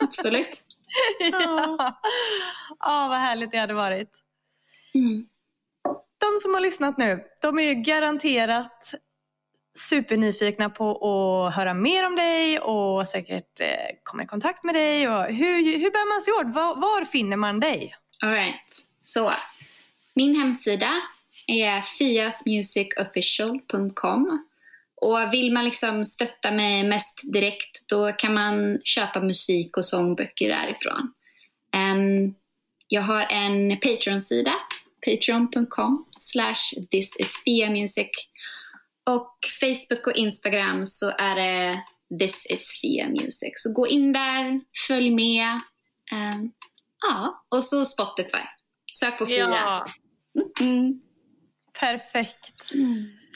absolut. 0.00 0.62
Ja, 1.32 2.00
ja 2.80 3.06
vad 3.08 3.18
härligt 3.18 3.50
det 3.50 3.58
hade 3.58 3.74
varit. 3.74 4.10
Mm. 4.94 5.26
De 6.18 6.38
som 6.42 6.54
har 6.54 6.60
lyssnat 6.60 6.98
nu, 6.98 7.24
de 7.42 7.58
är 7.58 7.62
ju 7.62 7.74
garanterat 7.74 8.94
supernyfikna 9.78 10.70
på 10.70 10.90
att 10.90 11.54
höra 11.54 11.74
mer 11.74 12.06
om 12.06 12.16
dig 12.16 12.58
och 12.58 13.08
säkert 13.08 13.60
eh, 13.60 13.68
komma 14.02 14.22
i 14.22 14.26
kontakt 14.26 14.64
med 14.64 14.74
dig. 14.74 15.08
Och 15.08 15.24
hur, 15.24 15.78
hur 15.78 15.90
bär 15.90 16.14
man 16.14 16.22
sig 16.22 16.32
åt? 16.32 16.54
Var, 16.54 16.80
var 16.80 17.04
finner 17.04 17.36
man 17.36 17.60
dig? 17.60 17.94
All 18.22 18.30
right. 18.30 18.86
Så, 19.02 19.32
min 20.14 20.36
hemsida 20.36 20.90
är 21.46 21.80
fiasmusicofficial.com 21.80 24.46
och 25.00 25.32
vill 25.32 25.52
man 25.52 25.64
liksom 25.64 26.04
stötta 26.04 26.50
mig 26.50 26.84
mest 26.84 27.20
direkt 27.32 27.88
då 27.88 28.12
kan 28.12 28.34
man 28.34 28.80
köpa 28.84 29.20
musik 29.20 29.76
och 29.76 29.84
sångböcker 29.84 30.48
därifrån. 30.48 31.12
Ehm, 31.72 32.34
jag 32.88 33.02
har 33.02 33.26
en 33.30 33.78
Patreon-sida, 33.80 34.54
patreon.com 35.06 36.06
slash 36.18 36.54
thisisfiamusic 36.90 38.10
och 39.10 39.38
Facebook 39.60 40.06
och 40.06 40.16
Instagram 40.16 40.86
så 40.86 41.12
är 41.18 41.34
det 41.34 41.82
This 42.18 42.46
is 42.46 42.80
Fia 42.80 43.08
Music. 43.08 43.52
Så 43.54 43.72
gå 43.72 43.86
in 43.86 44.12
där, 44.12 44.60
följ 44.88 45.10
med. 45.10 45.60
Ehm, 46.12 46.52
ja, 47.08 47.44
och 47.48 47.64
så 47.64 47.84
Spotify. 47.84 48.42
Sök 48.92 49.18
på 49.18 49.26
Fia. 49.26 49.38
ja. 49.38 49.86
Mm. 50.60 51.00
Perfekt. 51.80 52.70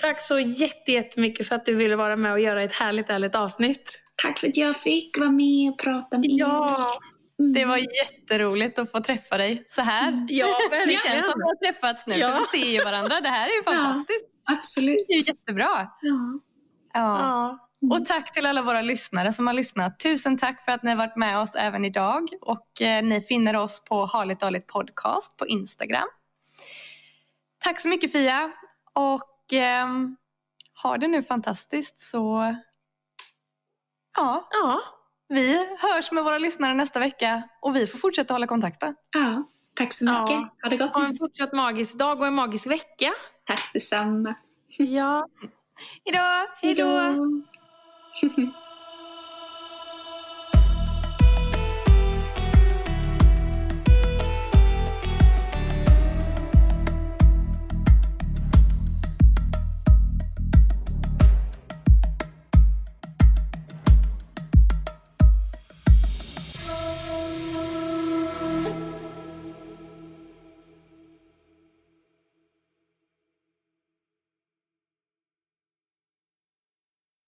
Tack 0.03 0.23
så 0.23 0.39
jätte- 0.41 0.93
jättemycket 0.93 1.49
för 1.49 1.55
att 1.57 1.67
du 1.67 1.75
ville 1.75 1.97
vara 1.97 2.17
med 2.17 2.33
och 2.33 2.41
göra 2.41 2.63
ett 2.63 2.73
härligt, 2.73 3.09
härligt 3.09 3.35
avsnitt. 3.35 3.99
Tack 4.23 4.39
för 4.39 4.49
att 4.49 4.57
jag 4.57 4.77
fick 4.77 5.19
vara 5.19 5.31
med 5.31 5.71
och 5.73 5.79
prata 5.79 6.19
med 6.19 6.31
er. 6.31 6.39
Ja, 6.39 7.01
Mm. 7.41 7.53
Det 7.53 7.65
var 7.65 7.77
jätteroligt 7.77 8.79
att 8.79 8.91
få 8.91 9.01
träffa 9.01 9.37
dig 9.39 9.65
så 9.69 9.83
här. 9.83 10.27
ja 10.29 10.47
Det 10.71 10.91
känns 11.09 11.31
som 11.31 11.43
att 11.43 11.59
vi 11.61 11.67
har 11.67 11.73
träffats 11.73 12.07
nu, 12.07 12.15
Ja. 12.15 12.31
för 12.31 12.39
vi 12.39 12.59
ser 12.65 12.71
ju 12.73 12.85
varandra. 12.85 13.15
Det 13.23 13.29
här 13.29 13.47
är 13.49 13.57
ju 13.57 13.63
fantastiskt. 13.63 14.27
Absolut. 14.45 15.05
Det 15.09 15.13
är 15.15 15.29
jättebra. 15.29 15.89
Ja. 16.01 16.41
Ja. 16.95 17.19
Ja. 17.81 17.97
Och 17.97 18.07
tack 18.07 18.33
till 18.35 18.47
alla 18.47 18.63
våra 18.63 18.83
lyssnare 18.83 19.33
som 19.33 19.47
har 19.47 19.55
lyssnat. 19.55 20.01
Tusen 20.01 20.39
tack 20.39 20.65
för 20.65 20.73
att 20.73 20.83
ni 20.83 20.91
har 20.91 20.97
varit 20.97 21.17
med 21.17 21.39
oss 21.39 21.55
även 21.55 21.85
idag. 21.85 22.29
Och 22.41 22.83
eh, 22.83 23.03
ni 23.03 23.21
finner 23.21 23.57
oss 23.57 23.85
på 23.85 24.05
Harligt 24.07 24.41
Dåligt 24.41 24.67
Podcast 24.67 25.37
på 25.37 25.47
Instagram. 25.47 26.09
Tack 27.65 27.81
så 27.81 27.89
mycket 27.89 28.13
Fia. 28.13 28.53
Och 28.95 29.53
ehm, 29.53 30.17
ha 30.83 30.99
det 30.99 31.09
nu 31.09 31.23
fantastiskt 31.23 31.99
så 32.01 32.55
ja, 34.17 34.49
ja. 34.51 34.81
vi 35.29 35.77
hörs 35.79 36.13
med 36.13 36.25
våra 36.25 36.39
lyssnare 36.39 36.75
nästa 36.75 36.99
vecka 36.99 37.43
och 37.61 37.77
vi 37.77 37.87
får 37.87 37.99
fortsätta 37.99 38.35
hålla 38.35 38.47
kontakten. 38.47 38.95
ja. 39.11 39.43
Tack 39.75 39.93
så 39.93 40.05
mycket. 40.05 40.31
Ja. 40.31 40.51
Ha 40.63 40.71
det 40.71 40.77
gott. 40.77 40.95
Ha 40.95 41.07
en 41.07 41.17
fortsatt 41.17 41.53
magisk 41.53 41.99
dag 41.99 42.21
och 42.21 42.27
en 42.27 42.35
magisk 42.35 42.67
vecka. 42.67 43.13
Tack 43.47 43.71
detsamma. 43.73 44.35
Ja. 44.79 45.27
Hejdå! 46.05 46.49
Hej 46.63 46.75
då! 46.75 46.85
Hejdå. 48.21 48.53